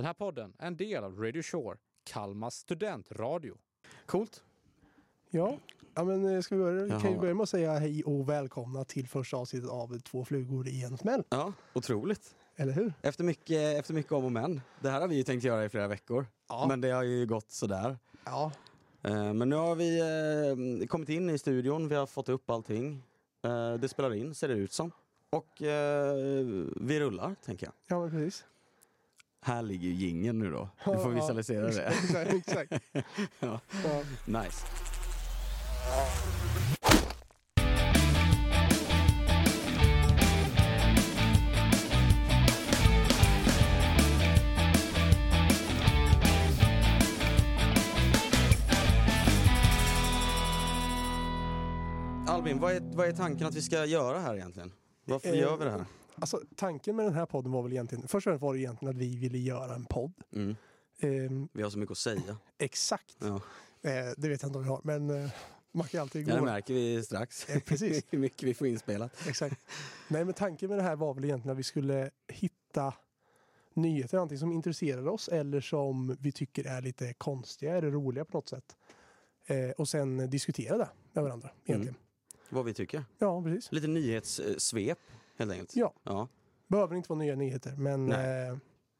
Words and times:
Den 0.00 0.06
här 0.06 0.14
podden 0.14 0.52
är 0.58 0.66
en 0.66 0.76
del 0.76 1.04
av 1.04 1.18
Radio 1.22 1.42
Shore, 1.42 1.78
Kalmas 2.04 2.54
studentradio. 2.54 3.56
Coolt. 4.06 4.42
Ja, 5.30 5.58
ja 5.94 6.04
men 6.04 6.34
eh, 6.34 6.40
ska 6.40 6.56
vi 6.56 6.62
börja? 6.62 7.00
Kan 7.00 7.12
vi 7.12 7.18
börja 7.18 7.34
med 7.34 7.42
att 7.42 7.48
säga 7.48 7.78
hej 7.78 8.04
och 8.04 8.28
välkomna 8.28 8.84
till 8.84 9.08
första 9.08 9.36
avsnittet 9.36 9.70
av 9.70 9.98
Två 9.98 10.24
flugor 10.24 10.68
i 10.68 10.82
en 10.84 10.98
smäll? 10.98 11.22
Ja, 11.28 11.52
otroligt. 11.72 12.34
Eller 12.56 12.72
hur? 12.72 12.92
Efter 13.02 13.24
mycket, 13.24 13.78
efter 13.78 13.94
mycket 13.94 14.12
om 14.12 14.24
och 14.24 14.32
men. 14.32 14.60
Det 14.80 14.90
här 14.90 15.00
har 15.00 15.08
vi 15.08 15.16
ju 15.16 15.22
tänkt 15.22 15.44
göra 15.44 15.64
i 15.64 15.68
flera 15.68 15.88
veckor. 15.88 16.26
Ja. 16.48 16.66
Men 16.68 16.80
det 16.80 16.90
har 16.90 17.02
ju 17.02 17.26
gått 17.26 17.50
sådär. 17.50 17.98
Ja, 18.24 18.52
Eh, 19.02 19.32
Men 19.32 19.48
nu 19.48 19.56
har 19.56 19.74
vi 19.74 20.00
eh, 20.80 20.86
kommit 20.86 21.08
in 21.08 21.30
i 21.30 21.38
studion, 21.38 21.88
vi 21.88 21.94
har 21.94 22.06
fått 22.06 22.28
upp 22.28 22.50
allting. 22.50 23.02
Det 23.80 23.88
spelar 23.88 24.14
in, 24.14 24.34
ser 24.34 24.48
det 24.48 24.54
ut 24.54 24.72
som. 24.72 24.90
Och 25.30 25.62
vi 26.76 27.00
rullar, 27.00 27.34
tänker 27.44 27.66
jag. 27.66 27.74
ja 27.98 28.10
precis. 28.10 28.44
Här 29.42 29.62
ligger 29.62 29.88
ju 29.88 29.94
jingeln 29.94 30.38
nu 30.38 30.50
då. 30.50 30.68
Du 30.84 30.98
får 30.98 31.10
visualisera 31.10 31.66
det. 31.66 31.82
Exakt, 31.82 32.32
exakt. 32.34 32.72
Ja. 33.40 33.60
Ja. 33.84 34.02
Nice. 34.42 34.66
Albin, 52.26 52.58
vad 52.60 52.72
är, 52.72 52.80
vad 52.80 53.08
är 53.08 53.12
tanken 53.12 53.46
att 53.46 53.54
vi 53.54 53.62
ska 53.62 53.84
göra 53.84 54.18
här 54.18 54.36
egentligen? 54.36 54.72
Varför 55.04 55.28
Eh, 55.28 55.38
gör 55.38 55.56
vi 55.56 55.64
det 55.64 55.70
här? 55.70 55.84
Alltså, 56.20 56.40
tanken 56.56 56.96
med 56.96 57.04
den 57.06 57.14
här 57.14 57.26
podden 57.26 57.52
var 57.52 57.62
väl 57.62 57.72
egentligen, 57.72 58.08
först 58.08 58.26
och 58.26 58.30
främst 58.30 58.42
var 58.42 58.54
det 58.54 58.60
egentligen 58.60 58.94
att 58.96 59.00
vi 59.02 59.16
ville 59.16 59.38
göra 59.38 59.74
en 59.74 59.84
podd. 59.84 60.12
Mm. 60.32 60.56
Ehm, 61.00 61.48
Vi 61.52 61.62
har 61.62 61.70
så 61.70 61.78
mycket 61.78 61.90
att 61.92 61.98
säga. 61.98 62.36
exakt, 62.58 63.16
Ja. 63.20 63.34
eh, 63.82 63.92
det 64.16 64.28
vet 64.28 64.42
jag 64.42 64.48
inte 64.48 64.58
om 64.58 64.64
vi 64.64 64.70
har, 64.70 64.80
men 64.84 65.10
eh, 65.24 65.30
man 65.72 65.86
kan 65.88 66.00
alltid 66.00 66.28
Ja, 66.28 66.34
det 66.34 66.38
gå. 66.40 66.44
märker 66.46 66.74
vi 66.74 67.02
strax. 67.02 67.48
Eh, 67.48 67.60
precis. 67.60 68.04
Hur 68.10 68.18
mycket 68.18 68.42
vi 68.42 68.54
får 68.54 68.66
inspelat. 68.66 69.26
Exakt. 69.28 69.60
Nej, 70.08 70.24
men 70.24 70.34
tanken 70.34 70.68
med 70.68 70.78
det 70.78 70.82
här 70.82 70.96
var 70.96 71.14
väl 71.14 71.24
egentligen 71.24 71.52
att 71.52 71.58
vi 71.58 71.62
skulle 71.62 72.10
hitta 72.28 72.94
nyheter, 73.74 74.18
antingen 74.18 74.38
som 74.40 74.52
intresserar 74.52 75.08
oss 75.08 75.28
eller 75.28 75.60
som 75.60 76.16
vi 76.20 76.32
tycker 76.32 76.64
är 76.64 76.82
lite 76.82 77.12
konstiga 77.14 77.76
eller 77.76 77.90
roliga 77.90 78.24
på 78.24 78.36
något 78.38 78.48
sätt. 78.48 78.76
Eh, 79.46 79.70
och 79.70 79.88
sen 79.88 80.30
diskutera 80.30 80.76
det 80.78 80.88
med 81.12 81.24
varandra 81.24 81.50
egentligen. 81.64 81.96
Vad 82.48 82.64
vi 82.64 82.74
tycker. 82.74 83.04
Ja, 83.18 83.42
precis. 83.42 83.72
Lite 83.72 83.86
nyhetssvep 83.86 84.98
helt 85.40 85.52
enkelt. 85.52 85.76
Ja, 85.76 85.92
Ja. 86.04 86.28
behöver 86.66 86.96
inte 86.96 87.08
vara 87.08 87.18
nya 87.18 87.34
nyheter, 87.36 87.72
men 87.78 88.12
eh, 88.12 88.56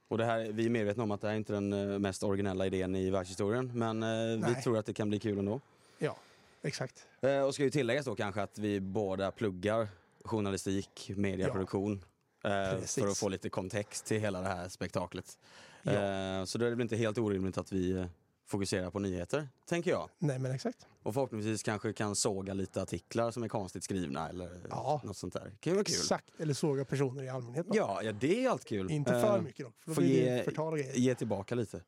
Och 0.09 0.19
det 0.19 0.25
här, 0.25 0.41
vi 0.53 0.67
är 0.67 0.71
medvetna 0.71 1.03
om 1.03 1.11
att 1.11 1.21
det 1.21 1.27
här 1.27 1.35
är 1.35 1.39
inte 1.39 1.53
den 1.53 1.73
eh, 1.73 1.99
mest 1.99 2.23
originella 2.23 2.67
idén 2.67 2.97
i 2.97 3.11
världshistorien. 3.11 3.71
Men 3.75 4.03
eh, 4.03 4.49
vi 4.49 4.63
tror 4.63 4.79
att 4.79 4.87
det 4.87 4.93
kan 4.95 5.09
bli 5.09 5.19
kul 5.19 5.39
ändå. 5.39 5.61
ja, 5.99 6.17
exakt. 6.63 7.07
Eh, 7.21 7.41
och 7.43 7.55
ska 7.55 7.63
ju 7.63 7.71
tilläggas 7.71 8.05
då 8.07 8.15
kanske 8.15 8.43
att 8.43 8.59
vi 8.59 8.81
båda 8.81 9.31
pluggar 9.31 9.89
journalistik, 10.25 11.11
medieproduktion. 11.17 12.05
Eh, 12.45 12.51
Precis. 12.51 13.05
för 13.05 13.11
att 13.11 13.19
få 13.19 13.29
lite 13.29 13.49
kontext 13.49 14.07
till 14.07 14.21
hela 14.21 14.41
det 14.41 14.49
här 14.49 14.69
spektaklet. 14.69 15.39
Ja. 15.83 15.93
Eh, 15.93 16.45
så 16.45 16.59
då 16.59 16.65
är 16.65 16.71
det 16.71 16.77
väl 16.77 16.83
inte 16.83 16.97
helt 16.97 17.19
orimligt 17.19 17.59
att 17.59 17.73
vi 17.73 17.91
eh, 17.93 18.07
fokuserar 18.47 18.91
på 18.91 18.99
nyheter, 18.99 19.49
tänker 19.67 19.91
jag. 19.91 20.09
Nej, 20.19 20.39
men 20.39 20.53
exakt. 20.53 20.87
Och 21.03 21.15
förhoppningsvis 21.15 21.63
kanske 21.63 21.93
kan 21.93 22.17
såga 22.17 22.55
lite 22.55 22.83
artiklar 22.83 23.31
som 23.31 23.43
är 23.43 23.49
konstigt 23.49 23.85
skrivna 23.85 24.29
eller 24.29 24.61
Ja. 24.71 25.01
något 25.05 25.17
sånt 25.17 25.33
där. 25.33 25.53
Ju 25.63 25.73
vara 25.73 25.85
kul. 25.85 25.95
Exakt. 25.95 26.41
Eller 26.41 26.55
såga 26.55 26.85
personer 26.85 27.23
i 27.23 27.29
allmänhet. 27.29 27.67
Ja, 27.73 28.01
ja, 28.03 28.13
det 28.13 28.45
är 28.45 28.51
allt 28.51 28.65
kul. 28.65 28.91
Inte 28.91 29.11
för 29.11 29.37
Eh, 29.37 29.43
mycket 29.43 29.67
dock, 29.67 29.75
för 29.79 29.91
då 29.91 29.95
Få 29.95 30.01
blir 30.01 30.11
ge, 30.25 30.31
det 30.37 30.43
förtal 30.45 30.73
och 30.73 30.79
grejer. 30.79 30.95
ge 30.95 31.15
tillbaka 31.15 31.55
lite, 31.55 31.83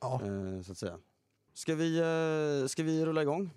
Ja. 0.00 0.20
eh, 0.24 0.62
så 0.62 0.72
att 0.72 0.78
säga. 0.78 0.98
Ska 1.54 1.74
vi, 1.74 1.98
eh, 2.62 2.66
ska 2.68 2.82
vi 2.82 3.04
rulla 3.06 3.22
igång? 3.22 3.50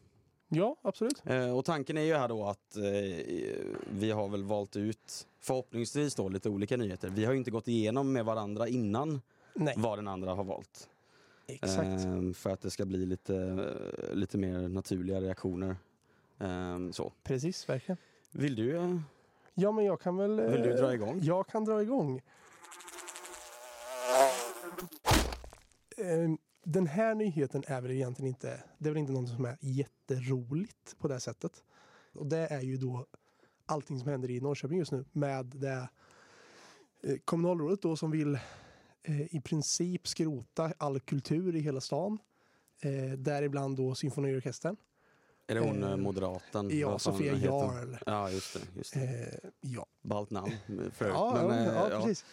ja, 0.51 0.75
absolut. 0.81 1.21
Och 1.55 1.65
tanken 1.65 1.97
är 1.97 2.01
ju 2.01 2.13
här 2.15 2.27
då 2.27 2.45
att 2.45 2.77
vi 3.91 4.11
har 4.11 4.27
väl 4.29 4.43
valt 4.43 4.75
ut 4.75 5.27
förhoppningsvis 5.39 6.15
då 6.15 6.29
lite 6.29 6.49
olika 6.49 6.77
nyheter. 6.77 7.09
Vi 7.09 7.25
har 7.25 7.31
ju 7.33 7.37
inte 7.37 7.51
gått 7.51 7.67
igenom 7.67 8.13
med 8.13 8.25
varandra 8.25 8.67
innan 8.67 9.21
Nej, 9.53 9.73
vad 9.77 9.97
den 9.97 10.07
andra 10.07 10.33
har 10.33 10.43
valt. 10.43 10.89
Exakt. 11.53 12.05
Eh, 12.05 12.31
för 12.33 12.49
att 12.49 12.61
det 12.61 12.69
ska 12.71 12.85
bli 12.85 13.05
lite, 13.05 13.35
eh, 13.35 14.15
lite 14.15 14.37
mer 14.37 14.67
naturliga 14.67 15.21
reaktioner. 15.21 15.75
Eh, 16.39 16.91
så. 16.91 17.13
Precis, 17.23 17.69
verkligen. 17.69 17.97
Vill 18.31 18.55
du? 18.55 18.75
eh, 18.77 18.99
Ja, 19.53 19.71
men 19.71 19.85
jag 19.85 20.01
kan 20.01 20.17
väl... 20.17 20.41
Vill 20.51 20.61
du 20.61 20.69
eh, 20.71 20.77
dra 20.77 20.93
igång? 20.93 21.19
Jag 21.23 21.47
kan 21.47 21.65
dra 21.65 21.81
igång. 21.81 22.21
Eh, 25.97 26.29
Den 26.63 26.87
här 26.87 27.15
nyheten 27.15 27.63
är 27.67 27.81
väl 27.81 27.91
egentligen 27.91 28.27
inte, 28.27 28.63
det 28.77 28.89
är 28.89 28.93
väl 28.93 28.97
inte 29.01 29.11
något 29.13 29.29
som 29.29 29.45
är 29.45 29.57
jätteroligt 29.61 30.95
på 30.99 31.07
det 31.07 31.19
sättet. 31.19 31.63
Och 32.13 32.25
det 32.25 32.47
är 32.47 32.61
ju 32.61 32.77
då 32.77 33.05
allting 33.65 33.99
som 33.99 34.07
händer 34.09 34.29
i 34.31 34.41
Norrköping 34.41 34.77
just 34.77 34.91
nu 34.91 35.05
med 35.11 35.45
det 35.45 35.89
eh, 37.03 37.17
kommunalrådet 37.25 37.81
då 37.81 37.95
som 37.95 38.11
vill 38.11 38.33
eh, 38.35 38.39
i 39.07 39.41
princip 39.41 40.07
skrota 40.07 40.73
all 40.77 40.99
kultur 40.99 41.55
i 41.55 41.59
hela 41.59 41.81
stan. 41.81 42.17
Eh, 42.81 43.17
däribland 43.17 43.77
då 43.77 43.95
symfoniorkestern. 43.95 44.75
Är 45.47 45.55
det 45.55 45.61
hon 45.61 45.83
Eh, 45.83 45.91
eh, 45.91 45.97
moderaten? 45.97 46.79
Ja, 46.79 46.99
Sofia? 46.99 47.33
Jarl. 47.35 47.95
Ja, 48.05 48.31
just 48.31 48.53
det. 48.53 48.59
Just 48.77 48.93
det. 48.93 48.99
Eh, 49.43 49.49
ja, 49.61 49.85
Ballt 50.01 50.29
namn 50.29 50.51
för 50.93 51.05
övrigt. 51.05 51.17
ja, 51.19 51.45
Men, 51.47 51.63
ja, 51.65 51.87
eh, 51.87 51.91
ja, 51.91 52.01
precis. 52.01 52.25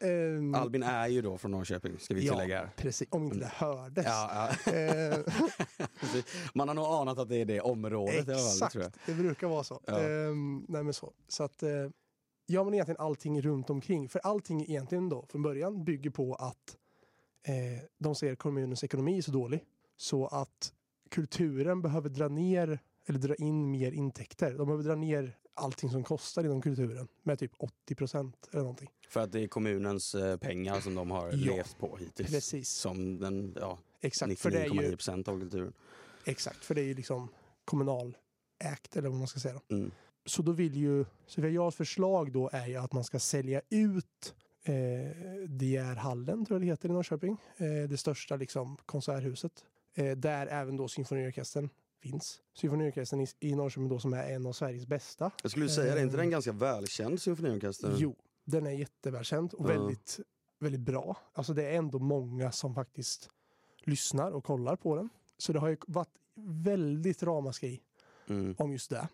Ehm, 0.00 0.54
Albin 0.54 0.82
är 0.82 1.08
ju 1.08 1.22
då 1.22 1.38
från 1.38 1.50
Norrköping, 1.50 1.98
ska 1.98 2.14
vi 2.14 2.20
tillägga 2.28 2.62
ja, 2.62 2.68
precis. 2.76 3.08
Om 3.10 3.24
inte 3.24 3.38
det 3.38 3.50
hördes. 3.54 4.04
Ja, 4.06 4.50
ja. 4.66 4.72
Eh. 4.72 5.18
Man 6.54 6.68
har 6.68 6.74
nog 6.74 6.84
anat 6.86 7.18
att 7.18 7.28
det 7.28 7.36
är 7.36 7.44
det 7.44 7.60
området 7.60 8.26
det 8.26 8.32
Exakt, 8.32 8.74
jag. 8.74 8.92
det 9.06 9.14
brukar 9.14 9.46
vara 9.46 9.64
så. 9.64 9.80
Ja. 9.86 10.00
Ehm, 10.00 10.64
nej 10.68 10.82
men 10.82 10.94
så. 10.94 11.12
så 11.28 11.44
att, 11.44 11.62
ja 12.46 12.64
men 12.64 12.74
egentligen 12.74 13.00
allting 13.00 13.42
runt 13.42 13.70
omkring. 13.70 14.08
För 14.08 14.18
allting 14.18 14.62
egentligen 14.62 15.08
då 15.08 15.26
från 15.28 15.42
början 15.42 15.84
bygger 15.84 16.10
på 16.10 16.34
att 16.34 16.76
eh, 17.42 17.54
de 17.98 18.14
ser 18.14 18.34
kommunens 18.34 18.84
ekonomi 18.84 19.18
är 19.18 19.22
så 19.22 19.30
dålig 19.32 19.64
så 19.96 20.26
att 20.26 20.72
kulturen 21.10 21.82
behöver 21.82 22.08
dra 22.08 22.28
ner 22.28 22.78
eller 23.06 23.18
dra 23.18 23.34
in 23.34 23.70
mer 23.70 23.92
intäkter. 23.92 24.54
De 24.58 24.66
behöver 24.66 24.84
dra 24.84 24.94
ner 24.94 25.36
allting 25.54 25.90
som 25.90 26.04
kostar 26.04 26.44
inom 26.44 26.62
kulturen 26.62 27.08
med 27.22 27.38
typ 27.38 27.52
80 27.58 27.94
procent 27.94 28.48
eller 28.52 28.60
någonting. 28.62 28.90
För 29.08 29.20
att 29.20 29.32
det 29.32 29.40
är 29.40 29.48
kommunens 29.48 30.14
eh, 30.14 30.36
pengar 30.36 30.80
som 30.80 30.94
de 30.94 31.10
har 31.10 31.26
Ja, 31.28 31.32
levt 31.56 31.78
på 31.78 31.96
hittills. 31.96 32.30
precis. 32.30 32.68
Som 32.68 33.18
den, 33.18 33.56
ja, 33.60 33.78
Exakt, 34.00 34.38
för 34.40 34.50
det 34.50 34.62
är 34.64 34.68
99,9 34.68 34.82
ju, 34.82 34.90
procent 34.90 35.28
av 35.28 35.40
kulturen. 35.40 35.72
exakt, 36.24 36.64
för 36.64 36.74
det 36.74 36.80
är 36.80 36.84
ju 36.84 36.94
liksom 36.94 37.28
kommunalägt 37.64 38.96
eller 38.96 39.08
vad 39.08 39.18
man 39.18 39.28
ska 39.28 39.40
säga. 39.40 39.60
Mm. 39.70 39.90
Så 40.26 40.42
då 40.42 40.52
vill 40.52 40.76
ju 40.76 41.04
Jarls 41.36 41.74
förslag 41.76 42.32
då 42.32 42.50
är 42.52 42.66
ju 42.66 42.76
att 42.76 42.92
man 42.92 43.04
ska 43.04 43.18
sälja 43.18 43.60
ut 43.70 44.34
eh, 44.62 44.74
DR-hallen, 45.48 46.44
tror 46.46 46.54
jag 46.56 46.62
det 46.62 46.66
heter 46.66 46.88
i 46.88 46.92
Norrköping. 46.92 47.36
Eh, 47.56 47.88
det 47.88 47.96
största 47.96 48.36
liksom 48.36 48.76
konserthuset. 48.86 49.64
Eh, 49.94 50.16
där 50.16 50.46
även 50.46 50.76
då 50.76 50.88
symfoniorkestern 50.88 51.68
finns. 52.02 52.40
Symfoniorkestern 52.54 53.20
i, 53.20 53.26
i 53.40 53.54
Norrköping 53.54 53.88
då 53.88 53.98
som 53.98 54.12
är 54.12 54.30
en 54.34 54.46
av 54.46 54.52
Sveriges 54.52 54.86
bästa. 54.86 55.30
Jag 55.42 55.50
skulle 55.50 55.68
säga 55.68 55.94
det, 55.94 56.00
är 56.00 56.04
inte 56.04 56.16
den 56.16 56.30
ganska 56.30 56.52
välkänd 56.52 57.20
symfoniorkester? 57.20 57.94
Jo, 57.98 58.16
den 58.44 58.66
är 58.66 58.70
jättevälkänd 58.70 59.54
och 59.54 59.70
Ja. 59.70 59.78
väldigt, 59.78 60.20
väldigt 60.60 60.80
bra. 60.80 61.16
Alltså 61.32 61.54
det 61.54 61.64
är 61.64 61.72
ändå 61.76 61.98
många 61.98 62.52
som 62.52 62.74
faktiskt 62.74 63.30
lyssnar 63.84 64.30
och 64.30 64.44
kollar 64.44 64.76
på 64.76 64.96
den. 64.96 65.08
Så 65.38 65.52
det 65.52 65.58
har 65.58 65.68
ju 65.68 65.76
varit 65.86 66.14
väldigt 66.64 67.22
ramaskri 67.22 67.80
Mm. 68.26 68.54
om 68.58 68.72
just 68.72 68.90
det. 68.90 69.08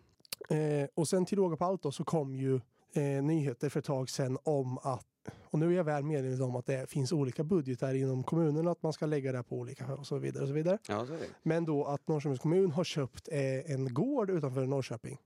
Eh, 0.49 0.87
och 0.93 1.07
sen 1.07 1.25
till 1.25 1.37
råga 1.37 1.57
på 1.57 1.65
allt 1.65 1.83
då 1.83 1.91
så 1.91 2.03
kom 2.03 2.35
ju 2.35 2.55
eh, 2.93 3.23
nyheter 3.23 3.69
för 3.69 3.79
ett 3.79 3.85
tag 3.85 4.09
sedan 4.09 4.37
om 4.43 4.77
att 4.77 5.07
och 5.51 5.59
nu 5.59 5.67
är 5.67 5.77
jag 5.77 5.83
väl 5.83 6.03
medveten 6.03 6.41
om 6.41 6.55
att 6.55 6.65
det 6.65 6.89
finns 6.89 7.11
olika 7.11 7.43
budgetar 7.43 7.93
inom 7.93 8.23
kommunen 8.23 8.67
att 8.67 8.83
man 8.83 8.93
ska 8.93 9.05
lägga 9.05 9.31
det 9.31 9.43
på 9.43 9.55
olika 9.55 9.93
och 9.93 10.07
så 10.07 10.17
vidare. 10.17 10.43
Och 10.43 10.47
så 10.47 10.53
vidare. 10.53 10.77
Ja, 10.87 11.05
så. 11.05 11.17
Men 11.43 11.65
då 11.65 11.85
att 11.85 12.07
Norrköpings 12.07 12.39
kommun 12.39 12.71
har 12.71 12.83
köpt 12.83 13.27
eh, 13.31 13.71
en 13.71 13.93
gård 13.93 14.29
utanför 14.29 14.65
Norrköping. 14.65 15.17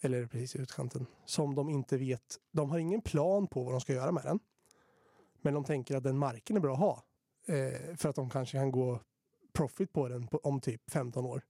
Eller 0.00 0.26
precis 0.26 0.56
i 0.56 0.58
utkanten. 0.58 1.06
Som 1.24 1.54
de 1.54 1.68
inte 1.68 1.96
vet. 1.96 2.36
De 2.52 2.70
har 2.70 2.78
ingen 2.78 3.00
plan 3.00 3.46
på 3.46 3.62
vad 3.64 3.72
de 3.72 3.80
ska 3.80 3.92
göra 3.92 4.12
med 4.12 4.24
den. 4.24 4.38
Men 5.42 5.54
de 5.54 5.64
tänker 5.64 5.96
att 5.96 6.02
den 6.02 6.18
marken 6.18 6.56
är 6.56 6.60
bra 6.60 6.72
att 6.72 6.78
ha. 6.78 7.02
Eh, 7.46 7.96
för 7.96 8.08
att 8.08 8.16
de 8.16 8.30
kanske 8.30 8.58
kan 8.58 8.70
gå 8.70 9.00
profit 9.52 9.92
på 9.92 10.08
den 10.08 10.26
på, 10.26 10.38
om 10.38 10.60
typ 10.60 10.90
15 10.90 11.26
år. 11.26 11.42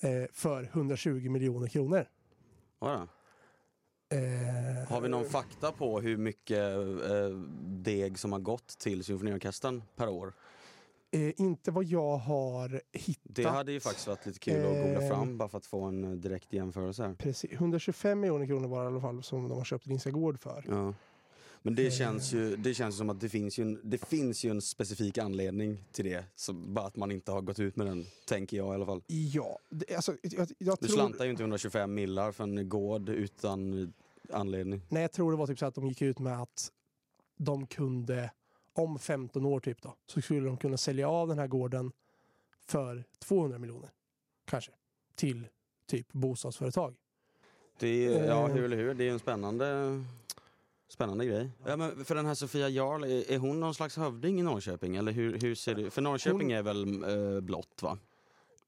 Eh, 0.00 0.24
för 0.32 0.62
120 0.72 1.30
miljoner 1.30 1.68
kronor. 1.68 2.06
Ja. 2.80 3.08
Eh, 4.08 4.88
Har 4.88 5.00
vi 5.00 5.08
någon 5.08 5.24
fakta 5.24 5.72
på 5.72 6.00
hur 6.00 6.16
mycket 6.16 6.58
eh, 7.10 7.28
deg 7.62 8.18
som 8.18 8.32
har 8.32 8.40
gått 8.40 8.68
till 8.78 9.04
symfoniorkestern 9.04 9.82
per 9.96 10.08
år? 10.08 10.32
eh, 11.10 11.40
inte 11.40 11.70
vad 11.70 11.84
jag 11.84 12.16
har 12.16 12.80
hittat. 12.92 13.22
Det 13.34 13.48
hade 13.48 13.72
ju 13.72 13.80
faktiskt 13.80 14.06
varit 14.06 14.26
lite 14.26 14.38
kul 14.38 14.66
att 14.66 14.82
googla 14.84 15.02
Eh. 15.02 15.08
fram 15.08 15.38
bara 15.38 15.48
för 15.48 15.58
att 15.58 15.66
få 15.66 15.82
en 15.84 16.04
eh, 16.04 16.10
direkt 16.10 16.52
jämförelse 16.52 17.02
här. 17.06 17.14
Precis, 17.14 17.52
125 17.52 18.20
miljoner 18.20 18.46
kronor 18.46 18.68
var 18.68 18.78
det 18.78 18.84
i 18.84 18.86
alla 18.92 19.00
fall 19.00 19.22
som 19.22 19.48
de 19.48 19.58
har 19.58 19.64
köpt 19.64 19.86
Linska 19.86 20.10
Gård 20.10 20.38
för. 20.40 20.64
Ja. 20.68 20.94
Men 21.66 21.74
det 21.74 21.86
Eh. 21.86 21.90
känns 21.92 22.32
ju, 22.32 22.56
det 22.56 22.74
känns 22.74 22.96
som 22.96 23.10
att 23.10 23.20
det 23.20 23.28
finns 23.28 23.58
ju 23.58 23.62
en, 23.62 23.80
det 23.84 23.98
finns 23.98 24.44
ju 24.44 24.50
en 24.50 24.62
specifik 24.62 25.18
anledning 25.18 25.78
till 25.92 26.04
det. 26.04 26.24
Så 26.34 26.52
bara 26.52 26.86
att 26.86 26.96
man 26.96 27.10
inte 27.10 27.32
har 27.32 27.40
gått 27.40 27.58
ut 27.58 27.76
med 27.76 27.86
den, 27.86 28.06
tänker 28.26 28.56
jag 28.56 28.72
i 28.72 28.74
alla 28.74 28.86
fall. 28.86 29.02
Ja, 29.06 29.58
det, 29.70 29.94
alltså, 29.94 30.16
jag, 30.22 30.48
jag 30.58 30.76
Du 30.80 30.86
tror... 30.86 30.96
slantar 30.96 31.24
ju 31.24 31.30
inte 31.30 31.42
125 31.42 31.94
millar 31.94 32.32
för 32.32 32.44
en 32.44 32.68
gård 32.68 33.08
utan 33.08 33.92
anledning. 34.32 34.82
Nej, 34.88 35.02
jag 35.02 35.12
tror 35.12 35.30
det 35.30 35.36
var 35.38 35.46
typ 35.46 35.58
så 35.58 35.66
att 35.66 35.74
de 35.74 35.86
gick 35.86 36.02
ut 36.02 36.18
med 36.18 36.42
att 36.42 36.72
de 37.36 37.66
kunde, 37.66 38.30
om 38.72 38.98
15 38.98 39.46
år 39.46 39.60
typ 39.60 39.82
då, 39.82 39.94
så 40.06 40.20
skulle 40.22 40.46
de 40.46 40.56
kunna 40.56 40.76
sälja 40.76 41.08
av 41.08 41.28
den 41.28 41.38
här 41.38 41.46
gården 41.46 41.92
för 42.66 43.04
200 43.18 43.58
miljoner. 43.58 43.90
Kanske. 44.44 44.72
Till 45.14 45.48
typ 45.86 46.12
bostadsföretag. 46.12 46.94
Det 47.78 48.06
är, 48.06 48.24
ja, 48.28 48.48
Eh. 48.48 48.54
hur 48.54 48.64
eller 48.64 48.76
hur, 48.76 48.94
det 48.94 49.08
är 49.08 49.12
en 49.12 49.18
spännande, 49.18 50.04
spännande 50.88 51.26
grej. 51.26 51.50
Ja, 51.66 51.76
men 51.76 52.04
för 52.04 52.14
den 52.14 52.26
här 52.26 52.34
Sofia 52.34 52.68
Jarl, 52.68 53.04
är, 53.04 53.38
hon 53.38 53.60
någon 53.60 53.74
slags 53.74 53.96
hövding 53.96 54.40
i 54.40 54.42
Norrköping? 54.42 54.96
Eller 54.96 55.12
hur, 55.12 55.38
hur 55.38 55.54
ser 55.54 55.74
det 55.74 55.90
För 55.90 56.02
Norrköping 56.02 56.40
Hon- 56.40 56.50
är 56.50 56.62
väl 56.62 57.04
eh, 57.34 57.40
blått 57.40 57.82
va? 57.82 57.98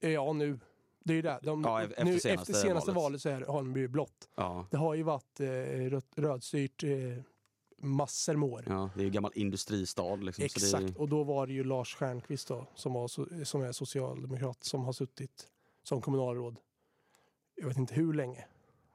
Ja, 0.01 0.33
nu. 0.33 0.59
Det 1.05 1.13
är 1.13 1.17
ju 1.17 1.23
det. 1.23 1.39
De, 1.43 1.63
Ja, 1.65 1.83
efter 1.83 2.05
nu, 2.05 2.19
senaste 2.19 2.31
efter 2.53 2.53
senaste 2.69 2.91
valet. 2.93 3.03
valet 3.03 3.23
så 3.23 3.29
är, 3.29 3.41
har 3.41 3.57
de 3.57 3.73
blivit 3.73 3.91
blått. 3.91 4.29
Ja. 4.35 4.67
Det 4.71 4.77
har 4.77 4.95
ju 4.95 5.03
varit 5.03 5.41
eh, 5.41 5.47
röd, 5.47 6.03
rödstyrt 6.17 6.85
eh, 6.85 6.91
massor 7.83 8.37
med 8.37 8.49
år. 8.49 8.65
ja, 8.67 8.91
det 8.95 9.01
är 9.01 9.05
ju 9.05 9.11
gammal 9.11 9.33
industristad 9.35 10.15
liksom. 10.17 10.43
Så 10.43 10.45
Exakt, 10.45 10.87
det 10.87 10.93
är, 10.93 11.01
och 11.01 11.09
då 11.09 11.25
var 11.25 11.47
det 11.47 11.53
ju 11.53 11.65
Lars 11.65 11.95
Stjernkvist 11.95 12.49
då, 12.49 12.67
som, 12.75 12.93
var, 12.93 13.07
so- 13.09 13.45
som 13.45 13.63
är 13.63 13.73
socialdemokrat, 13.73 14.65
som 14.65 14.85
har 14.85 14.93
suttit 14.93 15.47
som 15.83 16.01
kommunalråd. 16.01 16.57
Jag 17.57 17.69
vet 17.69 17.77
inte 17.77 17.95
hur 17.95 18.13
länge. 18.15 18.45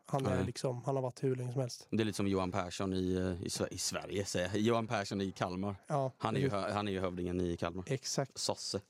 Han, 0.05 0.25
är 0.25 0.35
Nej. 0.35 0.45
liksom, 0.45 0.81
han 0.85 0.95
har 0.95 1.03
varit 1.03 1.23
hur 1.23 1.35
länge 1.35 1.51
som 1.51 1.61
helst. 1.61 1.87
det 1.89 2.01
är 2.03 2.05
lite 2.05 2.15
som 2.15 2.27
Johan 2.27 2.51
Persson 2.51 2.93
i, 2.93 3.13
eh, 3.13 3.43
i, 3.43 3.73
i 3.75 3.77
Sverige, 3.77 4.25
säger 4.25 4.47
jag. 4.47 4.57
Johan 4.57 4.87
Persson 4.87 5.21
i 5.21 5.31
Kalmar. 5.31 5.75
Ja, 5.87 6.11
Han 6.17 6.35
är 6.35 6.39
ju, 6.39 6.49
hö- 6.49 6.71
han 6.71 6.87
är 6.87 6.91
ju 6.91 6.99
hövdingen 6.99 7.41
i 7.41 7.57
Kalmar. 7.57 7.83
Exakt. 7.87 8.37
Sosse. 8.37 8.81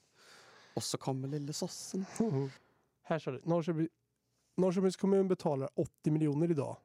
Och 0.73 0.83
så 0.83 0.97
kommer 0.97 1.27
lille 1.27 1.53
sossen. 1.53 2.05
Här 3.03 3.19
står 3.19 3.31
det. 3.31 3.39
Norrköping, 3.45 3.87
Norrköpings 4.57 4.95
kommun 4.97 5.27
betalar 5.27 5.69
80 5.75 6.11
miljoner 6.11 6.51
idag. 6.51 6.77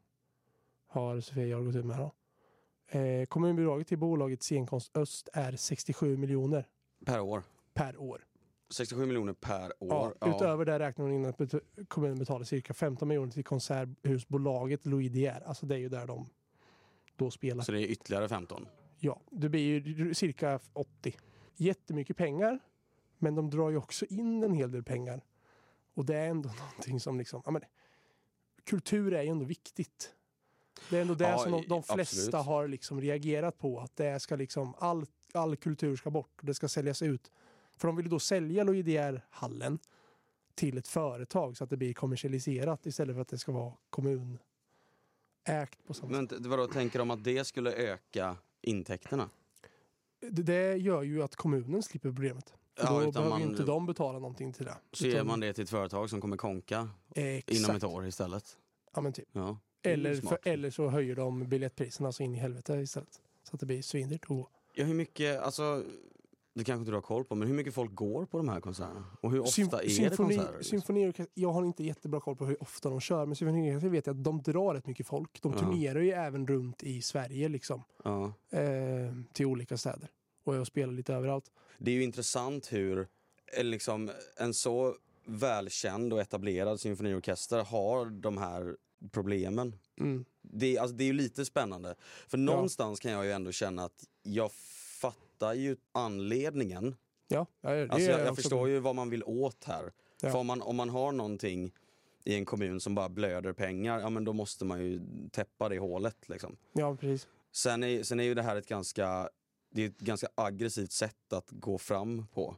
Har 0.86 1.20
Sofia 1.20 1.46
Jarl 1.46 1.64
gått 1.64 1.76
ut 1.76 1.84
med 1.84 1.98
då. 1.98 2.12
Eh, 2.98 3.26
kommunbidraget 3.26 3.86
till 3.88 3.98
bolaget 3.98 4.42
Scenkonst 4.42 4.96
Öst 4.96 5.28
är 5.32 5.56
67 5.56 6.16
miljoner 6.16 6.68
Per 7.06 7.20
år. 7.20 7.42
per 7.74 7.96
år. 7.96 8.24
67 8.70 9.06
miljoner 9.06 9.32
per 9.32 9.72
Ja, 9.80 10.14
år. 10.20 10.34
Utöver 10.34 10.64
det 10.64 10.78
räknar 10.78 11.04
hon 11.04 11.14
in 11.14 11.24
att 11.26 11.36
bet- 11.38 11.62
kommunen 11.88 12.18
betalar 12.18 12.44
cirka 12.44 12.74
15 12.74 13.08
miljoner 13.08 13.32
till 13.32 13.44
konserthusbolaget 13.44 14.86
Louis 14.86 15.12
Geer. 15.12 15.40
Alltså 15.46 15.66
det 15.66 15.74
är 15.74 15.78
ju 15.78 15.88
där 15.88 16.06
de 16.06 16.28
då 17.16 17.30
spelar. 17.30 17.64
Så 17.64 17.72
det 17.72 17.80
är 17.80 17.86
ytterligare 17.86 18.28
15. 18.28 18.66
Ja, 18.98 19.20
det 19.30 19.48
blir 19.48 19.86
ju 19.88 20.14
cirka 20.14 20.60
80. 20.72 21.16
Jättemycket 21.56 22.16
pengar, 22.16 22.58
men 23.18 23.34
de 23.34 23.50
drar 23.50 23.70
ju 23.70 23.76
också 23.76 24.04
in 24.06 24.42
en 24.42 24.52
hel 24.54 24.70
del 24.72 24.82
pengar. 24.84 25.24
Och 25.94 26.04
det 26.04 26.16
är 26.16 26.28
ändå 26.28 26.48
någonting 26.58 27.00
som 27.00 27.18
liksom, 27.18 27.42
ja 27.44 27.50
men, 27.50 27.62
kultur 28.64 29.14
är 29.14 29.22
ju 29.22 29.28
ändå 29.28 29.44
viktigt. 29.44 30.14
Det 30.90 30.96
är 30.96 31.00
ändå 31.02 31.14
det 31.14 31.24
Ja, 31.28 31.38
som 31.38 31.52
de, 31.52 31.64
de 31.68 31.82
flesta 31.82 31.98
absolut. 32.38 32.46
har 32.46 32.68
liksom 32.68 33.00
reagerat 33.00 33.58
på, 33.58 33.80
att 33.80 33.96
det 33.96 34.20
ska 34.20 34.36
liksom, 34.36 34.74
all, 34.78 35.06
all 35.32 35.56
kultur 35.56 35.96
ska 35.96 36.10
bort 36.10 36.40
och 36.40 36.46
det 36.46 36.54
ska 36.54 36.68
säljas 36.68 37.02
ut. 37.02 37.30
För 37.78 37.88
de 37.88 37.96
vill 37.96 38.06
ju 38.06 38.10
då 38.10 38.18
sälja 38.18 38.64
Geer-hallen 38.74 39.78
till 40.54 40.78
ett 40.78 40.88
företag 40.88 41.56
så 41.56 41.64
att 41.64 41.70
det 41.70 41.76
blir 41.76 41.94
kommersialiserat 41.94 42.86
istället 42.86 43.16
för 43.16 43.20
att 43.22 43.28
det 43.28 43.38
ska 43.38 43.52
vara 43.52 43.72
kommunägt 43.90 44.38
på 45.86 45.94
samma 45.94 46.28
sätt. 46.28 46.40
Men 46.40 46.50
vadå, 46.50 46.66
tänker 46.66 46.98
de 46.98 47.10
att 47.10 47.24
det 47.24 47.44
skulle 47.44 47.72
öka 47.72 48.36
intäkterna? 48.62 49.30
Det, 50.20 50.42
det 50.42 50.76
gör 50.76 51.02
ju 51.02 51.22
att 51.22 51.36
kommunen 51.36 51.82
slipper 51.82 52.08
problemet. 52.08 52.54
För 52.76 52.84
Ja, 52.84 53.00
då 53.04 53.10
behöver 53.12 53.30
man- 53.30 53.42
inte 53.42 53.62
de 53.62 53.86
betala 53.86 54.18
någonting 54.18 54.52
till 54.52 54.64
det. 54.64 54.76
Så 54.92 55.06
ger 55.06 55.14
Utan- 55.14 55.26
man 55.26 55.40
det 55.40 55.52
till 55.52 55.64
ett 55.64 55.70
företag 55.70 56.10
som 56.10 56.20
kommer 56.20 56.36
konka 56.36 56.88
Exakt. 57.14 57.58
inom 57.58 57.76
ett 57.76 57.84
år 57.84 58.06
istället. 58.06 58.58
Ja, 58.94 59.00
men 59.00 59.12
typ. 59.12 59.28
Ja. 59.32 59.58
Eller, 59.82 60.14
för, 60.14 60.38
eller 60.42 60.70
så 60.70 60.88
höjer 60.88 61.16
de 61.16 61.48
biljettpriserna 61.48 62.12
så 62.12 62.22
in 62.22 62.34
i 62.34 62.38
helvete 62.38 62.74
istället. 62.76 63.20
Så 63.42 63.54
att 63.56 63.60
det 63.60 63.66
blir 63.66 63.82
svindyrt 63.82 64.22
att 64.22 64.28
gå. 64.28 64.48
Ja, 64.74 64.84
hur 64.84 64.94
mycket, 64.94 65.40
alltså, 65.40 65.84
det 66.58 66.64
kanske 66.64 66.80
inte 66.80 66.90
du 66.90 66.94
har 66.96 67.02
koll 67.02 67.24
på, 67.24 67.34
men 67.34 67.48
hur 67.48 67.54
mycket 67.54 67.74
folk 67.74 67.94
går 67.94 68.24
på 68.26 68.36
de 68.38 68.48
här 68.48 68.60
konserterna? 68.60 69.04
Och 69.20 69.30
hur 69.30 69.40
ofta 69.40 69.50
Sym- 69.62 69.74
är 69.78 69.82
det 69.82 69.90
symfoni, 69.90 70.36
konserter? 70.36 70.58
liksom? 70.58 70.78
symfoniorkest- 70.78 71.30
jag 71.34 71.52
har 71.52 71.64
inte 71.64 71.84
jättebra 71.84 72.20
koll 72.20 72.36
på 72.36 72.46
hur 72.46 72.62
ofta 72.62 72.90
de 72.90 73.00
kör, 73.00 73.26
men 73.26 73.36
symfoniorkestern 73.36 73.90
vet 73.92 74.06
jag 74.06 74.16
att 74.16 74.24
de 74.24 74.42
drar 74.42 74.74
rätt 74.74 74.86
mycket 74.86 75.06
folk. 75.06 75.42
De 75.42 75.52
Ja. 75.52 75.58
turnerar 75.58 76.00
ju 76.00 76.10
även 76.10 76.46
runt 76.46 76.82
i 76.82 77.02
Sverige 77.02 77.48
liksom. 77.48 77.82
Ja. 78.04 78.32
Eh, 78.50 78.60
till 79.32 79.46
olika 79.46 79.76
städer. 79.76 80.10
Och 80.44 80.54
jag 80.56 80.66
spelar 80.66 80.92
lite 80.92 81.14
överallt. 81.14 81.44
Det 81.78 81.90
är 81.90 81.94
ju 81.94 82.02
intressant 82.02 82.72
hur 82.72 83.08
eh, 83.58 83.64
liksom, 83.64 84.10
en 84.36 84.54
så 84.54 84.94
välkänd 85.24 86.12
och 86.12 86.20
etablerad 86.20 86.80
symfoniorkester 86.80 87.64
har 87.64 88.06
de 88.06 88.38
här 88.38 88.76
problemen. 89.10 89.74
Mm. 90.00 90.24
Det, 90.42 90.78
alltså, 90.78 90.96
det 90.96 91.04
är 91.04 91.06
ju 91.06 91.12
lite 91.12 91.44
spännande. 91.44 91.94
För 92.28 92.38
någonstans 92.38 93.00
kan 93.00 93.12
jag 93.12 93.24
ju 93.24 93.32
ändå 93.32 93.52
känna 93.52 93.84
att 93.84 94.04
jag 94.22 94.50
fattar 95.00 95.54
ju 95.54 95.76
anledningen. 95.92 96.96
Ja, 97.28 97.46
ja, 97.60 97.70
det 97.70 97.90
Alltså, 97.90 98.10
jag, 98.10 98.20
jag 98.20 98.36
förstår 98.36 98.68
ju 98.68 98.78
vad 98.78 98.94
man 98.94 99.10
vill 99.10 99.22
åt 99.24 99.64
här. 99.64 99.92
Ja. 100.22 100.30
För 100.30 100.38
om 100.38 100.46
man, 100.46 100.62
om 100.62 100.76
man 100.76 100.88
har 100.88 101.12
någonting 101.12 101.72
i 102.24 102.34
en 102.34 102.44
kommun 102.44 102.80
som 102.80 102.94
bara 102.94 103.08
blöder 103.08 103.52
pengar, 103.52 104.00
ja 104.00 104.10
men 104.10 104.24
då 104.24 104.32
måste 104.32 104.64
man 104.64 104.80
ju 104.84 105.00
täppa 105.30 105.68
det 105.68 105.78
hålet. 105.78 106.28
Liksom. 106.28 106.56
Ja, 106.72 106.96
precis. 106.96 107.28
Sen, 107.52 107.82
är, 107.84 108.02
sen 108.02 108.20
är 108.20 108.24
ju 108.24 108.34
det 108.34 108.42
här 108.42 108.56
ett 108.56 108.68
ganska, 108.68 109.28
det 109.70 109.82
är 109.82 109.86
ett 109.88 109.98
ganska 109.98 110.28
aggressivt 110.34 110.92
sätt 110.92 111.32
att 111.32 111.50
gå 111.50 111.78
fram 111.78 112.26
på. 112.34 112.56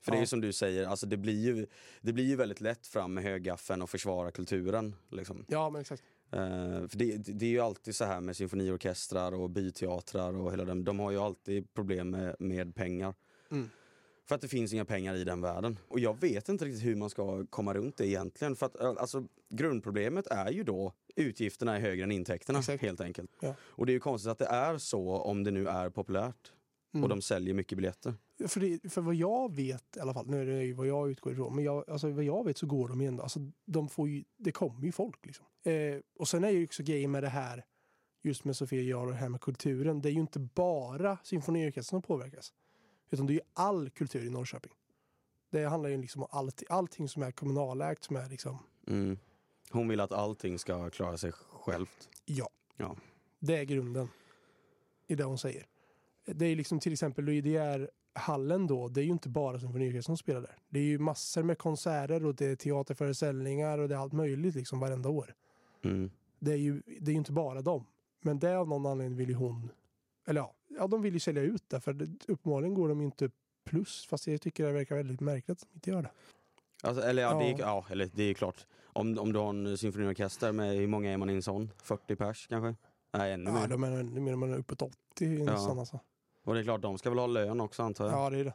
För 0.00 0.12
det 0.12 0.16
är 0.16 0.18
Ja. 0.18 0.22
ju 0.22 0.26
som 0.26 0.40
du 0.40 0.52
säger, 0.52 0.86
alltså 0.86 1.06
det, 1.06 1.16
blir 1.16 1.44
ju, 1.44 1.66
det 2.00 2.12
blir 2.12 2.24
ju 2.24 2.36
väldigt 2.36 2.60
lätt 2.60 2.86
fram 2.86 3.14
med 3.14 3.24
högaffeln 3.24 3.82
och 3.82 3.90
försvara 3.90 4.30
kulturen. 4.30 4.94
Liksom. 5.10 5.44
Ja, 5.48 5.70
men 5.70 5.80
exakt. 5.80 6.02
Eh, 6.36 6.88
för 6.88 6.96
det, 6.96 7.16
det 7.16 7.46
är 7.46 7.50
ju 7.50 7.60
alltid 7.60 7.96
så 7.96 8.04
här 8.04 8.20
med 8.20 8.36
symfoniorkestrar 8.36 9.34
och 9.34 9.50
byteatrar 9.50 10.36
och 10.36 10.52
hela 10.52 10.64
den, 10.64 10.84
de 10.84 10.98
har 10.98 11.10
ju 11.10 11.18
alltid 11.18 11.74
problem 11.74 12.10
med, 12.10 12.36
med 12.38 12.74
pengar. 12.74 13.14
Mm. 13.50 13.70
För 14.28 14.34
att 14.34 14.40
det 14.40 14.48
finns 14.48 14.72
inga 14.72 14.84
pengar 14.84 15.14
i 15.14 15.24
den 15.24 15.40
världen. 15.40 15.78
Och 15.88 16.00
jag 16.00 16.20
vet 16.20 16.48
inte 16.48 16.64
riktigt 16.64 16.84
hur 16.84 16.96
man 16.96 17.10
ska 17.10 17.46
komma 17.46 17.74
runt 17.74 17.96
det 17.96 18.06
egentligen. 18.06 18.56
För 18.56 18.66
att 18.66 18.80
eh, 18.80 18.88
alltså, 18.88 19.24
grundproblemet 19.48 20.26
är 20.26 20.50
ju 20.50 20.62
då 20.62 20.92
utgifterna 21.16 21.76
är 21.76 21.80
högre 21.80 22.04
än 22.04 22.12
intäkterna 22.12 22.58
Exakt. 22.58 22.82
helt 22.82 23.00
enkelt. 23.00 23.30
Ja. 23.40 23.54
Och 23.60 23.86
det 23.86 23.92
är 23.92 23.94
ju 23.94 24.00
konstigt 24.00 24.30
att 24.30 24.38
det 24.38 24.46
är 24.46 24.78
så 24.78 25.10
om 25.10 25.44
det 25.44 25.50
nu 25.50 25.68
är 25.68 25.90
populärt 25.90 26.52
Mm. 26.96 27.02
och 27.02 27.08
de 27.08 27.22
säljer 27.22 27.54
mycket 27.54 27.78
biljetter. 27.78 28.14
För, 28.48 28.60
det, 28.60 28.92
för 28.92 29.00
vad 29.00 29.14
jag 29.14 29.54
vet 29.54 29.96
i 29.96 30.00
alla 30.00 30.14
fall, 30.14 30.26
nu 30.26 30.40
är 30.40 30.46
det 30.46 30.64
ju 30.64 30.72
vad 30.72 30.86
jag 30.86 31.10
utgår 31.10 31.32
ifrån, 31.32 31.54
men 31.54 31.64
jag, 31.64 31.90
alltså, 31.90 32.10
vad 32.10 32.24
jag 32.24 32.44
vet 32.44 32.58
så 32.58 32.66
går 32.66 32.88
de 32.88 33.00
ju 33.00 33.06
ändå, 33.06 33.22
alltså, 33.22 33.40
de 33.64 33.88
får 33.88 34.08
ju, 34.08 34.24
det 34.36 34.52
kommer 34.52 34.84
ju 34.86 34.92
folk 34.92 35.26
liksom. 35.26 35.46
Eh, 35.62 36.00
och 36.18 36.28
sen 36.28 36.44
är 36.44 36.50
ju 36.50 36.64
också 36.64 36.82
grejen 36.82 37.10
med 37.10 37.22
det 37.22 37.28
här, 37.28 37.64
just 38.22 38.44
med 38.44 38.56
Sofia 38.56 38.82
Jarl 38.82 39.06
och 39.06 39.12
det 39.12 39.18
här 39.18 39.28
med 39.28 39.40
kulturen, 39.40 40.00
det 40.02 40.08
är 40.08 40.12
ju 40.12 40.20
inte 40.20 40.38
bara 40.38 41.18
symfoniorkestern 41.24 41.90
som 41.90 42.02
påverkas, 42.02 42.52
utan 43.10 43.26
det 43.26 43.32
är 43.32 43.34
ju 43.34 43.40
all 43.52 43.90
kultur 43.90 44.26
i 44.26 44.30
Norrköping. 44.30 44.72
Det 45.50 45.64
handlar 45.64 45.90
ju 45.90 45.96
liksom 45.96 46.22
om 46.22 46.28
allt, 46.30 46.62
allting 46.68 47.08
som 47.08 47.22
är 47.22 47.30
kommunalägt 47.30 48.04
som 48.04 48.16
är 48.16 48.28
liksom, 48.28 48.58
Mm. 48.86 49.18
Hon 49.70 49.88
vill 49.88 50.00
att 50.00 50.12
allting 50.12 50.58
ska 50.58 50.90
klara 50.90 51.18
sig 51.18 51.32
självt. 51.32 52.08
ja. 52.24 52.48
Ja. 52.76 52.96
Det 53.38 53.56
är 53.56 53.64
grunden 53.64 54.08
i 55.06 55.14
det 55.14 55.24
hon 55.24 55.38
säger. 55.38 55.66
Det 56.26 56.46
är 56.46 56.56
liksom 56.56 56.80
till 56.80 56.92
exempel 56.92 57.24
Louis 57.24 57.44
De 57.44 57.88
hallen 58.14 58.66
då, 58.66 58.88
det 58.88 59.00
är 59.00 59.04
ju 59.04 59.10
inte 59.10 59.28
bara 59.28 59.58
symfoniorkestern 59.60 60.02
som 60.02 60.16
spelar 60.16 60.40
där. 60.40 60.56
Det 60.68 60.78
är 60.78 60.84
ju 60.84 60.98
massor 60.98 61.42
med 61.42 61.58
konserter 61.58 62.24
och 62.26 62.34
det 62.34 62.46
är 62.46 62.56
teaterföreställningar 62.56 63.78
och 63.78 63.88
det 63.88 63.94
är 63.94 63.98
allt 63.98 64.12
möjligt 64.12 64.54
liksom 64.54 64.80
varenda 64.80 65.08
år. 65.08 65.34
Mm. 65.84 66.10
Det 66.38 66.52
är 66.52 66.56
ju 66.56 66.82
det 67.00 67.10
är 67.10 67.14
inte 67.14 67.32
bara 67.32 67.62
dem. 67.62 67.84
Men 68.20 68.38
det 68.38 68.58
av 68.58 68.68
någon 68.68 68.86
anledning 68.86 69.18
vill 69.18 69.28
ju 69.28 69.34
hon, 69.34 69.70
eller 70.26 70.40
ja, 70.40 70.54
ja 70.78 70.86
de 70.86 71.02
vill 71.02 71.14
ju 71.14 71.20
sälja 71.20 71.42
ut 71.42 71.64
det 71.68 71.80
för 71.80 71.92
det, 71.92 72.32
uppenbarligen 72.32 72.74
går 72.74 72.88
de 72.88 73.00
inte 73.00 73.30
plus. 73.64 74.06
Fast 74.10 74.26
jag 74.26 74.40
tycker 74.40 74.66
det 74.66 74.72
verkar 74.72 74.96
väldigt 74.96 75.20
märkligt 75.20 75.50
att 75.62 75.68
de 75.68 75.74
inte 75.74 75.90
gör 75.90 76.02
det. 76.02 76.10
Alltså, 76.82 77.02
eller 77.02 77.22
ja, 77.22 77.38
Det 77.38 77.44
är, 77.44 77.50
Ja. 77.50 77.56
ja, 77.58 77.84
eller 77.90 78.10
det 78.14 78.22
är 78.22 78.34
klart. 78.34 78.66
Om, 78.84 79.18
om 79.18 79.32
du 79.32 79.38
har 79.38 79.48
en 79.50 79.78
symfoniorkester 79.78 80.52
med, 80.52 80.76
hur 80.76 80.86
många 80.86 81.10
är 81.12 81.16
man 81.16 81.30
i 81.30 81.34
en 81.34 81.42
sån? 81.42 81.70
40 81.82 82.16
pers 82.16 82.46
kanske? 82.46 82.74
Nej, 83.12 83.32
ännu 83.32 83.50
Ja, 83.50 83.60
mer. 83.60 83.68
de 83.68 83.84
är 83.84 83.90
ännu 84.00 84.20
mer, 84.20 84.36
man 84.36 84.52
är 84.52 84.58
uppåt 84.58 84.82
80 84.82 85.26
nästan 85.44 85.78
alltså. 85.78 86.00
Och 86.46 86.54
det 86.54 86.60
är 86.60 86.64
klart, 86.64 86.82
de 86.82 86.98
ska 86.98 87.10
väl 87.10 87.18
ha 87.18 87.26
lön 87.26 87.60
också 87.60 87.82
antar 87.82 88.04
jag? 88.04 88.14
Ja, 88.14 88.30
det 88.30 88.38
är 88.38 88.44
det. 88.44 88.54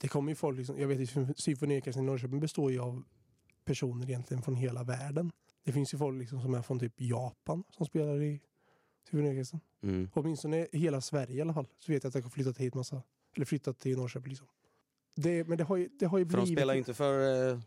Det 0.00 0.08
kommer 0.08 0.32
ju 0.32 0.36
folk, 0.36 0.58
liksom, 0.58 0.78
jag 0.78 0.88
vet 0.88 1.00
ju 1.00 1.26
symfoniorkestern 1.36 2.04
i 2.04 2.06
Norrköping 2.06 2.40
består 2.40 2.72
ju 2.72 2.80
av 2.80 3.02
personer 3.64 4.10
egentligen 4.10 4.42
från 4.42 4.56
hela 4.56 4.82
världen. 4.82 5.32
Det 5.64 5.72
finns 5.72 5.94
ju 5.94 5.98
folk 5.98 6.18
liksom 6.18 6.42
som 6.42 6.54
är 6.54 6.62
från 6.62 6.78
typ 6.78 6.92
Japan 6.96 7.64
som 7.70 7.86
spelar 7.86 8.22
i 8.22 8.40
symfoniorkestern. 9.10 9.60
Mm. 9.82 10.10
Åtminstone 10.14 10.66
i 10.72 10.78
hela 10.78 11.00
Sverige 11.00 11.36
i 11.36 11.40
alla 11.40 11.54
fall. 11.54 11.66
Så 11.78 11.92
vet 11.92 12.04
jag 12.04 12.08
att 12.08 12.14
det 12.14 12.22
har 12.22 12.30
flyttat 12.30 12.58
hit 12.58 12.74
massa, 12.74 13.02
eller 13.36 13.46
flyttat 13.46 13.78
till 13.78 13.96
Norrköping 13.96 14.28
liksom. 14.28 14.46
Det, 15.14 15.48
men 15.48 15.58
det 15.58 15.64
har 15.64 15.76
ju, 15.76 15.88
det 15.98 16.06
har 16.06 16.18
ju 16.18 16.24
För 16.24 16.36
de 16.36 16.42
blivit... 16.42 16.58
spelar 16.58 16.74
ju 16.74 16.78
inte 16.78 16.94
för 16.94 17.48
eh, 17.50 17.58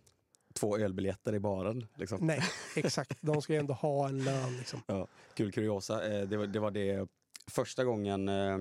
två 0.54 0.78
ölbiljetter 0.78 1.36
i 1.36 1.40
baren. 1.40 1.86
Liksom. 1.96 2.28
Nej, 2.28 2.40
exakt. 2.76 3.18
De 3.22 3.42
ska 3.42 3.54
ju 3.54 3.60
ändå 3.60 3.74
ha 3.74 4.10
en 4.10 4.24
lön 4.24 4.58
liksom. 4.58 5.08
Kul 5.34 5.52
kuriosa, 5.52 6.14
eh, 6.14 6.28
det, 6.28 6.38
var, 6.38 6.48
det 6.48 6.60
var 6.60 6.72
det 6.72 7.08
första 7.48 7.84
gången 7.84 8.30
eh, 8.30 8.58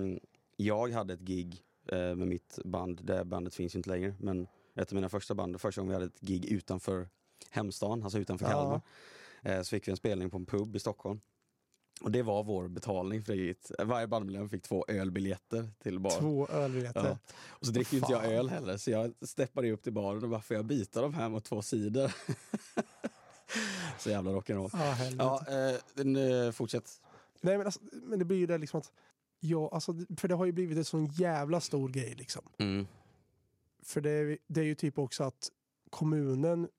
jag 0.55 0.91
hade 0.91 1.13
ett 1.13 1.19
gig 1.19 1.63
eh, 1.91 1.97
med 1.97 2.27
mitt 2.27 2.59
band, 2.63 3.01
det 3.03 3.25
bandet 3.25 3.55
finns 3.55 3.75
ju 3.75 3.79
inte 3.79 3.89
längre, 3.89 4.15
men 4.19 4.47
ett 4.75 4.91
av 4.91 4.95
mina 4.95 5.09
första 5.09 5.35
band, 5.35 5.61
första 5.61 5.81
gången 5.81 5.89
vi 5.89 5.93
hade 5.93 6.05
ett 6.05 6.19
gig 6.19 6.45
utanför 6.45 7.09
hemstan, 7.49 8.03
alltså 8.03 8.19
utanför 8.19 8.45
Ja. 8.45 8.51
Kalmar. 8.51 8.81
Eh, 9.41 9.61
så 9.61 9.69
fick 9.69 9.87
vi 9.87 9.91
en 9.91 9.97
spelning 9.97 10.29
på 10.29 10.37
en 10.37 10.45
pub 10.45 10.75
i 10.75 10.79
Stockholm. 10.79 11.21
Och 12.01 12.11
det 12.11 12.21
var 12.21 12.43
vår 12.43 12.67
betalning 12.67 13.23
för 13.23 13.33
det 13.33 13.39
giget. 13.39 13.71
Varje 13.79 14.07
bandmedlem 14.07 14.49
fick 14.49 14.63
två 14.63 14.85
ölbiljetter 14.87 15.69
till 15.79 15.99
baren. 15.99 16.19
Två 16.19 16.47
ölbiljetter. 16.47 17.05
Ja. 17.05 17.17
Och 17.47 17.65
så 17.65 17.71
dricker 17.71 17.97
inte 17.97 18.11
jag 18.11 18.25
öl 18.25 18.49
heller 18.49 18.77
så 18.77 18.91
jag 18.91 19.13
steppade 19.21 19.71
upp 19.71 19.83
till 19.83 19.93
baren 19.93 20.23
och 20.23 20.29
bara 20.29 20.41
får 20.41 20.55
jag 20.55 20.65
byta 20.65 21.01
de 21.01 21.13
här 21.13 21.29
mot 21.29 21.45
två 21.45 21.61
sidor? 21.61 22.11
så 23.99 24.09
jävla 24.09 24.31
rock'n'roll. 24.31 24.69
Ja, 24.73 24.77
helvete. 24.77 25.23
Ja, 25.23 25.45
eh, 26.17 26.45
eh, 26.45 26.51
fortsätt. 26.51 27.01
Nej, 27.41 27.57
men, 27.57 27.65
alltså, 27.65 27.79
men 27.91 28.19
det 28.19 28.25
blir 28.25 28.37
ju 28.37 28.45
det 28.45 28.57
liksom 28.57 28.77
att, 28.77 28.91
ja, 29.45 29.69
alltså, 29.73 29.93
för 30.17 30.27
det 30.27 30.35
har 30.35 30.45
ju 30.45 30.51
blivit 30.51 30.77
en 30.77 30.85
sån 30.85 31.05
jävla 31.05 31.61
stor 31.61 31.89
grej 31.89 32.15
liksom. 32.15 32.41
Mm. 32.57 32.87
För 33.83 34.01
det, 34.01 34.09
är- 34.09 34.37
det 34.47 34.59
är 34.59 34.65
ju 34.65 34.75
typ 34.75 34.99
också 34.99 35.23
att 35.23 35.51
kommunen 35.89 36.69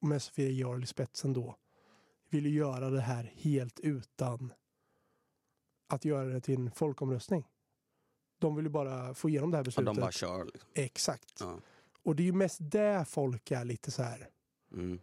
med 0.00 0.22
Sofia 0.22 0.50
Jarl 0.50 0.82
i 0.82 0.86
spetsen 0.86 1.32
då 1.32 1.56
vill 2.30 2.46
ju 2.46 2.52
göra 2.52 2.90
det 2.90 3.00
här 3.00 3.32
helt 3.36 3.80
utan 3.80 4.52
att 5.88 6.04
göra 6.04 6.24
det 6.28 6.40
till 6.40 6.54
en 6.60 6.70
folkomröstning. 6.70 7.44
De 8.38 8.56
vill 8.56 8.64
ju 8.64 8.70
bara 8.70 9.14
få 9.14 9.28
igenom 9.28 9.50
det 9.50 9.56
här 9.56 9.62
Ja, 9.62 9.64
beslutet. 9.64 9.94
de 9.94 10.00
bara 10.00 10.12
kör. 10.12 10.44
Liksom. 10.44 10.68
Exakt. 10.74 11.40
Ja. 11.40 11.58
Och 12.02 12.16
det 12.16 12.22
är 12.22 12.24
ju 12.24 12.32
mest 12.32 12.58
där 12.60 13.04
folk 13.04 13.50
är 13.50 13.64
lite 13.64 13.90
så 13.90 14.02
här. 14.02 14.28
Mm. 14.72 14.98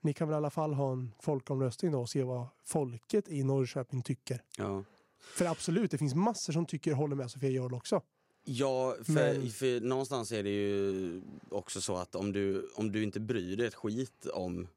Ni 0.00 0.12
kan 0.14 0.28
väl 0.28 0.34
i 0.34 0.36
alla 0.36 0.50
fall 0.50 0.74
ha 0.74 0.92
en 0.92 1.14
folkomröstning 1.20 1.92
då 1.92 2.00
och 2.00 2.08
se 2.10 2.22
vad 2.22 2.46
folket 2.64 3.28
i 3.28 3.42
Norrköping 3.44 4.02
tycker. 4.02 4.42
Ja. 4.58 4.84
För 5.22 5.44
absolut, 5.44 5.90
det 5.90 5.98
finns 5.98 6.14
massor 6.14 6.52
som 6.52 6.66
tycker 6.66 6.92
håller 6.92 7.16
med 7.16 7.30
Sofia 7.30 7.50
Jarl 7.50 7.74
också. 7.74 8.02
Ja, 8.44 8.96
för, 9.04 9.12
Men- 9.12 9.50
för 9.50 9.80
någonstans 9.80 10.32
är 10.32 10.42
det 10.42 10.50
ju 10.50 11.22
också 11.48 11.80
så 11.80 11.96
att 11.96 12.14
om 12.14 12.32
du, 12.32 12.68
om 12.74 12.92
du 12.92 13.02
inte 13.02 13.20
bryr 13.20 13.56
dig 13.56 13.66
ett 13.66 13.74
skit 13.74 14.26
om 14.34 14.68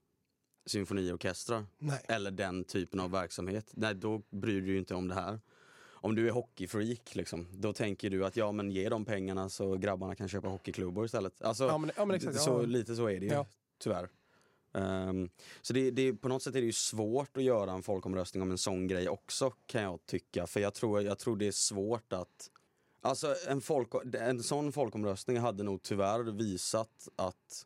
symfoniorkestrar 0.65 1.65
Nej. 1.77 1.99
eller 2.07 2.31
den 2.31 2.63
typen 2.63 2.99
av 2.99 3.11
verksamhet, 3.11 3.71
nej 3.73 3.95
då 3.95 4.21
bryr 4.29 4.61
du 4.61 4.67
dig 4.67 4.77
inte 4.77 4.95
om 4.95 5.07
det 5.07 5.13
här. 5.15 5.39
Om 5.87 6.15
du 6.15 6.27
är 6.27 6.31
hockeyfreak, 6.31 7.15
liksom, 7.15 7.47
då 7.51 7.73
tänker 7.73 8.09
du 8.09 8.25
att 8.25 8.35
ja 8.37 8.51
men 8.51 8.71
ge 8.71 8.89
dem 8.89 9.05
pengarna 9.05 9.49
så 9.49 9.77
grabbarna 9.77 10.15
kan 10.15 10.27
köpa 10.27 10.47
hockeyklubbor 10.47 11.05
istället. 11.05 11.41
Alltså, 11.41 11.63
Ja 11.67 11.77
men, 11.77 11.91
ja, 11.97 12.05
men 12.05 12.15
exakt. 12.15 12.41
så, 12.41 12.49
ja. 12.51 12.61
Lite 12.61 12.95
så 12.95 13.09
är 13.09 13.19
det 13.19 13.25
ju, 13.25 13.43
tyvärr. 13.79 14.09
Ehm, 14.75 15.29
så 15.61 15.73
det, 15.73 15.91
det, 15.91 16.13
på 16.13 16.27
något 16.27 16.43
sätt 16.43 16.55
är 16.55 16.59
det 16.59 16.65
ju 16.65 16.73
svårt 16.73 17.37
att 17.37 17.43
göra 17.43 17.71
en 17.71 17.83
folkomröstning 17.83 18.43
om 18.43 18.51
en 18.51 18.57
sån 18.57 18.87
grej 18.87 19.09
också 19.09 19.49
kan 19.65 19.81
jag 19.81 20.05
tycka. 20.05 20.47
För 20.47 20.59
jag 20.59 20.73
tror, 20.73 21.01
jag 21.01 21.19
tror 21.19 21.37
det 21.37 21.47
är 21.47 21.51
svårt 21.51 22.13
att... 22.13 22.51
Alltså 23.01 23.35
en, 23.47 23.61
folk, 23.61 23.93
en 24.13 24.43
sån 24.43 24.71
folkomröstning 24.71 25.37
hade 25.37 25.63
nog 25.63 25.81
tyvärr 25.81 26.23
visat 26.31 27.07
att 27.15 27.65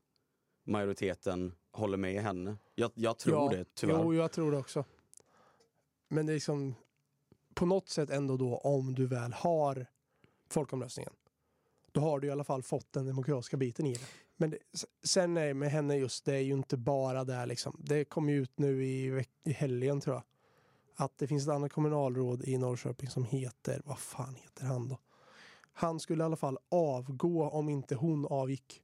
majoriteten 0.64 1.54
håller 1.72 1.98
med 1.98 2.24
henne. 2.24 2.58
Jag, 2.76 2.92
jag 2.94 3.18
tror 3.18 3.36
ja, 3.36 3.58
det, 3.58 3.66
tyvärr. 3.74 4.04
Jo, 4.04 4.14
jag 4.14 4.32
tror 4.32 4.52
det 4.52 4.58
också. 4.58 4.86
Men 6.08 6.26
det 6.26 6.32
är 6.32 6.34
liksom 6.34 6.76
på 7.54 7.66
något 7.66 7.90
sätt 7.90 8.10
ändå 8.10 8.38
då 8.38 8.58
om 8.58 8.96
du 8.96 9.06
väl 9.06 9.34
har 9.34 9.86
folkomröstningen. 10.50 11.14
Då 11.92 12.02
har 12.02 12.20
du 12.20 12.28
i 12.28 12.32
alla 12.32 12.44
fall 12.44 12.64
fått 12.64 12.94
den 12.94 13.06
demokratiska 13.06 13.58
biten 13.58 13.86
i 13.86 13.94
det. 13.94 14.06
Men 14.38 14.50
det, 14.50 14.58
sen 15.04 15.38
är 15.38 15.54
med 15.54 15.72
henne 15.72 15.96
just, 15.96 16.26
det 16.26 16.36
är 16.36 16.42
ju 16.42 16.54
inte 16.54 16.78
bara 16.78 17.24
där 17.24 17.46
liksom. 17.46 17.78
Det 17.80 18.06
kom 18.06 18.30
ju 18.30 18.42
ut 18.42 18.60
nu 18.60 18.86
i, 18.86 19.26
i 19.44 19.52
helgen 19.52 20.02
tror 20.02 20.16
jag. 20.16 20.24
Att 20.96 21.18
det 21.18 21.28
finns 21.28 21.44
ett 21.44 21.54
annat 21.54 21.72
kommunalråd 21.72 22.44
i 22.44 22.58
Norrköping 22.58 23.10
som 23.10 23.24
heter, 23.24 23.82
vad 23.86 24.00
fan 24.00 24.36
heter 24.36 24.66
han 24.66 24.88
då? 24.88 24.98
Han 25.74 26.00
skulle 26.00 26.24
i 26.24 26.26
alla 26.26 26.36
fall 26.36 26.58
avgå 26.70 27.50
om 27.50 27.70
inte 27.70 27.96
hon 27.96 28.26
avgick. 28.26 28.82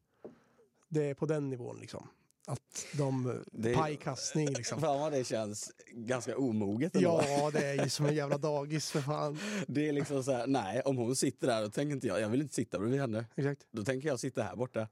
Det 0.90 1.10
är 1.10 1.14
på 1.14 1.26
den 1.26 1.50
nivån 1.50 1.78
liksom. 1.80 2.08
Att 2.48 2.86
de, 2.98 3.44
Det 3.52 3.72
är- 3.72 3.76
pajkastning 3.76 4.50
liksom. 4.54 4.82
Fan 4.82 5.00
vad 5.00 5.12
det 5.12 5.24
känns 5.24 5.72
ganska 5.92 6.38
omoget 6.38 6.96
ändå. 6.96 7.22
Ja, 7.28 7.52
det 7.52 7.66
är 7.66 7.84
ju 7.84 7.90
som 7.90 8.06
en 8.06 8.16
jävla 8.16 8.38
dagis 8.38 8.92
för 8.92 9.02
fan. 9.02 9.40
Det 9.68 9.88
är 9.90 9.94
liksom 9.94 10.24
så 10.24 10.32
här, 10.32 10.48
nej 10.48 10.82
om 10.82 10.98
hon 10.98 11.16
sitter 11.16 11.48
där 11.48 11.62
då 11.62 11.70
tänker 11.70 11.96
inte 11.96 12.08
jag, 12.08 12.22
jag 12.22 12.30
vill 12.30 12.42
inte 12.42 12.56
sitta 12.56 12.80
bredvid 12.80 13.00
henne. 13.00 13.26
Exakt. 13.36 13.62
Då 13.72 13.84
tänker 13.84 14.08
jag 14.08 14.20
sitta 14.20 14.44
här 14.44 14.56
borta. 14.56 14.88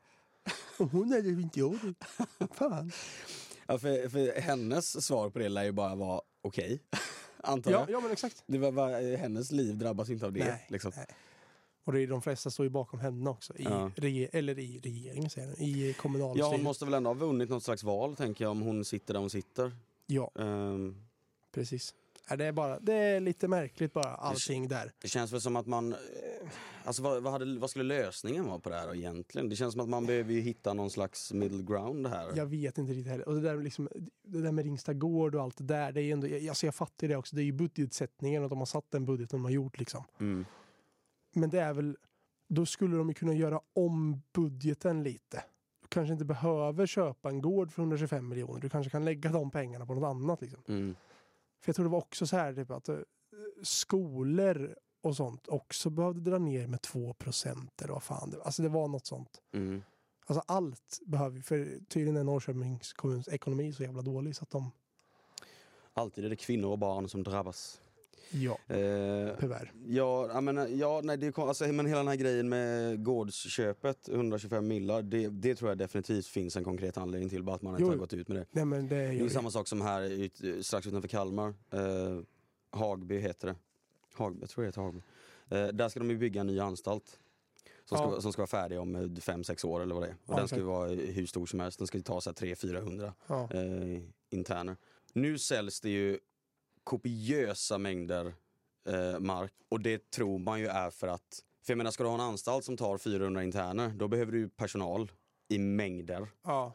Och 0.80 0.88
hon 0.92 1.14
är 1.14 1.20
ju 1.22 1.42
inte 1.42 1.60
jag 1.60 1.80
det. 1.84 2.48
Fan. 2.56 2.92
Ja, 3.68 3.80
för, 3.80 4.10
för 4.10 4.42
hennes 4.42 5.06
svar 5.06 5.30
på 5.30 5.40
det 5.40 5.50
lär 5.50 5.64
ju 5.64 5.72
bara 5.72 5.96
vara 5.96 6.22
okej, 6.42 6.80
antar 7.44 7.72
Ja, 7.72 7.80
jag. 7.80 7.90
ja, 7.90 8.00
men 8.00 8.12
exakt. 8.12 8.44
Det 8.48 8.58
var, 8.58 8.72
var, 8.72 9.18
hennes 9.18 9.52
liv 9.52 9.78
drabbas 9.78 10.10
inte 10.10 10.26
av 10.26 10.34
det. 10.34 10.46
Nej, 10.46 10.66
liksom. 10.70 10.92
nej. 10.96 11.06
Och 11.84 11.94
det 11.94 12.02
är 12.02 12.08
de 12.08 12.22
flesta 12.22 12.50
står 12.52 12.66
ju 12.66 12.70
bakom 12.70 13.00
henne 13.00 13.30
också. 13.30 13.54
I 13.58 13.64
Ja. 13.64 13.92
rege- 13.96 14.30
eller 14.34 14.60
i 14.60 14.80
regeringen 14.80 15.30
säger 15.30 15.48
jag, 15.48 15.58
i 15.60 15.88
Ja, 15.88 15.94
kommunalstyrelsen. 16.02 16.52
hon 16.56 16.64
måste 16.64 16.86
väl 16.86 16.94
ändå 16.94 17.10
ha 17.10 17.14
vunnit 17.16 17.50
något 17.50 17.64
slags 17.64 17.84
val, 17.84 18.16
tänker 18.16 18.46
jag, 18.46 18.52
om 18.52 18.62
hon 18.62 18.86
sitter 18.86 19.14
där 19.14 19.22
hon 19.22 19.30
sitter. 19.30 19.72
Ja, 20.08 20.32
Ehm, 20.40 20.96
precis. 21.52 21.94
Ja, 22.30 22.36
det, 22.36 22.46
är 22.46 22.52
bara, 22.52 22.80
det 22.80 22.94
är 22.94 23.20
lite 23.20 23.48
märkligt 23.48 23.94
bara, 23.94 24.04
allting 24.16 24.68
där. 24.68 24.92
det 25.02 25.08
känns 25.08 25.32
väl 25.34 25.42
som 25.42 25.56
att 25.56 25.68
man... 25.68 25.94
eh, 25.94 25.98
Alltså 26.86 27.02
vad, 27.04 27.24
vad, 27.24 27.34
hade, 27.34 27.60
vad 27.60 27.70
skulle 27.70 27.84
lösningen 27.84 28.46
vara 28.48 28.60
på 28.60 28.70
det 28.70 28.76
här 28.76 28.96
egentligen? 28.96 29.50
Det 29.50 29.56
känns 29.56 29.72
som 29.74 29.82
att 29.82 29.90
man 29.90 30.06
behöver 30.06 30.34
ju 30.34 30.42
hitta 30.42 30.74
någon 30.74 30.90
slags 30.90 31.34
middle 31.34 31.64
ground 31.64 32.08
här. 32.08 32.32
Jag 32.36 32.46
vet 32.46 32.78
inte 32.78 32.92
riktigt 32.94 33.08
heller. 33.12 33.28
Och 33.28 33.36
det 33.36 33.42
där, 33.42 33.56
med 33.56 33.64
liksom, 33.64 33.90
det 34.24 34.42
där 34.42 34.52
med 34.52 34.66
Ringstad 34.66 34.94
Gård 34.94 35.36
och 35.36 35.42
allt 35.42 35.58
det 35.58 35.64
där, 35.64 35.92
det 35.92 36.02
är 36.02 36.14
ändå, 36.14 36.28
jag- 36.28 36.48
alltså 36.48 36.66
jag 36.68 36.76
fattar 36.76 37.08
det 37.08 37.16
också. 37.16 37.36
Det 37.36 37.42
är 37.42 37.46
ju 37.46 37.52
budgetsättningen, 37.52 38.44
att 38.44 38.50
de 38.50 38.60
har 38.60 38.66
satt 38.66 38.92
den 38.92 39.06
budgeten 39.06 39.40
de 39.40 39.44
har 39.44 39.52
gjort 39.52 39.80
liksom. 39.80 40.04
Mm. 40.20 40.46
Men 41.34 41.50
det 41.50 41.60
är 41.60 41.74
väl, 41.74 41.98
då 42.48 42.66
skulle 42.66 42.98
de 42.98 43.08
ju 43.08 43.14
kunna 43.14 43.34
göra 43.34 43.62
om 43.74 44.22
budgeten 44.34 45.04
lite. 45.04 45.44
Du 45.82 45.88
kanske 45.88 46.14
inte 46.14 46.26
behöver 46.26 46.86
köpa 46.86 47.30
en 47.30 47.42
gård 47.42 47.72
för 47.72 47.82
125 47.82 48.30
miljoner. 48.30 48.62
Du 48.62 48.70
kanske 48.70 48.90
kan 48.90 49.06
lägga 49.06 49.32
de 49.32 49.52
pengarna 49.52 49.86
på 49.86 49.94
något 49.94 50.08
annat. 50.08 50.42
Liksom. 50.42 50.64
Mm. 50.68 50.96
För 51.62 51.70
jag 51.70 51.76
tror 51.76 51.86
det 51.86 51.92
var 51.92 51.98
också 51.98 52.28
så 52.28 52.38
här 52.38 52.54
typ, 52.54 52.72
att 52.72 52.90
eh, 52.90 52.98
skolor 53.64 54.76
och 55.02 55.16
sånt 55.16 55.48
också 55.48 55.90
behövde 55.90 56.22
dra 56.32 56.38
ner 56.38 56.68
med 56.68 56.82
2 56.82 57.14
procent 57.14 57.82
eller 57.82 57.94
vad 57.94 58.04
fan 58.04 58.30
det 58.30 58.38
var. 58.38 58.46
Alltså 58.46 58.62
det 58.62 58.70
var 58.70 58.88
något 58.88 59.06
sånt. 59.06 59.42
Mm. 59.54 59.84
Alltså 60.26 60.44
allt 60.48 61.00
behöver 61.06 61.42
för 61.42 61.80
tydligen 61.90 62.18
är 62.18 62.24
Norrköpings 62.24 62.94
kommuns 62.94 63.28
ekonomi 63.28 63.74
så 63.74 63.84
jävla 63.84 64.02
dålig 64.02 64.36
så 64.36 64.44
att 64.44 64.50
de, 64.50 64.72
Alltid 65.94 66.26
är 66.26 66.30
det 66.30 66.36
kvinnor 66.36 66.70
och 66.70 66.80
barn 66.80 67.10
som 67.10 67.24
drabbas. 67.24 67.82
Ja, 68.32 68.58
Eh, 68.76 69.36
tyvärr. 69.40 69.72
Ja, 69.86 70.42
menar, 70.42 70.68
ja 70.68 71.02
nej, 71.04 71.18
det 71.18 71.38
alltså, 71.38 71.68
men 71.68 71.86
hela 71.86 71.98
den 71.98 72.08
här 72.08 72.16
grejen 72.16 72.50
med 72.50 73.04
gårdsköpet, 73.04 74.10
125 74.10 74.68
millar, 74.68 75.02
det, 75.02 75.28
det 75.30 75.56
tror 75.56 75.72
jag 75.72 75.78
definitivt 75.78 76.28
finns 76.28 76.56
en 76.58 76.64
konkret 76.64 76.98
anledning 76.98 77.30
till, 77.30 77.44
bara 77.44 77.56
att 77.56 77.62
man 77.62 77.74
inte 77.74 77.82
Jo, 77.82 77.88
har 77.88 77.94
jo. 77.96 78.00
gått 78.00 78.14
ut 78.14 78.28
med 78.28 78.38
det. 78.38 78.46
Nej 78.52 78.66
men 78.66 78.88
det 78.88 78.96
Det 78.96 79.20
är 79.20 79.30
samma 79.30 79.52
sak 79.52 79.68
som 79.68 79.82
här 79.82 80.02
ut, 80.02 80.42
strax 80.66 80.88
utanför 80.88 81.08
Kalmar, 81.08 81.54
eh, 81.72 82.20
Hagby 82.72 83.18
heter 83.20 83.48
det. 83.48 83.56
Hag, 84.14 84.38
jag 84.42 84.50
tror 84.50 84.64
det 84.64 84.68
heter 84.68 84.82
Hagby. 84.82 85.02
Eh, 85.50 85.68
där 85.68 85.90
ska 85.90 86.00
de 86.00 86.10
ju 86.10 86.18
bygga 86.18 86.42
en 86.42 86.48
ny 86.48 86.60
anstalt. 86.60 87.20
Som 87.86 87.98
ska, 87.98 88.08
Ja. 88.16 88.22
som 88.22 88.34
ska 88.34 88.42
vara 88.42 88.48
färdig 88.48 88.80
om 88.80 88.96
5-6 89.16 89.66
år 89.66 89.82
eller 89.82 89.96
vad 89.96 90.04
det 90.04 90.08
är. 90.08 90.16
Och 90.26 90.34
Ja, 90.34 90.38
den 90.38 90.48
ska 90.48 90.58
ju 90.58 90.64
vara 90.64 90.90
hur 90.90 91.26
stor 91.26 91.46
som 91.46 91.60
helst, 91.60 91.78
den 91.78 91.88
ska 91.88 91.98
ju 91.98 92.02
ta 92.04 92.20
300-400 92.20 93.12
ja. 93.28 93.50
eh, 93.54 94.02
interner. 94.30 94.76
Nu 95.14 95.38
säljs 95.38 95.82
det 95.82 95.90
ju 95.90 96.20
kopiösa 96.84 97.78
mängder 97.78 98.34
eh, 98.90 99.20
mark 99.20 99.54
och 99.70 99.80
det 99.80 100.12
tror 100.12 100.40
man 100.40 100.60
ju 100.60 100.68
är 100.68 100.90
för 100.90 101.08
att, 101.08 101.40
för 101.66 101.74
jag 101.74 101.78
menar 101.78 101.92
ska 101.92 102.04
du 102.04 102.10
ha 102.10 102.16
en 102.16 102.22
anstalt 102.22 102.66
som 102.66 102.78
tar 102.78 102.98
400 102.98 103.44
interner, 103.44 103.90
då 103.90 104.08
behöver 104.08 104.32
du 104.32 104.50
personal 104.50 105.12
i 105.50 105.60
mängder. 105.60 106.28
ja. 106.44 106.74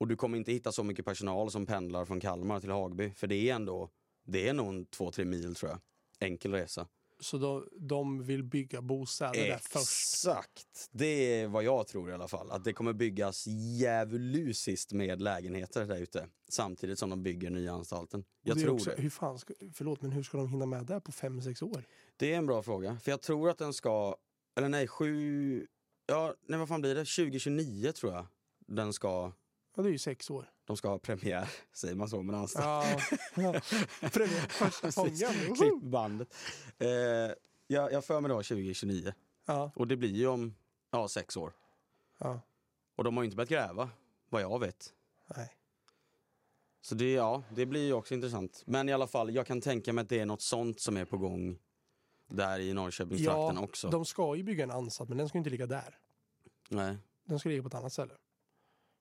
Och 0.00 0.08
du 0.08 0.16
kommer 0.16 0.38
inte 0.38 0.52
hitta 0.52 0.72
så 0.72 0.84
mycket 0.84 1.04
personal 1.04 1.50
som 1.50 1.66
pendlar 1.66 2.04
från 2.04 2.20
Kalmar 2.20 2.60
till 2.60 2.70
Hagby, 2.70 3.10
för 3.10 3.26
det 3.26 3.50
är 3.50 3.54
ändå, 3.54 3.90
det 4.24 4.48
är 4.48 4.52
nog 4.52 4.68
en 4.68 4.86
två, 4.86 5.10
tre 5.10 5.24
mil 5.24 5.54
tror 5.54 5.70
jag. 5.70 5.80
Enkel 6.28 6.52
resa. 6.52 6.86
Så 7.20 7.38
då, 7.38 7.66
de 7.80 8.22
vill 8.22 8.42
bygga 8.44 8.82
bostäder 8.82 9.48
där 9.48 9.58
först. 9.58 9.76
Exakt! 9.76 10.88
Det 10.90 11.04
är 11.40 11.48
vad 11.48 11.64
jag 11.64 11.86
tror 11.86 12.10
i 12.10 12.12
alla 12.12 12.28
fall. 12.28 12.50
Att 12.50 12.64
det 12.64 12.72
kommer 12.72 12.92
byggas 12.92 13.46
djävulusiskt 13.46 14.92
med 14.92 15.22
lägenheter 15.22 15.86
där 15.86 15.96
ute. 15.96 16.26
Samtidigt 16.48 16.98
som 16.98 17.10
de 17.10 17.22
bygger 17.22 17.50
nya 17.50 17.72
anstalten. 17.72 18.24
Jag 18.42 18.56
det 18.56 18.62
tror 18.62 18.74
också, 18.74 18.90
det. 18.90 19.02
Hur 19.02 19.10
fan 19.10 19.38
ska, 19.38 19.54
förlåt, 19.74 20.02
men 20.02 20.12
hur 20.12 20.22
ska 20.22 20.38
de 20.38 20.48
hinna 20.48 20.66
med 20.66 20.86
det 20.86 21.00
på 21.00 21.12
fem 21.12 21.42
sex 21.42 21.62
år? 21.62 21.84
Det 22.16 22.32
är 22.32 22.38
en 22.38 22.46
bra 22.46 22.62
fråga. 22.62 22.98
För 23.02 23.10
jag 23.10 23.20
tror 23.20 23.50
att 23.50 23.58
den 23.58 23.72
ska, 23.72 24.16
eller 24.56 24.68
nej, 24.68 24.88
sju, 24.88 25.66
ja, 26.06 26.34
nej 26.48 26.58
vad 26.58 26.68
fan 26.68 26.80
blir 26.80 26.94
det? 26.94 27.04
2029 27.04 27.92
tror 27.92 28.12
jag. 28.12 28.26
Den 28.66 28.92
ska, 28.92 29.32
Ja, 29.80 29.84
det 29.84 29.88
är 29.88 29.92
ju 29.92 29.98
sex 29.98 30.30
år. 30.30 30.50
de 30.64 30.76
ska 30.76 30.88
ha 30.88 30.98
premiär, 30.98 31.48
säger 31.72 31.94
man 31.94 32.08
så 32.08 32.22
med 32.22 32.34
en 32.34 32.40
anstalt. 32.40 32.86
Ja, 33.36 33.42
ja. 33.42 33.52
Premiär 34.10 34.48
första 34.48 34.90
gången. 35.02 35.54
Klipp 35.56 35.82
bandet. 35.82 36.34
Eh, 36.78 36.88
jag, 37.66 37.92
jag 37.92 38.04
för 38.04 38.20
mig 38.20 38.28
då 38.28 38.34
2029. 38.34 39.12
Ja, 39.46 39.70
Och 39.76 39.86
det 39.88 39.96
blir 39.96 40.10
ju 40.10 40.26
om, 40.26 40.54
ja, 40.90 41.08
sex 41.08 41.36
år. 41.36 41.52
ja, 42.18 42.40
Och 42.96 43.04
de 43.04 43.16
har 43.16 43.24
ju 43.24 43.24
inte 43.24 43.36
börjat 43.36 43.48
gräva, 43.50 43.90
vad 44.28 44.42
jag 44.42 44.58
vet. 44.60 44.92
nej. 45.36 45.56
Så 46.80 46.94
det, 46.94 47.12
ja, 47.12 47.42
det 47.54 47.66
blir 47.66 47.86
ju 47.86 47.92
också 47.92 48.14
intressant. 48.14 48.62
Men 48.66 48.88
i 48.88 48.92
alla 48.92 49.06
fall, 49.06 49.34
jag 49.34 49.46
kan 49.46 49.60
tänka 49.60 49.92
mig 49.92 50.02
att 50.02 50.08
det 50.08 50.20
är 50.20 50.26
något 50.26 50.42
sånt 50.42 50.80
som 50.80 50.96
är 50.96 51.04
på 51.04 51.18
gång 51.18 51.58
där 52.26 52.58
i 52.60 52.72
Norrköpingstrakten 52.74 53.56
Ja, 53.56 53.62
också. 53.62 53.90
De 53.90 54.04
ska 54.04 54.36
ju 54.36 54.42
bygga 54.42 54.64
en 54.64 54.70
ansats 54.70 55.08
men 55.08 55.18
den 55.18 55.28
ska 55.28 55.38
inte 55.38 55.50
ligga 55.50 55.66
där. 55.66 55.98
Nej. 56.68 56.96
Den 57.24 57.38
ska 57.38 57.48
ligga 57.48 57.62
på 57.62 57.68
ett 57.68 57.74
annat 57.74 57.92
ställe. 57.92 58.14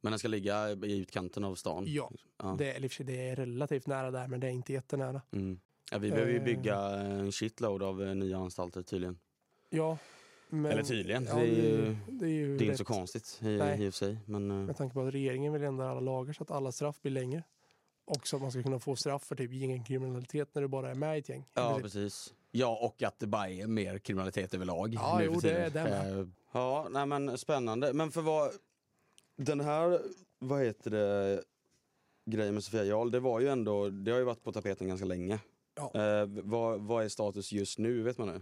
Men 0.02 0.12
den 0.12 0.20
ska 0.20 0.28
ligga 0.28 0.70
i 0.72 0.98
utkanten 1.00 1.44
av 1.44 1.56
stan. 1.56 1.84
Ja, 1.88 2.12
Ja. 2.38 2.56
Det, 2.58 2.72
är, 2.74 3.04
det 3.04 3.30
är 3.30 3.36
relativt 3.36 3.88
nära 3.88 4.12
där 4.12 4.28
men 4.28 4.40
det 4.40 4.48
är 4.48 4.52
inte 4.52 4.74
jättenära. 4.74 5.22
Mm. 5.32 5.60
Ja, 5.92 5.98
vi 5.98 6.10
behöver 6.12 6.32
ju 6.32 6.38
Eh. 6.38 6.44
bygga 6.44 6.78
en 6.80 7.32
shitload 7.32 7.84
av 7.84 8.04
eh, 8.04 8.16
nya 8.16 8.38
anstalter 8.38 8.82
tydligen. 8.82 9.20
Ja, 9.70 9.98
men, 10.50 10.72
Eller 10.72 10.84
tydligen, 10.84 11.26
Ja, 11.26 11.36
det 11.36 11.42
är 11.42 11.46
ju- 11.46 11.96
det 12.08 12.26
är 12.26 12.30
ju 12.30 12.58
Det 12.58 12.64
är 12.64 12.66
inte 12.66 12.78
så 12.78 12.86
konstigt 12.86 13.40
i, 13.42 13.46
Nej. 13.46 13.84
i 13.86 13.90
och 13.90 13.94
för 13.94 13.98
sig. 14.06 14.18
Men, 14.26 14.52
eh, 14.52 14.58
Med 14.58 14.78
tanke 14.78 14.94
på 14.94 15.02
att 15.08 15.14
regeringen 15.14 15.54
vill 15.54 15.64
ändra 15.64 15.90
alla 15.92 16.00
lagar 16.00 16.34
så 16.34 16.44
att 16.44 16.52
alla 16.52 16.72
straff 16.72 17.02
blir 17.02 17.12
längre. 17.12 17.44
Och 18.06 18.28
så 18.28 18.36
att 18.36 18.42
man 18.42 18.52
ska 18.52 18.64
kunna 18.64 18.80
få 18.80 18.96
straff 18.96 19.24
för 19.24 19.36
typ 19.36 19.54
gängkriminalitet 19.54 20.56
när 20.56 20.62
du 20.62 20.68
bara 20.68 20.90
är 20.92 20.96
med 20.96 21.16
i 21.16 21.20
ett 21.20 21.30
gäng. 21.30 21.46
ja, 21.54 21.76
Precis. 21.82 21.94
precis. 21.94 22.34
Ja, 22.52 22.78
och 22.82 23.04
att 23.04 23.20
det 23.20 23.28
bara 23.28 23.50
är 23.50 23.68
mer 23.68 24.00
kriminalitet 24.00 24.54
överlag 24.54 24.94
Ja, 24.94 25.18
nu 25.20 25.26
jo, 25.26 25.40
för 25.40 25.48
det 25.50 25.70
tiden. 25.70 25.88
är 25.88 25.90
det 26.06 26.12
med. 26.14 26.20
Eh, 26.20 26.28
Ja, 26.52 26.88
nej 26.92 27.06
men 27.06 27.38
spännande. 27.38 27.94
Men 27.94 28.12
för 28.12 28.22
vad... 28.22 28.52
Den 29.42 29.60
här, 29.60 30.02
vad 30.40 30.64
heter 30.64 30.92
det, 30.92 31.44
grejen 32.26 32.54
med 32.54 32.64
Sofia 32.64 32.84
Jarl, 32.84 33.12
det 33.12 33.20
var 33.20 33.40
ju 33.40 33.48
ändå, 33.48 33.90
det 33.90 34.12
har 34.12 34.20
ju 34.20 34.24
varit 34.26 34.44
på 34.44 34.52
tapeten 34.52 34.88
ganska 34.88 35.06
länge. 35.06 35.40
Ja. 35.76 35.92
Eh, 35.96 36.26
vad, 36.44 36.82
vad 36.82 37.06
är 37.06 37.10
status 37.10 37.52
just 37.52 37.80
nu, 37.80 38.02
vet 38.02 38.18
man 38.18 38.28
nu? 38.28 38.42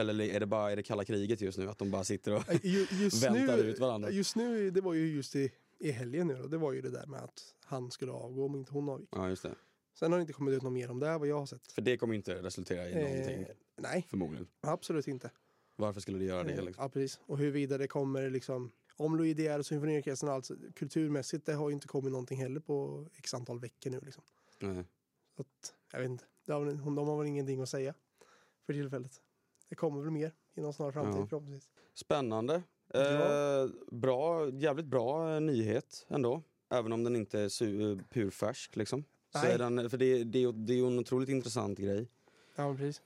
Eller 0.00 0.20
är 0.24 0.40
det 0.40 0.46
bara 0.46 0.72
är 0.72 0.76
det 0.76 0.82
kalla 0.82 1.04
kriget 1.04 1.40
just 1.40 1.58
nu? 1.58 1.68
Att 1.68 1.78
de 1.78 1.90
bara 1.90 2.04
sitter 2.04 2.32
och 2.34 2.48
Eh, 2.50 2.66
ju- 2.66 2.86
Just 2.90 3.22
väntar 3.24 3.56
nu, 3.56 3.62
ut 3.62 3.78
varandra? 3.78 4.10
Just 4.10 4.36
nu, 4.36 4.70
det 4.70 4.80
var 4.80 4.94
ju 4.94 5.06
just 5.14 5.36
i, 5.36 5.52
i 5.78 5.90
helgen 5.90 6.26
nu 6.26 6.34
då, 6.34 6.46
det 6.46 6.58
var 6.58 6.72
ju 6.72 6.80
det 6.80 6.90
där 6.90 7.06
med 7.06 7.20
att 7.20 7.54
han 7.64 7.90
skulle 7.90 8.12
avgå 8.12 8.44
om 8.46 8.54
inte 8.56 8.72
hon 8.72 8.88
avgick. 8.88 9.08
Ja, 9.12 9.28
just 9.28 9.42
det. 9.42 9.54
Sen 9.98 10.12
har 10.12 10.18
det 10.18 10.20
inte 10.20 10.32
kommit 10.32 10.54
ut 10.54 10.62
något 10.62 10.72
mer 10.72 10.90
om 10.90 10.98
det 11.00 11.18
vad 11.18 11.28
jag 11.28 11.38
har 11.38 11.46
sett. 11.46 11.72
För 11.72 11.82
det 11.82 11.96
kommer 11.96 12.14
inte 12.14 12.42
resultera 12.42 12.88
i 12.88 12.94
någonting, 12.94 13.42
Eh, 13.42 13.48
nej, 13.80 14.06
förmodligen. 14.10 14.46
absolut 14.60 15.08
inte. 15.08 15.30
Varför 15.76 16.00
skulle 16.00 16.18
det 16.18 16.24
göra 16.24 16.44
det? 16.44 16.52
Eh, 16.52 16.64
Liksom? 16.64 16.82
Ja, 16.84 16.88
precis. 16.88 17.20
Och 17.26 17.38
huruvida 17.38 17.78
det 17.78 17.88
kommer 17.88 18.30
liksom 18.30 18.70
om 18.96 19.16
Louis 19.16 19.38
Geer 19.38 19.58
och 19.58 19.66
symfoniorkestern 19.66 20.28
och 20.28 20.34
allt 20.34 20.50
kulturmässigt, 20.74 21.46
det 21.46 21.52
har 21.54 21.68
ju 21.68 21.74
inte 21.74 21.86
kommit 21.88 22.12
någonting 22.12 22.38
heller 22.38 22.60
på 22.60 23.06
x 23.16 23.34
antal 23.34 23.60
veckor 23.60 23.90
nu 23.90 24.00
liksom. 24.00 24.22
Nej. 24.58 24.84
Så 25.36 25.42
att, 25.42 25.74
jag 25.92 26.00
vet 26.00 26.10
inte. 26.10 26.24
Har, 26.48 26.64
de 26.96 27.08
har 27.08 27.18
väl 27.18 27.26
ingenting 27.26 27.60
att 27.62 27.68
säga 27.68 27.94
för 28.66 28.72
tillfället. 28.72 29.20
Det 29.68 29.74
kommer 29.74 30.02
väl 30.02 30.10
mer 30.10 30.32
inom 30.54 30.72
snar 30.72 30.92
framtid 30.92 31.20
Ja. 31.22 31.26
förhoppningsvis. 31.26 31.70
Spännande. 31.94 32.62
Ja. 32.92 33.62
Eh, 33.62 33.70
bra, 33.90 34.48
jävligt 34.50 34.86
bra 34.86 35.34
eh, 35.34 35.40
nyhet 35.40 36.06
ändå. 36.08 36.42
Även 36.68 36.92
om 36.92 37.04
den 37.04 37.16
inte 37.16 37.40
är 37.40 37.48
su- 37.48 38.02
purfärsk 38.10 38.76
liksom. 38.76 39.04
Så 39.32 39.38
Nej. 39.38 39.52
är 39.52 39.58
den, 39.58 39.90
för 39.90 39.98
det, 39.98 40.24
det, 40.24 40.42
är- 40.42 40.52
det 40.52 40.72
är 40.72 40.76
ju 40.76 40.86
en 40.86 40.98
otroligt 40.98 41.28
intressant 41.28 41.78
grej. 41.78 42.08
Ja, 42.54 42.74
precis. 42.74 43.02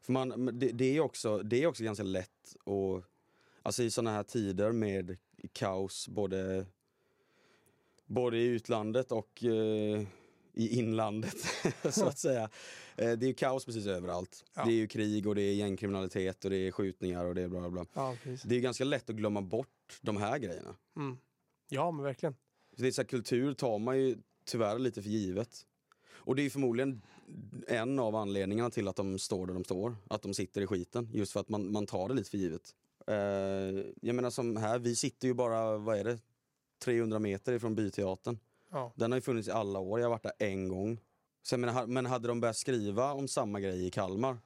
För 0.00 0.12
man, 0.12 0.58
det, 0.58 0.68
det, 0.72 0.96
är 0.96 1.00
också, 1.00 1.38
det 1.38 1.62
är 1.62 1.66
också 1.66 1.84
ganska 1.84 2.02
lätt 2.04 2.56
att, 2.64 3.04
alltså 3.62 3.82
i 3.82 3.90
sådana 3.90 4.10
här 4.10 4.22
tider 4.22 4.72
med 4.72 5.16
kaos 5.52 6.08
både, 6.08 6.66
både 8.06 8.38
i 8.38 8.46
utlandet 8.46 9.12
och 9.12 9.44
eh, 9.44 10.02
i 10.54 10.78
inlandet 10.78 11.36
så 11.90 12.06
att 12.06 12.18
säga. 12.18 12.42
Eh, 12.96 13.12
det 13.12 13.26
är 13.26 13.28
ju 13.28 13.34
kaos 13.34 13.64
precis 13.64 13.86
överallt. 13.86 14.44
Ja. 14.54 14.64
Det 14.64 14.70
är 14.70 14.76
ju 14.76 14.86
krig 14.86 15.26
och 15.26 15.34
det 15.34 15.42
är 15.42 15.54
gängkriminalitet 15.54 16.44
och 16.44 16.50
det 16.50 16.56
är 16.56 16.72
skjutningar 16.72 17.24
och 17.24 17.34
det 17.34 17.42
är 17.42 17.48
bla 17.48 17.70
bla. 17.70 17.86
Ja. 17.94 18.16
Det 18.44 18.56
är 18.56 18.60
ganska 18.60 18.84
lätt 18.84 19.10
att 19.10 19.16
glömma 19.16 19.42
bort 19.42 19.98
de 20.00 20.16
här 20.16 20.38
grejerna. 20.38 20.76
Mm. 20.96 21.18
Ja, 21.68 21.90
men 21.90 22.04
verkligen. 22.04 22.34
Så 22.76 22.82
det 22.82 22.88
är 22.88 22.92
så 22.92 23.02
här, 23.02 23.08
kultur 23.08 23.54
tar 23.54 23.78
man 23.78 23.98
ju 23.98 24.16
tyvärr 24.44 24.78
lite 24.78 25.02
för 25.02 25.10
givet. 25.10 25.66
Och 26.08 26.36
det 26.36 26.42
är 26.42 26.50
förmodligen 26.50 27.02
en 27.66 27.98
av 27.98 28.16
anledningarna 28.16 28.70
till 28.70 28.88
att 28.88 28.96
de 28.96 29.18
står 29.18 29.46
där 29.46 29.54
de 29.54 29.64
står. 29.64 29.96
Att 30.08 30.22
de 30.22 30.34
sitter 30.34 30.60
i 30.60 30.66
skiten. 30.66 31.08
Just 31.12 31.32
för 31.32 31.40
att 31.40 31.48
man, 31.48 31.72
man 31.72 31.86
tar 31.86 32.08
det 32.08 32.14
lite 32.14 32.30
för 32.30 32.38
givet. 32.38 32.74
Eh, 33.10 33.84
jag 34.00 34.14
menar 34.14 34.30
som 34.30 34.56
här, 34.56 34.78
vi 34.78 34.96
sitter 34.96 35.28
ju 35.28 35.34
bara, 35.34 35.76
vad 35.78 35.98
är 35.98 36.04
det? 36.04 36.18
300 36.84 37.18
meter 37.18 37.52
ifrån 37.52 37.74
Byteatern. 37.74 38.38
Ja. 38.70 38.92
Den 38.96 39.12
har 39.12 39.16
ju 39.16 39.22
funnits 39.22 39.48
i 39.48 39.50
alla 39.50 39.78
år, 39.78 40.00
jag 40.00 40.06
har 40.06 40.10
varit 40.10 40.22
där 40.22 40.32
en 40.38 40.68
gång. 40.68 41.00
Så 41.42 41.56
menar, 41.58 41.86
men 41.86 42.06
hade 42.06 42.28
de 42.28 42.40
börjat 42.40 42.56
skriva 42.56 43.12
om 43.12 43.28
samma 43.28 43.60
grej 43.60 43.86
i 43.86 43.90
Kalmar? 43.90 44.38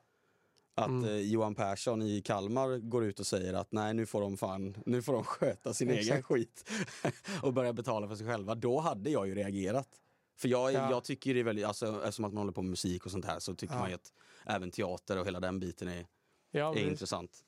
Att 0.76 0.88
Mm. 0.88 1.04
eh, 1.04 1.16
Johan 1.16 1.54
Persson 1.54 2.02
i 2.02 2.22
Kalmar 2.22 2.78
går 2.78 3.04
ut 3.04 3.20
och 3.20 3.26
säger 3.26 3.54
att 3.54 3.72
nej 3.72 3.94
nu 3.94 4.06
får 4.06 4.20
de 4.20 4.36
fan, 4.36 4.76
nu 4.86 5.02
får 5.02 5.12
de 5.12 5.24
sköta 5.24 5.74
sin 5.74 5.90
egen 5.90 6.00
Exakt. 6.00 6.24
skit 6.26 6.70
och 7.42 7.52
börja 7.52 7.72
betala 7.72 8.08
för 8.08 8.14
sig 8.16 8.26
själva. 8.26 8.54
Då 8.54 8.80
hade 8.80 9.10
jag 9.10 9.26
ju 9.28 9.34
reagerat. 9.34 9.88
För 10.36 10.48
jag, 10.48 10.72
Ja. 10.72 10.90
jag 10.90 11.04
tycker 11.04 11.30
ju 11.30 11.34
det 11.34 11.40
är 11.40 11.44
väldigt, 11.44 11.64
alltså, 11.64 11.86
eftersom 12.04 12.24
att 12.24 12.32
man 12.32 12.38
håller 12.38 12.52
på 12.52 12.62
med 12.62 12.70
musik 12.70 13.04
och 13.06 13.10
sånt 13.10 13.24
här 13.24 13.38
så 13.38 13.54
tycker 13.54 13.74
Ja. 13.74 13.80
man 13.80 13.88
ju 13.88 13.94
att 13.94 14.12
även 14.46 14.70
teater 14.70 15.18
och 15.18 15.26
hela 15.26 15.40
den 15.40 15.60
biten 15.60 15.88
är, 15.88 16.06
Ja, 16.50 16.74
är 16.74 16.88
intressant. 16.88 17.44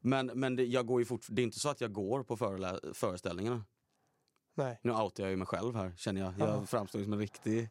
Men, 0.00 0.26
men 0.26 0.56
det, 0.56 0.64
jag 0.64 0.86
går 0.86 1.00
ju 1.00 1.04
fort, 1.04 1.26
det 1.28 1.42
är 1.42 1.44
inte 1.44 1.58
så 1.60 1.68
att 1.68 1.80
jag 1.80 1.92
går 1.92 2.22
på 2.22 2.36
förelä- 2.36 2.94
föreställningarna. 2.94 3.64
Nej. 4.54 4.78
Nu 4.82 4.92
outar 4.92 5.22
jag 5.24 5.30
ju 5.30 5.36
mig 5.36 5.46
själv 5.46 5.74
här 5.76 5.92
känner 5.96 6.20
jag. 6.20 6.34
Ja. 6.38 6.48
Jag 6.48 6.68
framstår 6.68 6.98
ju 6.98 7.04
som 7.04 7.12
en 7.12 7.18
riktig, 7.18 7.68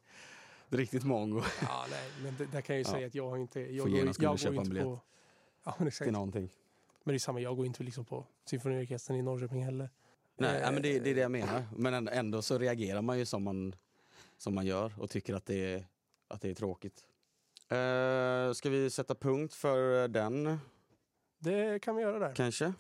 riktigt 0.70 1.04
mongo 1.04 1.42
Ja, 1.62 1.86
nej, 1.92 2.12
men 2.24 2.36
det, 2.38 2.46
där 2.46 2.62
kan 2.62 2.76
jag 2.76 2.84
ju 2.84 2.89
Ja. 2.89 2.94
säga 2.96 3.08
att 3.08 3.15
jag 3.15 3.30
har 3.30 3.38
inte... 3.38 3.60
Jag 3.60 3.92
går, 3.92 4.00
jag 4.20 4.39
köpa 4.39 4.56
går 4.56 4.65
inte 4.65 4.82
på... 4.84 5.00
Ja, 5.63 5.76
men 5.78 5.88
exakt. 5.88 6.06
till 6.06 6.13
någonting. 6.13 6.50
Men 7.04 7.13
det 7.13 7.18
är 7.18 7.20
samma, 7.20 7.39
jag 7.39 7.58
går 7.58 7.65
inte 7.65 7.84
liksom 7.84 8.06
på 8.06 8.26
symfoniorkestern 8.46 9.15
i 9.15 9.22
Norrköping 9.22 9.63
heller. 9.65 9.89
Nej, 10.38 10.56
Eh, 10.56 10.62
ja, 10.62 10.72
men 10.72 10.82
det, 10.82 11.00
det 11.00 11.10
är 11.10 11.15
det 11.15 11.22
jag 11.22 11.32
menar. 11.32 11.63
Men 11.78 11.94
ändå, 11.94 12.12
ändå 12.12 12.42
så 12.42 12.58
reagerar 12.58 13.02
man 13.02 13.20
ju 13.20 13.26
som 13.26 13.44
man, 13.44 13.76
som 14.38 14.56
man 14.56 14.65
gör 14.65 14.94
och 15.00 15.10
tycker 15.10 15.34
att 15.34 15.46
det 15.46 15.74
är, 15.74 15.88
att 16.28 16.42
det 16.42 16.50
är 16.50 16.54
tråkigt. 16.56 17.04
Eh, 17.70 18.54
ska 18.54 18.70
vi 18.70 18.89
sätta 18.89 19.15
punkt 19.15 19.54
för 19.54 20.08
den 20.08 20.58
Det 21.39 21.80
kan 21.80 21.95
vi 21.95 22.02
göra 22.02 22.19
där. 22.19 22.36
kanske? 22.36 22.73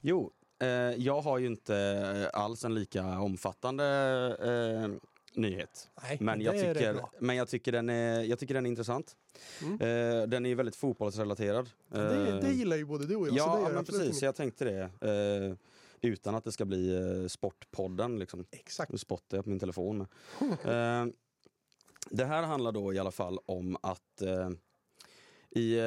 Jo, 0.00 0.30
eh, 0.60 0.68
jag 0.96 1.20
har 1.20 1.38
ju 1.38 1.46
inte 1.46 2.30
alls 2.34 2.64
en 2.64 2.74
lika 2.74 3.20
omfattande 3.20 3.84
eh, 4.42 4.90
nyhet. 5.34 5.90
Nej, 6.02 6.16
Men 6.20 6.40
jag, 6.40 6.54
tycker, 6.54 7.00
men 7.18 7.36
jag, 7.36 7.48
tycker 7.48 7.72
den 7.72 7.90
är, 7.90 8.22
jag 8.22 8.38
tycker 8.38 8.54
den 8.54 8.66
är 8.66 8.70
intressant. 8.70 9.16
Mm. 9.62 9.72
Eh, 9.74 10.28
den 10.28 10.46
är 10.46 10.54
väldigt 10.54 10.76
fotbollsrelaterad. 10.76 11.70
Det, 11.88 12.00
Eh, 12.28 12.36
det 12.36 12.52
gillar 12.52 12.76
ju 12.76 12.84
både 12.84 13.06
du 13.06 13.16
och 13.16 13.28
jag. 13.28 13.36
så 13.36 13.60
Ja, 13.64 13.70
men 13.74 13.84
precis. 13.84 14.02
inget. 14.02 14.22
Jag 14.22 14.34
tänkte 14.34 14.64
det. 14.64 14.80
Eh, 15.50 15.56
utan 16.00 16.34
att 16.34 16.44
det 16.44 16.52
ska 16.52 16.64
bli 16.64 16.94
eh, 17.22 17.28
Sportpodden. 17.28 18.18
Liksom. 18.18 18.44
Exakt. 18.50 18.92
Nu 18.92 18.98
spottar 18.98 19.36
jag 19.38 19.44
på 19.44 19.50
min 19.50 19.58
telefon. 19.60 20.00
Eh, 20.64 21.06
det 22.10 22.24
här 22.24 22.42
handlar 22.42 22.72
då 22.72 22.92
i 22.92 22.98
alla 22.98 23.10
fall 23.10 23.38
om 23.46 23.76
att 23.82 24.22
eh, 24.22 24.50
i 25.54 25.78
eh, 25.78 25.84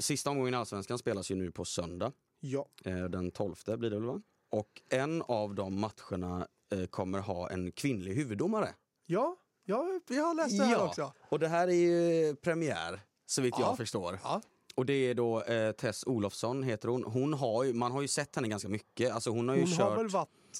sista 0.00 0.30
omgången 0.30 0.54
i 0.54 0.56
Allsvenskan 0.56 0.98
spelas 0.98 1.30
ju 1.30 1.34
nu 1.34 1.50
på 1.50 1.64
söndag. 1.64 2.12
Ja. 2.40 2.66
Eh, 2.84 3.04
den 3.04 3.30
12 3.30 3.54
blir 3.66 3.90
det 3.90 3.96
väl 3.96 4.06
va? 4.06 4.20
Och 4.50 4.82
en 4.90 5.22
av 5.22 5.54
de 5.54 5.80
matcherna 5.80 6.48
eh, 6.72 6.84
kommer 6.86 7.18
ha 7.18 7.50
en 7.50 7.72
kvinnlig 7.72 8.14
huvuddomare. 8.14 8.68
Ja, 9.06 9.36
ja, 9.64 10.00
vi 10.08 10.18
har 10.18 10.34
läst 10.34 10.58
det 10.58 10.64
här 10.64 10.72
Ja. 10.72 10.86
också. 10.88 11.12
Och 11.28 11.38
det 11.38 11.48
här 11.48 11.68
är 11.68 11.72
ju 11.72 12.34
premiär, 12.36 13.00
så 13.26 13.42
vitt 13.42 13.54
Ja. 13.58 13.66
jag 13.66 13.76
förstår. 13.76 14.18
Ja. 14.24 14.40
Och 14.74 14.86
det 14.86 14.92
är 14.94 15.14
då 15.14 15.42
eh, 15.42 15.72
Tess 15.72 16.04
Olofsson 16.06 16.62
heter 16.62 16.88
hon. 16.88 17.04
hon 17.04 17.34
har 17.34 17.64
ju, 17.64 17.72
man 17.72 17.92
har 17.92 18.02
ju 18.02 18.08
sett 18.08 18.36
henne 18.36 18.48
ganska 18.48 18.68
mycket. 18.68 19.12
Alltså 19.12 19.30
hon 19.30 19.48
har 19.48 19.56
ju 19.56 19.62
Hon 19.62 19.70
kört... 19.70 19.96
har 19.96 19.96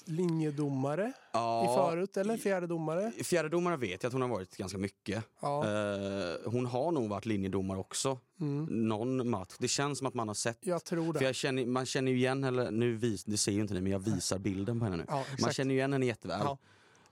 linjedomare 0.05 1.13
ja, 1.31 1.63
i 1.63 1.67
förut, 1.67 2.17
eller 2.17 2.37
fjärde 2.37 2.67
domare? 2.67 3.11
Fjärde 3.11 3.49
domare 3.49 3.77
vet 3.77 4.03
jag 4.03 4.09
att 4.09 4.13
hon 4.13 4.21
har 4.21 4.29
varit 4.29 4.57
ganska 4.57 4.77
mycket. 4.77 5.23
Ja. 5.39 5.65
Eh, 5.65 6.35
hon 6.45 6.65
har 6.65 6.91
nog 6.91 7.09
varit 7.09 7.25
linjedomare 7.25 7.79
också. 7.79 8.19
Mm. 8.41 8.65
Någon 8.87 9.29
match. 9.29 9.53
Det 9.59 9.67
känns 9.67 9.97
som 9.97 10.07
att 10.07 10.13
man 10.13 10.27
har 10.27 10.35
sett. 10.35 10.57
Jag 10.61 10.83
tror 10.83 11.13
det. 11.13 11.19
För 11.19 11.25
jag 11.25 11.35
känner, 11.35 11.65
man 11.65 11.85
känner 11.85 12.11
ju 12.11 12.17
igen 12.17 12.43
henne, 12.43 12.71
nu 12.71 12.95
vis, 12.95 13.23
det 13.23 13.37
ser 13.37 13.51
ju 13.51 13.61
inte 13.61 13.73
ni 13.73 13.81
men 13.81 13.91
jag 13.91 13.99
visar 13.99 14.39
bilden 14.39 14.79
på 14.79 14.85
henne 14.85 14.97
nu. 14.97 15.05
Ja, 15.07 15.23
Man 15.41 15.53
känner 15.53 15.71
ju 15.71 15.77
igen 15.77 15.93
henne 15.93 16.05
jätteväl. 16.05 16.47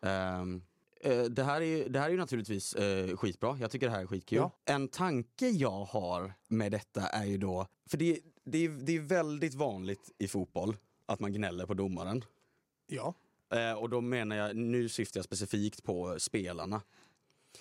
Ehm, 0.02 0.62
eh, 1.02 1.24
det, 1.24 1.44
här 1.44 1.62
är, 1.62 1.90
det 1.90 2.00
här 2.00 2.06
är 2.06 2.12
ju 2.12 2.18
naturligtvis 2.18 2.74
eh, 2.74 3.18
skitbra. 3.18 3.58
Jag 3.62 3.72
tycker 3.72 3.88
det 3.88 3.94
här 3.94 4.02
är 4.02 4.08
skitkul. 4.08 4.38
Ja. 4.38 4.52
En 4.66 4.88
tanke 4.88 5.50
jag 5.50 5.86
har 5.86 6.34
med 6.48 6.72
detta 6.72 7.02
är 7.02 7.26
ju 7.26 7.38
då, 7.38 7.68
för 7.90 7.98
det, 7.98 8.20
det, 8.44 8.66
är, 8.66 8.70
det 8.70 8.96
är 8.96 9.02
väldigt 9.02 9.54
vanligt 9.54 10.12
i 10.18 10.28
fotboll 10.28 10.78
att 11.06 11.20
man 11.20 11.34
gnäller 11.34 11.66
på 11.66 11.74
domaren. 11.74 12.24
Ja. 12.88 13.14
Eh, 13.54 13.74
och 13.74 13.90
då 13.90 14.02
menar 14.02 14.36
jag, 14.36 14.56
nu 14.56 14.90
syftar 14.90 15.18
jag 15.18 15.26
specifikt 15.26 15.84
på 15.84 16.20
spelarna. 16.20 16.82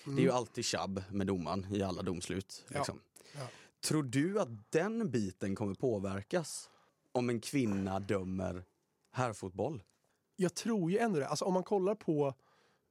Mm. 0.03 0.15
Det 0.15 0.21
är 0.21 0.23
ju 0.23 0.31
alltid 0.31 0.65
tjabb 0.65 1.03
med 1.11 1.27
domaren 1.27 1.67
i 1.71 1.83
alla 1.83 2.01
domslut. 2.01 2.65
Liksom. 2.67 2.99
Ja. 3.35 3.47
Tror 3.83 4.03
du 4.03 4.39
att 4.39 4.71
den 4.71 5.11
biten 5.11 5.55
kommer 5.55 5.73
påverkas 5.73 6.69
om 7.11 7.29
en 7.29 7.39
kvinna 7.39 7.99
dömer 7.99 8.65
herrfotboll? 9.11 9.83
Jag 10.35 10.53
tror 10.53 10.91
ju 10.91 10.97
ändå 10.97 11.19
det. 11.19 11.27
Alltså 11.27 11.45
om 11.45 11.53
man 11.53 11.63
kollar 11.63 11.95
på, 11.95 12.33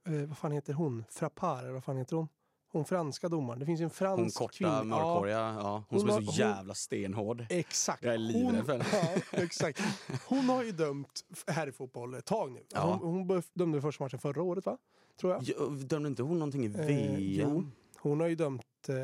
eh, 0.07 0.13
vad 0.13 0.37
fan 0.37 0.51
heter 0.51 0.73
hon? 0.73 1.03
Frappar, 1.09 1.69
vad 1.69 1.83
fan 1.83 1.97
heter 1.97 2.15
hon? 2.15 2.27
Hon 2.73 2.85
franska 2.85 3.29
domaren. 3.29 3.59
Det 3.59 3.65
finns 3.65 3.81
ju 3.81 3.83
en 3.83 3.89
fransk 3.89 4.39
Hon 4.39 4.47
korta, 4.47 4.83
mörkhåriga, 4.83 5.37
ja. 5.37 5.71
hon, 5.73 5.83
Hon 5.89 5.99
som 5.99 6.09
är 6.09 6.13
så 6.13 6.19
hon- 6.19 6.35
jävla 6.35 6.73
stenhård. 6.73 7.41
Ja, 7.49 7.55
exakt. 7.55 8.03
Jag 8.03 8.13
är 8.13 8.17
livrädd 8.17 8.55
Hon- 8.55 8.65
för 8.65 8.71
henne. 8.99 9.21
Ja, 9.31 9.37
exakt. 9.43 9.81
Hon 10.27 10.49
har 10.49 10.63
ju 10.63 10.71
dömt 10.71 11.25
här 11.47 11.67
i 11.67 11.71
fotboll 11.71 12.13
ett 12.13 12.25
tag 12.25 12.51
nu. 12.51 12.65
Ja. 12.73 12.99
Hon, 13.01 13.27
hon 13.27 13.43
dömde 13.53 13.81
första 13.81 14.03
matchen 14.03 14.19
förra 14.19 14.41
året 14.43 14.65
va? 14.65 14.77
Tror 15.19 15.33
jag. 15.33 15.43
Ja, 15.43 15.65
Dömde 15.85 16.09
inte 16.09 16.23
hon 16.23 16.39
någonting 16.39 16.63
i 16.65 16.67
Eh, 16.67 16.85
VM? 16.85 17.15
jo. 17.19 17.65
Hon 17.99 18.19
har 18.19 18.27
ju 18.27 18.35
dömt 18.35 18.89
eh, 18.89 18.95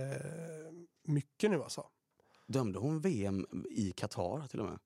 mycket 1.04 1.52
nu 1.52 1.64
alltså. 1.64 1.84
Dömde 2.48 2.80
hon 2.80 3.02
VM 3.02 3.46
i 3.72 3.92
Qatar 3.92 4.48
till 4.48 4.60
och 4.60 4.66
med? 4.66 4.80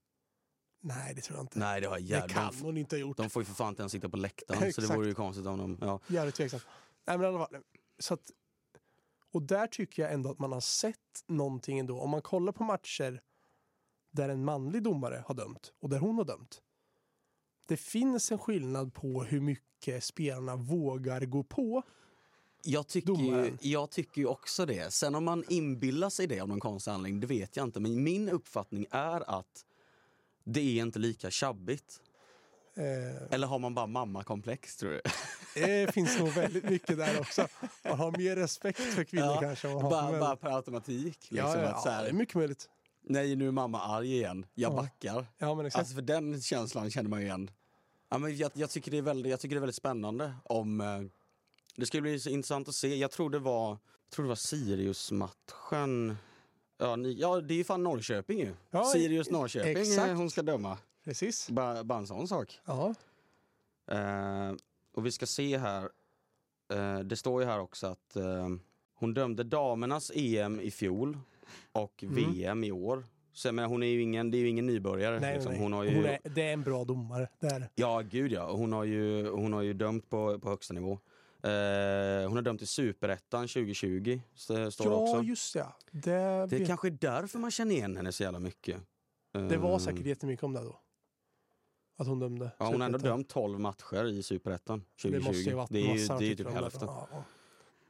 Nej, 0.82 1.14
det 1.16 1.22
tror 1.22 1.38
jag 1.38 1.44
inte. 1.44 1.60
Nej 1.60 1.82
det 1.82 1.88
har 1.88 1.96
det 1.96 2.02
jävligt. 2.02 2.36
kan 2.36 2.56
hon 2.62 2.78
inte 2.78 2.96
ha 2.96 3.00
gjort. 3.02 3.18
de 3.18 3.30
får 3.30 3.42
ju 3.42 3.46
för 3.46 3.54
fan 3.54 3.70
inte 3.70 3.82
ens 3.82 3.92
sitta 3.92 4.10
på 4.10 4.18
läktaren 4.18 4.74
så 4.74 4.82
det 4.82 4.88
vore 4.96 5.08
ju 5.08 5.14
konstigt 5.14 5.46
om 5.48 5.58
de... 5.58 5.78
Ja. 5.82 6.00
Jävligt 6.08 6.36
tveksamt. 6.36 6.66
Nej, 7.08 7.18
men 7.18 7.26
i 7.26 7.28
alla 7.30 7.38
fall. 7.48 7.58
Så 8.00 8.14
att, 8.14 8.32
och 9.34 9.42
där 9.42 9.68
tycker 9.68 10.02
jag 10.02 10.14
ändå 10.14 10.32
att 10.32 10.40
man 10.40 10.52
har 10.52 10.62
sett 10.62 11.24
någonting 11.28 11.80
ändå. 11.80 12.00
Om 12.00 12.10
man 12.10 12.22
kollar 12.22 12.52
på 12.52 12.64
matcher 12.64 13.22
där 14.12 14.30
en 14.30 14.46
manlig 14.46 14.84
domare 14.84 15.24
har 15.28 15.36
dömt 15.36 15.74
och 15.80 15.90
där 15.90 16.00
hon 16.00 16.18
har 16.18 16.26
dömt. 16.26 16.62
Det 17.68 17.78
finns 17.78 18.32
en 18.32 18.38
skillnad 18.38 18.94
på 18.94 19.24
hur 19.24 19.42
mycket 19.42 20.04
spelarna 20.04 20.56
vågar 20.56 21.22
gå 21.26 21.44
på. 21.44 21.84
Jag 22.64 22.88
tycker, 22.88 23.14
ju, 23.14 23.58
jag 23.62 23.90
tycker 23.90 24.22
ju 24.22 24.28
också 24.28 24.66
det. 24.66 24.94
Sen 24.94 25.16
om 25.16 25.26
man 25.26 25.44
inbillar 25.50 26.10
sig 26.10 26.28
det 26.28 26.40
av 26.40 26.48
någon 26.48 26.60
konstig 26.60 26.92
anledning, 26.92 27.20
det 27.20 27.28
vet 27.28 27.56
jag 27.56 27.64
inte. 27.64 27.80
Men 27.80 28.04
min 28.04 28.30
uppfattning 28.30 28.86
är 28.92 29.40
att 29.40 29.66
det 30.44 30.62
är 30.62 30.82
inte 30.82 31.00
lika 31.00 31.32
tjabbigt. 31.32 32.02
Eh, 32.76 33.34
Eller 33.34 33.48
har 33.48 33.60
man 33.60 33.74
bara 33.76 33.88
mammakomplex 33.88 34.78
tror 34.78 34.92
du? 34.92 35.02
det 35.56 35.94
finns 35.94 36.20
nog 36.20 36.30
väldigt 36.30 36.64
mycket 36.64 36.98
där 36.98 37.20
också. 37.20 37.48
Man 37.84 38.00
har 38.00 38.18
mer 38.18 38.36
respekt 38.36 38.80
för 38.80 39.04
kvinnor 39.04 39.26
Ja, 39.26 39.40
kanske. 39.42 39.68
man 39.68 39.84
bara, 39.90 40.12
män. 40.12 40.20
bara 40.20 40.36
per 40.36 40.56
automatik. 40.56 41.18
Liksom, 41.32 41.38
ja, 41.38 41.58
ja, 41.62 41.68
att 41.68 41.82
så 41.84 41.90
ja, 41.90 41.92
det 41.94 42.00
är 42.02 42.06
här, 42.06 42.12
mycket 42.14 42.36
möjligt. 42.36 42.70
nej, 43.04 43.36
nu 43.36 43.48
är 43.48 43.52
mamma 43.52 43.82
arg 43.82 44.14
igen. 44.16 44.46
Jag 44.54 44.72
Ja. 44.72 44.76
backar. 44.76 45.26
Ja, 45.38 45.56
men 45.56 45.66
exakt. 45.66 45.80
Alltså 45.80 45.96
för 45.96 46.02
den 46.02 46.42
känslan 46.42 46.92
känner 46.92 47.10
man 47.10 47.20
ju 47.20 47.26
igen. 47.26 47.52
Ja, 48.10 48.18
men 48.18 48.38
jag, 48.38 48.52
jag, 48.54 48.70
tycker 48.70 48.92
det 48.92 48.98
är 48.98 49.02
väldigt, 49.02 49.30
jag 49.32 49.40
tycker 49.40 49.56
det 49.56 49.60
är 49.60 49.62
väldigt 49.62 49.76
spännande 49.76 50.34
om... 50.44 50.82
Eh, 50.82 51.02
det 51.76 51.86
ska 51.86 52.02
bli 52.02 52.20
så 52.20 52.30
intressant 52.30 52.68
att 52.68 52.76
se. 52.76 52.96
Jag 52.96 53.12
tror 53.12 53.30
det 53.30 53.40
var, 53.40 53.70
jag 53.70 54.12
tror 54.16 54.26
det 54.26 54.30
var 54.30 54.36
Sirius-matchen. 54.36 56.18
Ja, 56.78 56.96
ni, 56.96 57.14
ja, 57.14 57.42
det 57.42 57.54
är 57.54 57.56
ju 57.58 57.64
fan 57.64 57.84
Norrköping 57.84 58.40
ju. 58.40 58.54
Ja, 58.72 58.84
Sirius-Norrköping 58.96 60.10
eh, 60.10 60.16
hon 60.16 60.30
ska 60.32 60.42
döma. 60.42 60.78
Precis. 61.04 61.50
Bara, 61.50 61.84
bara 61.84 62.00
en 62.00 62.08
sån 62.08 62.28
sak. 62.28 62.60
Ja. 62.66 62.94
Eh, 63.88 64.52
och 64.94 65.06
vi 65.06 65.12
ska 65.12 65.26
se 65.26 65.58
här. 65.58 65.90
Eh, 66.74 67.00
det 67.00 67.16
står 67.16 67.42
ju 67.42 67.48
här 67.48 67.60
också 67.60 67.88
att 67.88 68.16
eh, 68.16 68.50
hon 68.96 69.14
dömde 69.14 69.44
damernas 69.44 70.12
EM 70.16 70.60
i 70.60 70.72
fjol 70.72 71.18
och 71.72 72.04
Mm. 72.04 72.16
VM 72.34 72.64
i 72.64 72.72
år. 72.72 73.04
Så 73.34 73.52
menar, 73.52 73.70
hon 73.70 73.84
är 73.84 73.88
ju 73.88 74.02
ingen, 74.02 74.32
det 74.32 74.38
är 74.38 74.40
ju 74.40 74.48
ingen 74.48 74.66
nybörjare. 74.66 75.20
Nej, 75.20 75.34
liksom. 75.36 75.52
nej. 75.52 75.62
Hon 75.62 75.74
har 75.74 75.84
ju, 75.84 75.96
Hon 75.96 76.06
är, 76.06 76.20
det 76.24 76.42
är 76.50 76.54
en 76.54 76.62
bra 76.64 76.84
domare. 76.84 77.30
Det 77.40 77.48
är 77.48 77.60
det. 77.60 77.70
Ja, 77.76 78.02
gud 78.02 78.32
ja. 78.32 78.52
Hon 78.52 78.74
har 78.74 78.84
ju, 78.84 79.30
hon 79.30 79.54
har 79.54 79.62
ju 79.62 79.74
dömt 79.74 80.10
på, 80.10 80.40
på 80.40 80.50
högsta 80.50 80.74
nivå. 80.74 80.92
Eh, 81.44 82.28
hon 82.28 82.36
har 82.36 82.42
dömt 82.42 82.62
i 82.62 82.66
Superettan 82.66 83.48
2020, 83.48 84.22
så- 84.36 84.72
står 84.72 84.84
det 84.86 84.90
Ja, 84.92 84.96
också. 85.10 85.24
just 85.24 85.54
det. 85.54 85.68
Det, 85.92 86.00
Det 86.02 86.12
är 86.12 86.48
vet- 86.48 86.68
kanske 86.68 86.88
är 86.88 86.98
därför 87.02 87.40
man 87.40 87.52
känner 87.52 87.76
igen 87.76 87.98
henne 87.98 88.12
så 88.12 88.24
jävla 88.24 88.40
mycket. 88.40 88.78
det 89.32 89.58
var 89.58 89.72
Eh, 89.72 89.78
säkert 89.78 90.06
jättemycket 90.06 90.44
om 90.44 90.54
det 90.54 90.60
då. 90.64 90.80
Att 91.96 92.08
hon 92.08 92.20
dömde. 92.20 92.52
Ja, 92.58 92.66
hon 92.66 92.82
har 92.82 92.86
ändå 92.86 92.98
dömt 92.98 93.30
12 93.30 93.60
matcher 93.60 94.06
i 94.06 94.24
Superettan 94.24 94.80
Det 94.80 95.02
2020. 95.02 95.28
måste 95.28 95.50
ju 95.50 95.56
varit 95.56 95.70
det 95.70 95.80
är 95.80 95.96
ju, 95.96 96.08
det 96.08 96.32
är 96.32 96.36
typ 96.36 96.48
om 96.48 96.54
hälften. 96.54 96.88
Ja, 96.88 97.08
ja. 97.12 97.24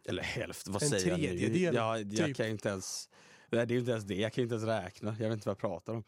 Eller 0.06 0.24
hälften, 0.24 0.74
vad 0.74 0.84
En 0.84 0.90
säger 0.90 1.08
jag 1.10 1.20
nu? 1.20 1.26
tredjedel, 1.28 1.76
Ja, 1.76 1.98
jag 1.98 2.12
typ. 2.28 2.38
kan 2.38 2.48
inte 2.48 2.70
ens... 2.70 3.10
Nej, 3.50 3.66
det 3.68 3.72
är 3.72 3.76
ju 3.76 3.80
inte 3.80 3.92
ens 3.92 4.04
det, 4.04 4.16
jag 4.16 4.34
kan 4.34 4.42
inte 4.44 4.56
ens 4.56 4.68
räkna. 4.68 5.16
Jag 5.20 5.30
vet 5.30 5.34
inte 5.34 5.48
vad 5.50 5.52
jag 5.52 5.60
pratar 5.60 5.94
om. 5.94 6.04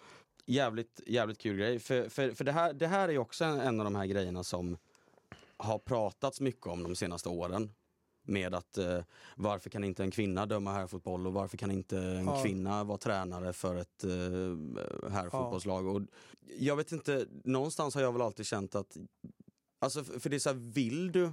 Jävligt, 0.46 1.02
jävligt 1.08 1.38
kul 1.38 1.58
grej. 1.58 1.80
För, 1.80 2.10
för, 2.10 2.32
för 2.32 2.44
det, 2.44 2.52
här, 2.52 2.74
det 2.74 2.88
här 2.88 3.10
är 3.10 3.18
också 3.18 3.46
en, 3.46 3.60
en 3.60 3.80
av 3.80 3.84
de 3.84 3.96
här 3.96 4.06
grejerna 4.06 4.44
som 4.44 4.78
har 5.58 5.78
pratats 5.80 6.42
mycket 6.42 6.68
om 6.68 6.84
de 6.84 6.96
senaste 6.96 7.30
åren. 7.30 7.72
Med 8.26 8.56
att 8.56 8.78
eh, 8.78 9.00
varför 9.36 9.70
kan 9.70 9.84
inte 9.84 10.04
en 10.04 10.12
kvinna 10.12 10.46
döma 10.46 10.72
herrfotboll 10.74 11.28
och 11.28 11.34
varför 11.34 11.58
kan 11.58 11.72
inte 11.72 11.98
en 12.00 12.26
Ja. 12.26 12.42
kvinna 12.44 12.84
vara 12.84 12.98
tränare 12.98 13.54
för 13.54 13.76
ett 13.76 14.04
eh, 14.04 14.10
herrfotbollslag. 15.12 15.88
Och 15.88 16.02
jag 16.60 16.76
vet 16.76 16.92
inte, 16.92 17.26
någonstans 17.44 17.96
har 17.96 18.02
jag 18.02 18.12
väl 18.14 18.22
alltid 18.22 18.46
känt 18.46 18.76
att, 18.76 18.98
alltså 19.80 20.04
för 20.04 20.30
det 20.30 20.36
är 20.36 20.40
så 20.40 20.50
här, 20.50 20.58
vill 20.58 21.12
du, 21.12 21.32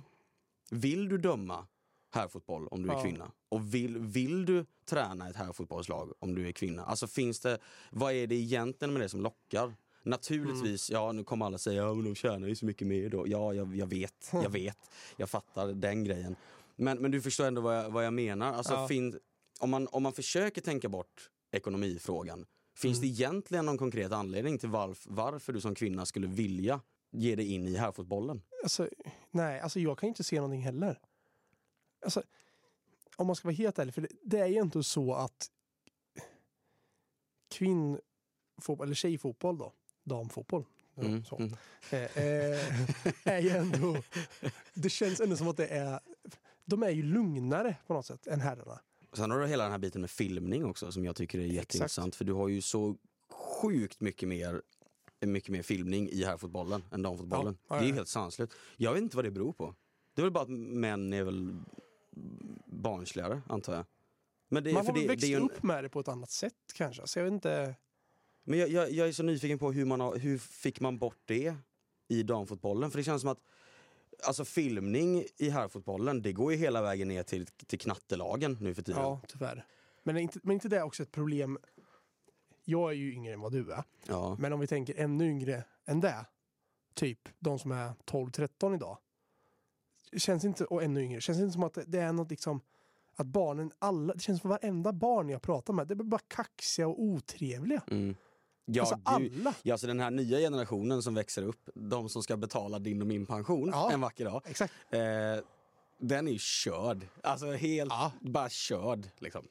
vill 0.70 1.08
du 1.08 1.18
döma 1.18 1.66
herrfotboll 2.10 2.68
om 2.68 2.82
du 2.82 2.88
är 2.88 2.94
Ja. 2.94 3.02
kvinna? 3.02 3.30
Och 3.48 3.74
vill, 3.74 3.98
vill 3.98 4.46
du 4.46 4.66
träna 4.84 5.28
ett 5.28 5.36
herrfotbollslag 5.36 6.12
om 6.18 6.34
du 6.34 6.48
är 6.48 6.52
kvinna? 6.52 6.84
Alltså 6.84 7.06
finns 7.06 7.40
det, 7.40 7.58
vad 7.90 8.12
är 8.12 8.26
det 8.26 8.34
egentligen 8.34 8.92
med 8.92 9.02
det 9.02 9.08
som 9.08 9.20
lockar? 9.20 9.74
Naturligtvis, 10.04 10.90
Mm. 10.90 11.02
ja 11.02 11.12
nu 11.12 11.24
kommer 11.24 11.46
alla 11.46 11.58
säga 11.58 11.82
ja 11.82 11.94
men 11.94 12.04
de 12.04 12.14
tjänar 12.14 12.48
ju 12.48 12.56
så 12.56 12.66
mycket 12.66 12.86
mer 12.88 13.08
då. 13.10 13.28
Ja, 13.28 13.54
jag, 13.54 13.76
jag 13.76 13.86
vet, 13.86 14.30
jag 14.32 14.50
vet, 14.52 14.78
jag 15.16 15.30
fattar 15.30 15.66
den 15.66 16.04
grejen. 16.04 16.36
Men, 16.82 16.98
men 16.98 17.10
du 17.10 17.22
förstår 17.22 17.44
ändå 17.44 17.60
vad 17.60 17.76
jag, 17.78 17.90
vad 17.90 18.04
jag 18.06 18.12
menar. 18.12 18.52
Alltså, 18.52 18.72
Ja. 18.72 18.88
fin, 18.88 19.18
om, 19.60 19.70
man, 19.70 19.88
om 19.88 20.02
man 20.02 20.12
försöker 20.12 20.60
tänka 20.60 20.88
bort 20.88 21.30
ekonomifrågan, 21.52 22.46
finns 22.76 22.98
Mm. 22.98 23.08
det 23.08 23.14
egentligen 23.14 23.66
någon 23.66 23.78
konkret 23.78 24.12
anledning 24.12 24.58
till 24.58 24.68
varf, 24.68 25.02
varför 25.06 25.52
du 25.52 25.60
som 25.60 25.74
kvinna 25.74 26.06
skulle 26.06 26.26
vilja 26.26 26.80
ge 27.10 27.36
dig 27.36 27.52
in 27.52 27.68
i 27.68 27.76
herrfotbollen? 27.76 28.42
Alltså, 28.62 28.88
nej, 29.30 29.60
alltså 29.60 29.80
jag 29.80 29.98
kan 29.98 30.08
inte 30.08 30.24
se 30.24 30.36
någonting 30.36 30.62
heller. 30.62 30.98
Alltså, 32.04 32.22
om 33.16 33.26
man 33.26 33.36
ska 33.36 33.48
vara 33.48 33.54
helt 33.54 33.78
ärlig, 33.78 33.94
för 33.94 34.02
det, 34.02 34.08
det 34.24 34.38
är 34.38 34.46
ju 34.46 34.60
inte 34.60 34.82
så 34.82 35.14
att 35.14 35.50
kvinnfotboll, 37.50 38.86
eller 38.86 38.94
tjejfotboll 38.94 39.58
då, 39.58 39.72
damfotboll, 40.04 40.64
Mm, 40.96 41.24
så, 41.24 41.36
mm. 41.36 41.52
eh, 41.90 42.02
eh, 42.02 42.60
är 43.24 43.38
ju 43.40 43.48
ändå, 43.50 43.96
det 44.74 44.88
känns 44.90 45.20
ändå 45.20 45.36
som 45.36 45.48
att 45.48 45.56
det 45.56 45.66
är, 45.66 46.00
de 46.64 46.82
är 46.82 46.90
ju 46.90 47.02
lugnare 47.02 47.76
på 47.86 47.94
något 47.94 48.06
sätt 48.06 48.26
än 48.26 48.40
herrarna. 48.40 48.80
Sen 49.12 49.30
har 49.30 49.40
du 49.40 49.46
hela 49.46 49.62
den 49.62 49.72
här 49.72 49.78
biten 49.78 50.00
med 50.00 50.10
filmning 50.10 50.64
också 50.64 50.92
som 50.92 51.04
jag 51.04 51.16
tycker 51.16 51.38
är 51.38 51.42
jätteintressant. 51.42 52.16
För 52.16 52.24
du 52.24 52.32
har 52.32 52.48
ju 52.48 52.60
så 52.60 52.96
sjukt 53.30 54.00
mycket 54.00 54.28
mer, 54.28 54.62
mycket 55.20 55.50
mer 55.50 55.62
filmning 55.62 56.08
i 56.08 56.24
herrfotbollen 56.24 56.84
än 56.90 57.02
damfotbollen. 57.02 57.56
Ja, 57.68 57.74
ja, 57.74 57.80
Det 57.80 57.86
är 57.86 57.88
ju 57.88 57.94
helt 57.94 58.08
sanslöst. 58.08 58.52
Jag 58.76 58.92
vet 58.92 59.02
inte 59.02 59.16
vad 59.16 59.24
det 59.24 59.30
beror 59.30 59.52
på. 59.52 59.74
Det 60.14 60.20
är 60.20 60.24
väl 60.24 60.32
bara 60.32 60.42
att 60.42 60.50
män 60.50 61.12
är 61.12 61.22
väl 61.22 61.56
barnsligare 62.66 63.42
antar 63.48 63.74
jag. 63.74 63.84
Det, 64.64 64.72
Man 64.72 64.86
har 64.86 64.94
väl 64.94 65.08
växt 65.08 65.24
en, 65.24 65.42
upp 65.42 65.62
med 65.62 65.84
det 65.84 65.88
på 65.88 66.00
ett 66.00 66.08
annat 66.08 66.30
sätt 66.30 66.54
kanske. 66.74 67.06
Så 67.06 67.18
jag 67.18 67.24
vet 67.24 67.32
inte. 67.32 67.74
Men 68.44 68.58
jag, 68.58 68.68
jag, 68.68 68.90
jag 68.90 69.08
är 69.08 69.12
så 69.12 69.22
nyfiken 69.22 69.58
på 69.58 69.72
hur, 69.72 69.84
man 69.84 70.00
har, 70.00 70.16
hur 70.16 70.38
fick 70.38 70.80
man 70.80 70.98
bort 70.98 71.18
det 71.24 71.54
i 72.08 72.22
damfotbollen? 72.22 72.90
För 72.90 72.98
det 72.98 73.04
känns 73.04 73.22
som 73.22 73.30
att 73.30 73.40
Alltså 74.24 74.44
filmning 74.44 75.24
i 75.36 75.50
herrfotbollen, 75.50 76.22
det 76.22 76.32
går 76.32 76.52
ju 76.52 76.58
hela 76.58 76.82
vägen 76.82 77.08
ner 77.08 77.22
till, 77.22 77.46
till 77.46 77.78
knattelagen 77.78 78.58
nu 78.60 78.74
för 78.74 78.82
tiden. 78.82 79.02
Ja, 79.02 79.20
tyvärr. 79.28 79.66
Men 80.02 80.16
är 80.16 80.20
inte, 80.20 80.40
men 80.42 80.54
inte 80.54 80.68
det 80.68 80.82
också 80.82 81.02
ett 81.02 81.12
problem? 81.12 81.58
Jag 82.64 82.90
är 82.90 82.94
ju 82.94 83.14
yngre 83.14 83.32
än 83.32 83.40
vad 83.40 83.52
du 83.52 83.72
är. 83.72 83.84
Ja. 84.06 84.36
Men 84.38 84.52
om 84.52 84.60
vi 84.60 84.66
tänker 84.66 84.94
ännu 84.94 85.28
yngre 85.28 85.64
än 85.86 86.00
det. 86.00 86.26
Typ 86.94 87.28
de 87.38 87.58
som 87.58 87.72
är 87.72 87.92
12-13 88.06 88.74
idag. 88.74 88.98
Känns 90.16 90.44
inte, 90.44 90.64
och 90.64 90.82
ännu 90.82 91.02
yngre, 91.02 91.20
känns 91.20 91.38
inte 91.38 91.52
som 91.52 91.62
att 91.62 91.78
det, 91.86 91.98
är 91.98 92.12
något 92.12 92.30
liksom 92.30 92.60
att 93.16 93.26
barnen, 93.26 93.72
alla, 93.78 94.14
det 94.14 94.20
känns 94.20 94.40
som 94.40 94.50
varenda 94.50 94.92
barn 94.92 95.28
jag 95.28 95.42
pratar 95.42 95.72
med, 95.72 95.88
det 95.88 95.94
är 95.94 95.96
bara 95.96 96.20
kaxiga 96.28 96.88
och 96.88 97.02
otrevliga. 97.02 97.82
Mm. 97.90 98.16
Ja, 98.64 98.82
alltså 98.82 98.98
alla. 99.04 99.54
Ja, 99.62 99.78
så 99.78 99.86
den 99.86 100.00
här 100.00 100.10
nya 100.10 100.38
generationen 100.38 101.02
som 101.02 101.14
växer 101.14 101.42
upp, 101.42 101.68
de 101.74 102.08
som 102.08 102.22
ska 102.22 102.36
betala 102.36 102.78
din 102.78 103.00
och 103.00 103.06
min 103.06 103.26
pension 103.26 103.68
Ja. 103.72 103.90
en 103.92 104.00
vacker 104.00 104.24
dag. 104.24 104.42
Exakt. 104.46 104.72
Eh, 104.90 105.00
den 105.98 106.28
är 106.28 106.32
ju 106.32 106.38
körd. 106.38 107.06
Alltså 107.22 107.52
helt, 107.52 107.90
Ja. 107.92 108.12
bara 108.20 108.48
körd 108.48 109.08
liksom. 109.18 109.46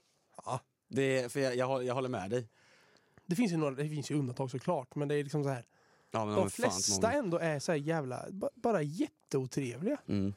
Ja. 0.46 0.60
Det, 0.88 1.32
för 1.32 1.40
jag, 1.40 1.56
jag, 1.56 1.68
håller- 1.68 1.86
jag 1.86 1.94
håller 1.96 2.10
med 2.10 2.30
dig. 2.30 2.48
Det 3.26 3.36
finns 3.36 3.52
ju 3.52 3.58
några, 3.58 3.76
det 3.76 3.90
finns 3.90 4.12
ju 4.12 4.16
undantag 4.16 4.52
såklart, 4.52 4.96
men 4.96 5.08
det 5.08 5.16
är 5.16 5.24
liksom 5.24 5.44
så 5.44 5.50
här. 5.50 5.66
Ja, 6.12 6.26
De 6.26 6.50
flesta 6.50 7.08
många. 7.08 7.14
ändå 7.14 7.38
är 7.38 7.60
så 7.60 7.76
jävla, 7.76 8.26
ba- 8.32 8.50
bara 8.56 8.82
jätteotrevliga 8.82 9.98
Mm. 10.08 10.34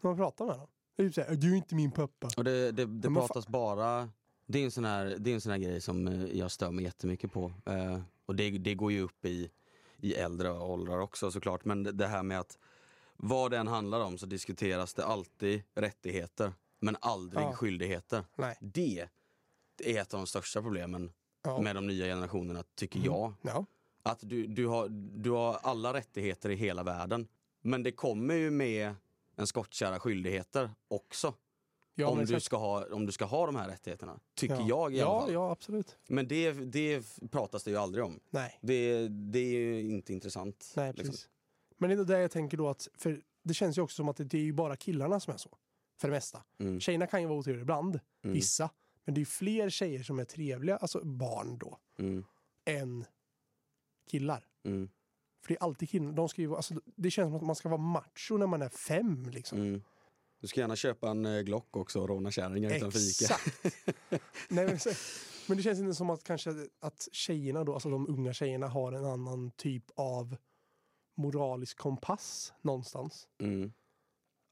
när 0.00 0.10
man 0.10 0.16
pratar 0.16 0.44
med 0.46 0.58
dem. 0.58 0.66
Det 0.96 1.02
är 1.02 1.06
typ 1.06 1.14
så 1.14 1.20
här, 1.20 1.34
du 1.34 1.52
är 1.52 1.56
inte 1.56 1.74
min 1.74 1.90
pappa. 1.90 2.28
Och 2.36 2.44
det, 2.44 2.72
det, 2.72 2.86
det 2.86 3.08
pratas 3.10 3.48
bara, 3.48 4.08
det 4.46 4.58
är 4.60 4.64
en 4.64 4.70
sån 4.70 4.84
här, 4.84 5.16
det 5.18 5.30
är 5.30 5.34
en 5.34 5.40
sån 5.40 5.52
här 5.52 5.58
grej 5.58 5.80
som 5.80 6.08
eh, 6.08 6.24
jag 6.38 6.50
stör 6.50 6.70
mig 6.70 6.84
jättemycket 6.84 7.32
på. 7.32 7.52
Eh, 7.66 8.00
och 8.26 8.36
det, 8.36 8.50
det 8.50 8.74
går 8.74 8.92
ju 8.92 9.00
upp 9.00 9.24
i, 9.24 9.50
i 9.96 10.14
äldre 10.14 10.50
åldrar 10.52 10.98
också 10.98 11.30
såklart. 11.30 11.64
Men 11.64 11.82
det, 11.82 11.92
det 11.92 12.06
här 12.06 12.22
med 12.22 12.40
att 12.40 12.58
vad 13.16 13.50
det 13.50 13.58
än 13.58 13.66
handlar 13.68 14.00
om 14.00 14.18
så 14.18 14.26
diskuteras 14.26 14.94
det 14.94 15.04
alltid 15.04 15.62
rättigheter 15.74 16.52
men 16.80 16.96
aldrig 17.00 17.44
Ja. 17.44 17.52
skyldigheter. 17.52 18.24
Nej. 18.36 18.56
Det 18.60 19.08
är 19.84 20.00
ett 20.00 20.14
av 20.14 20.20
de 20.20 20.26
största 20.26 20.62
problemen 20.62 21.12
Ja. 21.44 21.60
med 21.60 21.74
de 21.76 21.86
nya 21.86 22.04
generationerna 22.06 22.64
tycker 22.74 22.98
Mm. 22.98 23.12
jag. 23.12 23.34
Ja. 23.42 23.66
Att 24.02 24.18
du, 24.22 24.46
du, 24.46 24.66
har, 24.66 24.88
du 25.22 25.30
har 25.30 25.54
alla 25.62 25.94
rättigheter 25.94 26.50
i 26.50 26.54
hela 26.54 26.82
världen. 26.82 27.28
Men 27.60 27.82
det 27.82 27.92
kommer 27.92 28.34
ju 28.34 28.50
med 28.50 28.94
en 29.36 29.46
skottkärra 29.46 30.00
skyldigheter 30.00 30.70
också 30.88 31.34
Ja, 31.94 32.06
om, 32.08 32.24
du 32.24 32.40
ska 32.40 32.56
ha, 32.56 32.86
om 32.94 33.06
du 33.06 33.12
ska 33.12 33.24
ha 33.24 33.46
de 33.46 33.56
här 33.56 33.68
rättigheterna. 33.68 34.20
Tycker 34.34 34.54
ja. 34.54 34.66
jag 34.68 34.94
i 34.94 35.00
alla 35.00 35.10
ja, 35.10 35.20
fall. 35.20 35.32
Ja, 35.32 35.50
absolut. 35.52 35.98
Men 36.08 36.28
det, 36.28 36.52
det 36.52 37.04
pratas 37.30 37.64
det 37.64 37.70
ju 37.70 37.76
aldrig 37.76 38.04
om. 38.04 38.20
Nej, 38.30 38.58
Det, 38.62 39.08
det 39.08 39.38
är 39.38 39.52
ju 39.52 39.80
inte 39.90 40.12
intressant. 40.12 40.72
nej 40.76 40.92
liksom. 40.92 41.10
precis. 41.10 41.28
Men 41.78 41.90
det 41.90 41.96
är 41.96 42.04
det 42.04 42.20
jag 42.20 42.30
tänker 42.30 42.56
då 42.56 42.68
att, 42.68 42.88
för 42.94 43.22
det 43.42 43.54
känns 43.54 43.78
ju 43.78 43.82
också 43.82 43.94
som 43.96 44.08
att 44.08 44.16
det, 44.16 44.24
det 44.24 44.38
är 44.38 44.42
ju 44.42 44.52
bara 44.52 44.76
killarna 44.76 45.20
som 45.20 45.34
är 45.34 45.38
så. 45.38 45.56
För 46.00 46.08
det 46.08 46.12
mesta. 46.14 46.42
Mm. 46.58 46.80
Tjejerna 46.80 47.06
kan 47.06 47.20
ju 47.20 47.26
vara 47.26 47.38
otrevliga 47.38 47.62
ibland, 47.62 48.00
Mm. 48.24 48.34
vissa. 48.34 48.70
Men 49.04 49.14
det 49.14 49.18
är 49.18 49.20
ju 49.22 49.26
fler 49.26 49.70
tjejer 49.70 50.02
som 50.02 50.18
är 50.18 50.24
trevliga, 50.24 50.76
alltså 50.76 51.04
barn 51.04 51.58
då, 51.58 51.78
Mm. 51.98 52.24
än 52.64 53.04
killar. 54.10 54.46
Mm. 54.64 54.90
För 55.42 55.48
det 55.48 55.58
är 55.60 55.62
alltid 55.64 55.90
killar, 55.90 56.12
de 56.12 56.28
ska 56.28 56.42
ju 56.42 56.54
alltså, 56.56 56.74
det 56.84 57.10
känns 57.10 57.26
som 57.28 57.34
att 57.36 57.42
man 57.42 57.56
ska 57.56 57.68
vara 57.68 57.80
macho 57.80 58.36
när 58.36 58.46
man 58.46 58.62
är 58.62 58.68
fem 58.68 59.26
liksom. 59.30 59.82
Du 60.42 60.48
ska 60.48 60.60
gärna 60.60 60.76
köpa 60.76 61.10
en 61.10 61.26
eh, 61.26 61.40
Glock 61.40 61.76
också 61.76 62.00
och 62.00 62.08
råna 62.08 62.30
kärringar 62.30 62.76
Ica. 62.76 62.86
Exakt. 62.86 63.64
Nej, 64.48 64.66
men, 64.66 64.78
men 65.48 65.56
det 65.56 65.62
känns 65.62 65.78
inte 65.78 65.94
som 65.94 66.10
att 66.10 66.24
kanske 66.24 66.50
att 66.80 67.08
tjejerna 67.12 67.64
då, 67.64 67.74
alltså 67.74 67.90
de 67.90 68.08
unga 68.08 68.32
tjejerna 68.32 68.68
har 68.68 68.92
en 68.92 69.04
annan 69.04 69.50
typ 69.50 69.84
av 69.94 70.36
moralisk 71.16 71.78
kompass 71.78 72.52
någonstans. 72.60 73.28
Mm. 73.40 73.72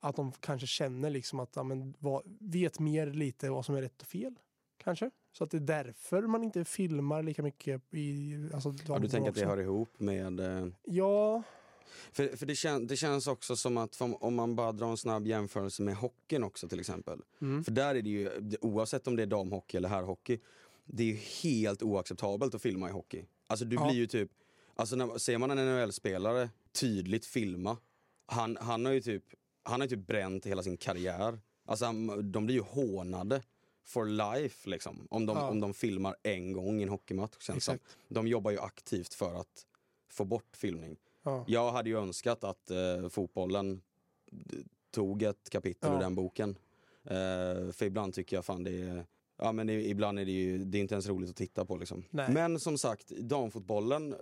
Att 0.00 0.16
de 0.16 0.32
kanske 0.32 0.66
känner 0.66 1.10
liksom 1.10 1.40
att, 1.40 1.56
ja, 1.56 1.62
men, 1.62 1.94
vad, 1.98 2.22
vet 2.40 2.78
mer 2.78 3.06
lite 3.06 3.50
vad 3.50 3.64
som 3.64 3.74
är 3.74 3.82
rätt 3.82 4.02
och 4.02 4.08
fel. 4.08 4.34
Kanske. 4.76 5.10
Så 5.32 5.44
att 5.44 5.50
det 5.50 5.56
är 5.56 5.60
därför 5.60 6.22
man 6.22 6.44
inte 6.44 6.64
filmar 6.64 7.22
lika 7.22 7.42
mycket 7.42 7.94
i... 7.94 8.34
Alltså, 8.54 8.74
Ja, 8.88 8.98
du 8.98 9.08
tänker 9.08 9.28
att 9.28 9.34
det 9.34 9.40
också. 9.40 9.50
hör 9.50 9.60
ihop 9.60 10.00
med... 10.00 10.40
Eh, 10.40 10.66
Ja, 10.82 11.42
för 12.12 12.36
för 12.36 12.46
det, 12.46 12.54
kän, 12.54 12.86
det 12.86 12.96
känns 12.96 13.26
också 13.26 13.56
som 13.56 13.76
att 13.76 14.00
om, 14.00 14.34
man 14.34 14.56
bara 14.56 14.72
drar 14.72 14.90
en 14.90 14.96
snabb 14.96 15.26
jämförelse 15.26 15.82
med 15.82 15.96
hockeyn 15.96 16.44
också 16.44 16.68
till 16.68 16.80
exempel. 16.80 17.20
mm. 17.40 17.64
För 17.64 17.72
där 17.72 17.94
är 17.94 18.02
det 18.02 18.10
ju, 18.10 18.30
oavsett 18.60 19.06
om 19.06 19.16
det 19.16 19.22
är 19.22 19.26
damhockey 19.26 19.76
eller 19.76 19.88
herrhockey, 19.88 20.38
det 20.84 21.02
är 21.02 21.06
ju 21.06 21.14
helt 21.14 21.82
oacceptabelt 21.82 22.54
att 22.54 22.62
filma 22.62 22.88
i 22.88 22.92
hockey. 22.92 23.24
Alltså 23.46 23.64
du 23.64 23.76
Ja. 23.76 23.84
blir 23.86 23.96
ju 23.96 24.06
typ, 24.06 24.30
alltså 24.74 24.96
när, 24.96 25.18
ser 25.18 25.38
man 25.38 25.50
en 25.50 25.58
NHL-spelare 25.58 26.50
tydligt 26.72 27.26
filma, 27.26 27.76
han, 28.26 28.56
han 28.60 28.84
har 28.84 28.92
ju 28.92 29.00
typ, 29.00 29.24
han 29.62 29.80
har 29.80 29.88
ju 29.88 29.96
typ 29.96 30.06
bränt 30.06 30.46
hela 30.46 30.62
sin 30.62 30.76
karriär. 30.76 31.40
Alltså 31.66 31.84
han, 31.84 32.32
de 32.32 32.46
blir 32.46 32.56
ju 32.56 32.62
hånade 32.62 33.42
for 33.84 34.06
life 34.06 34.70
liksom, 34.70 35.06
om 35.10 35.26
de, 35.26 35.36
Ja. 35.36 35.48
om 35.48 35.60
de 35.60 35.74
filmar 35.74 36.16
en 36.22 36.52
gång 36.52 36.80
i 36.80 36.82
en 36.82 36.88
hockeymatch. 36.88 37.36
Känns. 37.40 37.70
De 38.08 38.28
jobbar 38.28 38.50
ju 38.50 38.58
aktivt 38.58 39.14
för 39.14 39.34
att 39.34 39.66
få 40.10 40.24
bort 40.24 40.56
filmning. 40.56 40.96
Ja. 41.22 41.44
Jag 41.48 41.72
hade 41.72 41.90
ju 41.90 41.98
önskat 41.98 42.44
att 42.44 42.70
eh, 42.70 43.08
fotbollen 43.08 43.80
tog 44.90 45.22
ett 45.22 45.50
kapitel 45.50 45.90
Ja. 45.90 45.96
ur 45.96 46.00
den 46.00 46.14
boken. 46.14 46.50
Eh, 47.04 47.72
för 47.72 47.82
ibland 47.84 48.14
tycker 48.14 48.36
jag 48.36 48.44
fan 48.44 48.64
det 48.64 48.80
är, 48.82 49.06
ja 49.38 49.52
men 49.52 49.68
i- 49.70 49.88
ibland 49.90 50.18
är 50.18 50.24
det 50.24 50.30
ju, 50.32 50.64
det 50.64 50.78
är 50.78 50.80
inte 50.80 50.94
ens 50.94 51.08
roligt 51.08 51.30
att 51.30 51.36
titta 51.36 51.64
på 51.64 51.76
liksom. 51.76 52.04
Nej. 52.10 52.32
Men 52.32 52.60
som 52.60 52.78
sagt, 52.78 53.08
damfotbollen, 53.08 54.14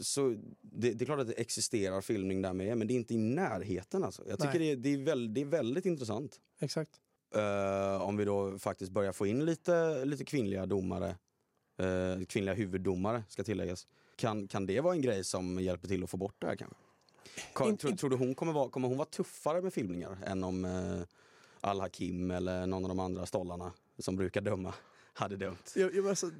så 0.00 0.28
det, 0.60 0.92
det 0.92 1.04
är 1.04 1.06
klart 1.06 1.20
att 1.20 1.26
det 1.26 1.32
existerar 1.40 2.00
filmning 2.00 2.42
där 2.42 2.52
med, 2.52 2.78
men 2.78 2.86
det 2.88 2.94
är 2.94 2.96
inte 2.96 3.14
i 3.14 3.18
närheten 3.18 4.04
alltså. 4.04 4.22
Jag 4.28 4.38
tycker 4.40 4.58
det 4.58 4.74
det, 4.74 4.88
är 4.88 5.04
väl, 5.04 5.34
det 5.34 5.40
är 5.40 5.44
väldigt 5.44 5.86
intressant. 5.86 6.40
Exakt. 6.60 6.90
Eh, 7.34 8.02
om 8.02 8.16
vi 8.16 8.24
då 8.24 8.58
faktiskt 8.58 8.92
börjar 8.92 9.12
få 9.12 9.26
in 9.26 9.44
lite, 9.44 10.04
lite 10.04 10.24
kvinnliga 10.24 10.66
domare, 10.66 11.16
eh, 11.78 12.24
kvinnliga 12.28 12.54
huvuddomare 12.54 13.22
ska 13.28 13.44
tilläggas. 13.44 13.86
Kan, 14.16 14.48
kan 14.48 14.66
det 14.66 14.80
vara 14.80 14.94
en 14.94 15.00
grej 15.02 15.24
som 15.24 15.58
hjälper 15.60 15.88
till 15.88 16.04
att 16.04 16.10
få 16.10 16.16
bort 16.16 16.34
det 16.38 16.46
här 16.46 16.56
kanske? 16.56 16.76
Ka- 17.54 17.68
In- 17.68 17.76
tror, 17.76 17.90
in- 17.90 17.96
tror 17.96 18.10
du 18.10 18.16
hon 18.16 18.34
kommer 18.34 18.52
vara, 18.52 18.70
kommer 18.70 18.88
hon 18.88 18.96
vara 18.96 19.08
tuffare 19.08 19.62
med 19.62 19.72
filmningar 19.74 20.18
än 20.26 20.44
om 20.44 20.64
eh, 20.64 21.00
Al-Hakim 21.60 22.30
eller 22.30 22.66
någon 22.66 22.84
av 22.84 22.88
de 22.88 23.00
andra 23.00 23.26
stollarna 23.26 23.72
som 23.98 24.16
brukar 24.16 24.40
döma 24.40 24.74
hade 25.12 25.36
dömt? 25.36 25.72
Jag, 25.76 25.94
jag, 25.94 26.08
alltså, 26.08 26.30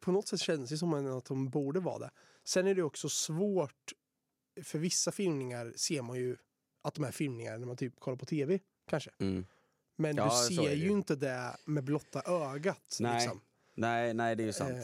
på 0.00 0.12
något 0.12 0.28
sätt 0.28 0.40
känns 0.40 0.70
det 0.70 0.78
som 0.78 0.94
att 1.18 1.24
de 1.24 1.48
borde 1.50 1.80
vara 1.80 1.98
det. 1.98 2.10
Sen 2.44 2.66
är 2.66 2.74
det 2.74 2.82
också 2.82 3.08
svårt, 3.08 3.92
för 4.62 4.78
vissa 4.78 5.12
filmningar 5.12 5.72
ser 5.76 6.02
man 6.02 6.16
ju 6.16 6.36
att 6.82 6.94
de 6.94 7.04
är 7.04 7.10
filmningar 7.12 7.58
när 7.58 7.66
man 7.66 7.76
typ 7.76 8.00
kollar 8.00 8.16
på 8.16 8.26
tv, 8.26 8.58
kanske. 8.88 9.10
Mm. 9.18 9.46
Men 9.96 10.16
Ja, 10.16 10.46
du 10.48 10.54
ser 10.54 10.72
ju. 10.72 10.90
inte 10.90 11.16
det 11.16 11.56
med 11.64 11.84
blotta 11.84 12.22
ögat. 12.26 12.96
Nej, 13.00 13.14
Liksom. 13.14 13.40
Nej, 13.74 14.14
nej 14.14 14.36
det 14.36 14.42
är 14.42 14.46
ju 14.46 14.52
sant. 14.52 14.78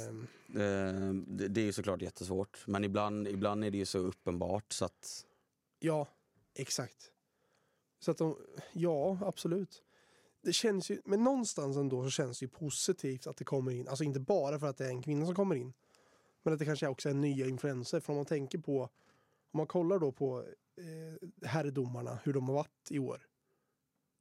Eh, 0.48 1.12
det, 1.26 1.48
det 1.48 1.60
är 1.60 1.64
ju 1.64 1.72
såklart 1.72 2.02
jättesvårt. 2.02 2.66
Men 2.66 2.84
ibland, 2.84 3.28
ibland 3.28 3.64
är 3.64 3.70
det 3.70 3.78
ju 3.78 3.86
så 3.86 3.98
uppenbart 3.98 4.72
så 4.72 4.84
att... 4.84 5.26
ja, 5.78 6.08
exakt. 6.54 7.10
Så 8.00 8.10
att 8.10 8.18
de, 8.18 8.36
ja, 8.72 9.18
absolut. 9.22 9.82
Det 10.42 10.52
känns 10.52 10.90
ju, 10.90 11.00
men 11.04 11.24
någonstans 11.24 11.76
ändå 11.76 12.04
så 12.04 12.10
känns 12.10 12.38
det 12.38 12.44
ju 12.44 12.48
positivt 12.48 13.26
att 13.26 13.36
det 13.36 13.44
kommer 13.44 13.72
in, 13.72 13.88
alltså 13.88 14.04
inte 14.04 14.20
bara 14.20 14.58
för 14.58 14.66
att 14.66 14.76
det 14.76 14.84
är 14.84 14.90
en 14.90 15.02
kvinna 15.02 15.26
som 15.26 15.34
kommer 15.34 15.54
in, 15.54 15.72
men 16.42 16.52
att 16.52 16.58
det 16.58 16.64
kanske 16.64 16.88
också 16.88 17.08
är 17.08 17.14
nya 17.14 17.46
influenser. 17.46 18.00
För 18.00 18.12
om 18.12 18.16
man 18.16 18.26
tänker 18.26 18.58
på, 18.58 18.82
om 19.50 19.58
man 19.58 19.66
kollar 19.66 19.98
då 19.98 20.12
på 20.12 20.44
eh, 20.76 21.48
herrdomarna, 21.48 22.18
hur 22.24 22.32
de 22.32 22.48
har 22.48 22.54
varit 22.54 22.90
i 22.90 22.98
år. 22.98 23.26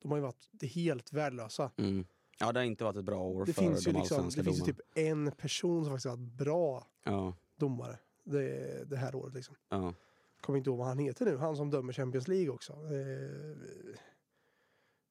De 0.01 0.11
har 0.11 0.17
ju 0.17 0.23
varit 0.23 0.73
helt 0.73 1.13
värdelösa. 1.13 1.71
Mm. 1.77 2.05
Ja, 2.39 2.51
det 2.51 2.59
har 2.59 2.65
inte 2.65 2.83
varit 2.83 2.95
ett 2.97 3.05
bra 3.05 3.21
år 3.21 3.45
Det 3.45 3.53
för 3.53 3.61
finns 3.61 3.87
ju 3.87 3.91
de 3.91 3.99
liksom, 3.99 4.29
det 4.29 4.43
finns 4.43 4.59
ju 4.59 4.65
typ 4.73 4.79
en 4.95 5.31
person 5.31 5.83
som 5.85 5.93
faktiskt 5.93 6.05
har 6.09 6.17
varit 6.17 6.37
bra 6.37 6.87
Ja, 7.03 7.33
domare 7.57 7.97
det, 8.23 8.89
det 8.89 8.97
här 8.97 9.15
året. 9.15 9.33
Liksom. 9.33 9.55
ja. 9.69 9.93
Kommer 10.41 10.57
inte 10.57 10.69
ihåg 10.69 10.79
vad 10.79 10.87
han 10.87 10.99
heter 10.99 11.25
nu, 11.25 11.37
han 11.37 11.55
som 11.55 11.69
dömer 11.69 11.93
Champions 11.93 12.27
League 12.27 12.49
också. 12.49 12.73
Eh, 12.73 13.99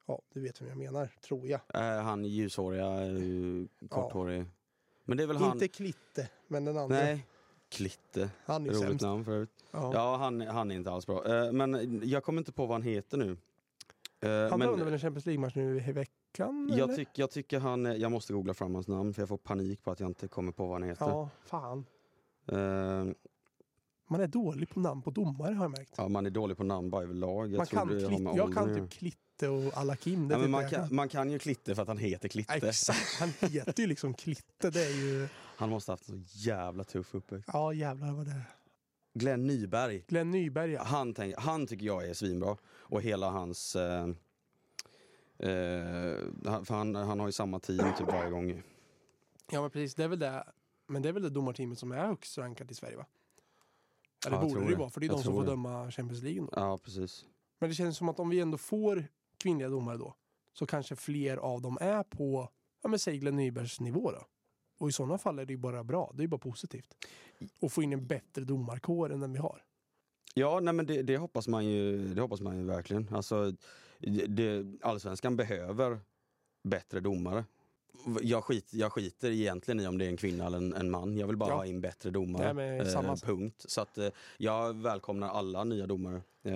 ja, 0.06 0.22
du 0.34 0.40
vet 0.40 0.60
vem 0.62 0.68
jag 0.68 0.78
menar, 0.78 1.10
tror 1.22 1.48
jag. 1.48 1.60
Eh, 1.74 2.02
han 2.02 2.24
ljushåriga, 2.24 3.06
eh, 3.06 3.88
korthårig. 3.88 4.44
Men 5.04 5.16
det 5.16 5.22
är 5.22 5.26
väl 5.26 5.36
han... 5.36 5.52
Inte 5.52 5.68
Klitte, 5.68 6.28
men 6.46 6.64
den 6.64 6.78
andra. 6.78 6.96
Nej, 6.96 7.26
Klitte. 7.68 8.30
han 8.44 8.66
är 8.66 8.70
Roligt 8.70 8.80
sämst. 8.80 9.02
namn 9.02 9.24
för 9.24 9.32
övrigt. 9.32 9.64
Ja. 9.70 9.90
Ja, 9.94 10.16
han, 10.16 10.40
han 10.40 10.70
är 10.70 10.74
inte 10.74 10.90
alls 10.90 11.06
bra. 11.06 11.44
Eh, 11.44 11.52
men 11.52 12.00
jag 12.04 12.24
kommer 12.24 12.38
inte 12.38 12.52
på 12.52 12.66
vad 12.66 12.74
han 12.74 12.82
heter 12.82 13.16
nu. 13.18 13.36
Eh, 14.20 14.50
han 14.50 14.60
dömde 14.60 14.84
väl 14.84 14.92
en 14.92 14.98
Champions 14.98 15.26
League-match 15.26 15.54
nu 15.54 15.76
i 15.76 15.80
veckan? 16.38 16.70
jag, 16.76 16.96
tyck, 16.96 17.08
jag 17.14 17.30
tycker 17.30 17.60
han, 17.60 18.00
jag 18.00 18.12
måste 18.12 18.32
googla 18.32 18.54
fram 18.54 18.74
hans 18.74 18.88
namn 18.88 19.14
för 19.14 19.22
jag 19.22 19.28
får 19.28 19.36
panik 19.36 19.84
på 19.84 19.90
att 19.90 20.00
jag 20.00 20.10
inte 20.10 20.28
kommer 20.28 20.52
på 20.52 20.66
vad 20.66 20.80
han 20.80 20.88
heter. 20.88 21.06
Ja, 21.06 21.30
fan. 21.46 21.86
Eh, 22.46 23.04
Man 24.08 24.20
är 24.20 24.26
dålig 24.26 24.68
på 24.70 24.80
namn 24.80 25.02
på 25.02 25.10
domare 25.10 25.54
har 25.54 25.64
jag 25.64 25.70
märkt. 25.70 25.94
ja, 25.96 26.08
man 26.08 26.26
är 26.26 26.30
dålig 26.30 26.56
på 26.56 26.64
namn 26.64 26.90
bara 26.90 27.02
överlag. 27.02 27.52
Jag 27.52 27.56
man 27.58 27.66
kan 27.66 27.88
det 27.88 28.08
klitt, 28.08 28.20
jag 28.36 28.54
kan 28.54 28.74
typ 28.74 28.90
Klitte 28.90 29.48
och 29.48 29.76
Alakim. 29.76 30.30
Ja, 30.30 30.48
man, 30.48 30.68
kan, 30.68 30.94
man 30.94 31.08
kan 31.08 31.30
ju 31.30 31.38
Klitte 31.38 31.74
för 31.74 31.82
att 31.82 31.88
han 31.88 31.98
heter 31.98 32.28
Klitte. 32.28 32.68
Exakt, 32.68 33.20
han 33.20 33.50
heter 33.50 33.82
ju 33.82 33.86
liksom 33.86 34.14
Klitte. 34.14 34.70
Det 34.70 34.84
är 34.84 34.90
ju... 34.90 35.28
Han 35.56 35.70
måste 35.70 35.90
ha 35.90 35.94
haft 35.94 36.08
en 36.08 36.24
så 36.26 36.38
jävla 36.38 36.84
tuff 36.84 37.14
uppväxt. 37.14 37.50
Ja, 37.52 37.72
jävlar 37.72 38.12
vad 38.12 38.26
det 38.26 38.32
är. 38.32 38.42
Glenn 39.14 39.46
Nyberg. 39.46 40.04
Glenn 40.08 40.30
Nyberg, 40.30 40.72
ja. 40.72 40.82
Han, 40.82 41.14
tänk, 41.14 41.34
han 41.38 41.66
tycker 41.66 41.86
jag 41.86 42.08
är 42.08 42.14
svinbra. 42.14 42.56
Och 42.64 43.02
hela 43.02 43.30
hans... 43.30 43.76
Eh, 43.76 44.08
eh, 45.38 46.64
för 46.64 46.74
han, 46.74 46.94
han 46.94 47.20
har 47.20 47.26
ju 47.28 47.32
samma 47.32 47.60
team 47.60 47.94
typ 47.98 48.06
varje 48.06 48.30
gång. 48.30 48.62
Ja, 49.52 49.60
men 49.60 49.70
precis. 49.70 49.94
Det 49.94 50.04
är 50.04 50.08
väl 50.08 50.18
det. 50.18 50.44
Men 50.86 51.02
det 51.02 51.08
är 51.08 51.12
väl 51.12 51.22
det 51.22 51.30
domarteamet 51.30 51.78
som 51.78 51.92
är 51.92 52.06
högst 52.06 52.38
rankat 52.38 52.70
i 52.70 52.74
Sverige, 52.74 52.96
va? 52.96 53.06
Ja, 54.24 54.30
det 54.30 54.46
borde 54.48 54.60
det 54.64 54.70
ju 54.70 54.76
vara, 54.76 54.90
för 54.90 55.00
det 55.00 55.06
är 55.06 55.08
Jag 55.08 55.18
de 55.18 55.22
som 55.22 55.34
får 55.34 55.42
det. 55.44 55.50
döma 55.50 55.90
Champions 55.90 56.22
League. 56.22 56.40
Då. 56.40 56.48
Ja, 56.52 56.78
precis. 56.78 57.24
Men 57.58 57.68
det 57.68 57.74
känns 57.74 57.96
som 57.96 58.08
att 58.08 58.20
om 58.20 58.28
vi 58.28 58.40
ändå 58.40 58.58
får 58.58 59.04
kvinnliga 59.38 59.68
domare 59.68 59.96
då, 59.96 60.14
så 60.52 60.66
kanske 60.66 60.96
fler 60.96 61.36
av 61.36 61.62
dem 61.62 61.78
är 61.80 62.02
på, 62.02 62.48
ja 62.82 62.88
men 62.88 62.98
säg 62.98 63.18
Glenn 63.18 63.36
Nybergs 63.36 63.80
nivå 63.80 64.10
då. 64.12 64.26
Och 64.78 64.88
i 64.88 64.92
sådana 64.92 65.18
fall 65.18 65.38
är 65.38 65.44
det 65.44 65.52
ju 65.52 65.56
bara 65.58 65.84
bra, 65.84 66.10
det 66.14 66.20
är 66.20 66.22
ju 66.22 66.28
bara 66.28 66.38
positivt. 66.38 66.94
Och 67.60 67.72
få 67.72 67.82
in 67.82 67.92
en 67.92 68.06
bättre 68.06 68.44
domarkår 68.44 69.12
än 69.12 69.20
den 69.20 69.32
vi 69.32 69.38
har. 69.38 69.62
Ja, 70.34 70.60
nej 70.60 70.74
men 70.74 70.86
det, 70.86 71.02
det, 71.02 71.16
hoppas 71.16 71.48
man 71.48 71.66
ju, 71.66 72.08
det 72.14 72.20
hoppas 72.20 72.40
man 72.40 72.56
ju 72.56 72.64
verkligen. 72.64 73.08
Alltså, 73.14 73.52
det, 74.28 74.66
allsvenskan 74.82 75.36
behöver 75.36 76.00
bättre 76.62 77.00
domare. 77.00 77.44
Jag, 78.22 78.44
skit, 78.44 78.74
jag 78.74 78.92
skiter 78.92 79.30
egentligen 79.30 79.80
i 79.80 79.86
om 79.86 79.98
det 79.98 80.04
är 80.04 80.08
en 80.08 80.16
kvinna 80.16 80.46
eller 80.46 80.58
en, 80.58 80.74
en 80.74 80.90
man. 80.90 81.16
Jag 81.16 81.26
vill 81.26 81.36
bara 81.36 81.50
Ja. 81.50 81.56
ha 81.56 81.66
in 81.66 81.80
bättre 81.80 82.10
domare. 82.10 82.52
Nej, 82.52 82.90
samma. 82.90 83.16
punkt. 83.16 83.64
Så 83.68 83.80
att, 83.80 83.98
eh, 83.98 84.08
jag 84.36 84.74
välkomnar 84.76 85.28
alla 85.28 85.64
nya 85.64 85.86
domare. 85.86 86.22
Eh, 86.42 86.52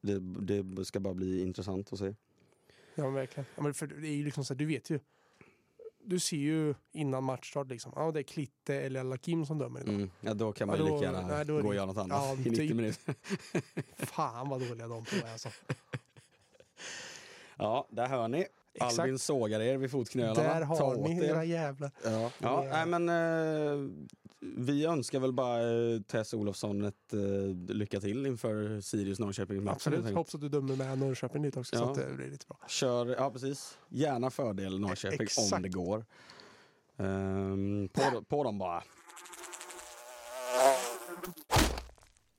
det, 0.00 0.18
det 0.62 0.84
ska 0.84 1.00
bara 1.00 1.14
bli 1.14 1.42
intressant 1.42 1.92
att 1.92 1.98
se. 1.98 2.14
Ja 2.94 3.04
men 3.04 3.14
verkligen. 3.14 3.46
Ja, 3.56 3.62
men 3.62 3.74
för 3.74 3.86
det 3.86 4.08
är 4.08 4.14
ju 4.14 4.24
liksom 4.24 4.44
så 4.44 4.54
här, 4.54 4.58
du 4.58 4.66
vet 4.66 4.90
ju. 4.90 5.00
Du 6.04 6.18
ser 6.20 6.36
ju 6.36 6.74
innan 6.92 7.24
matchstart 7.24 7.68
liksom, 7.68 7.92
ja 7.96 8.10
det 8.12 8.20
är 8.20 8.22
Klitte 8.22 8.74
eller 8.74 9.04
Lakim 9.04 9.46
som 9.46 9.58
dömer 9.58 9.80
idag. 9.80 9.94
Mm. 9.94 10.10
Ja, 10.20 10.34
då 10.34 10.52
kan 10.52 10.68
man 10.68 10.78
Ja, 10.78 10.86
ju 10.86 10.92
lika 10.92 11.04
gärna 11.04 11.26
nej, 11.26 11.44
gå 11.46 11.68
och 11.68 11.74
göra 11.74 11.86
något 11.86 11.96
annat 11.96 12.22
ja, 12.24 12.32
i 12.46 12.50
90 12.50 12.56
typ. 12.56 12.76
minuter. 12.76 13.14
Fan 13.96 14.48
vad 14.48 14.60
dåliga 14.68 14.88
de 14.88 15.04
två 15.04 15.16
är 15.26 15.32
alltså. 15.32 15.48
Ja, 17.60 17.86
där 17.90 18.06
hör 18.06 18.28
ni. 18.28 18.46
Exakt. 18.74 18.98
Albin 18.98 19.18
sågar 19.18 19.60
er 19.60 19.76
vid 19.76 19.90
fotknölarna. 19.90 20.42
Där 20.42 20.60
Ta 20.60 20.66
har 20.66 20.94
åt 20.98 21.08
ni 21.08 21.18
er. 21.18 21.24
era 21.24 21.44
jävlar. 21.44 21.90
Ja, 22.04 22.30
ja 22.38 22.66
nej, 22.72 22.86
men 22.86 23.08
eh, 23.08 23.90
vi 24.40 24.84
önskar 24.86 25.20
väl 25.20 25.32
bara 25.32 25.58
eh, 25.62 26.00
Tess 26.00 26.34
Olofsson 26.34 26.84
ett 26.84 27.12
eh, 27.12 27.74
lycka 27.74 28.00
till 28.00 28.26
inför 28.26 28.80
Sirius 28.80 29.18
Norrköping-matchen. 29.18 29.74
Absolut. 29.74 30.14
Hoppas 30.14 30.34
att 30.34 30.40
du 30.40 30.48
dömer 30.48 30.76
med 30.76 30.98
Norrköping 30.98 31.42
lite 31.42 31.60
också 31.60 31.76
så 31.76 31.82
Ja. 31.84 31.90
att 31.90 31.96
det 31.96 32.14
blir 32.16 32.30
lite 32.30 32.46
bra. 32.46 32.58
Kör, 32.68 33.06
ja 33.18 33.30
precis. 33.30 33.78
Gärna 33.88 34.30
fördel 34.30 34.80
Norrköping 34.80 35.18
om 35.20 35.24
Exakt. 35.24 35.62
det 35.62 35.68
går. 35.68 36.04
Ehm, 36.96 37.88
på, 37.92 38.22
på 38.28 38.44
dem 38.44 38.58
bara. 38.58 38.82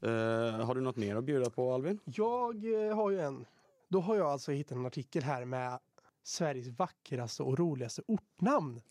Eh, 0.03 0.65
har 0.65 0.75
du 0.75 0.81
något 0.81 0.95
mer 0.95 1.15
att 1.15 1.23
bjuda 1.23 1.49
på 1.49 1.73
Albin? 1.73 1.99
Jag 2.05 2.85
eh, 2.87 2.95
har 2.95 3.11
ju 3.11 3.19
en. 3.19 3.45
Då 3.91 3.99
har 4.01 4.15
jag 4.15 4.27
alltså 4.27 4.51
hittat 4.51 4.77
en 4.77 4.85
artikel 4.85 5.23
här 5.23 5.45
med 5.45 5.79
Sveriges 6.23 6.67
vackraste 6.67 7.43
och 7.43 7.57
roligaste 7.59 8.01
ortnamn. 8.07 8.81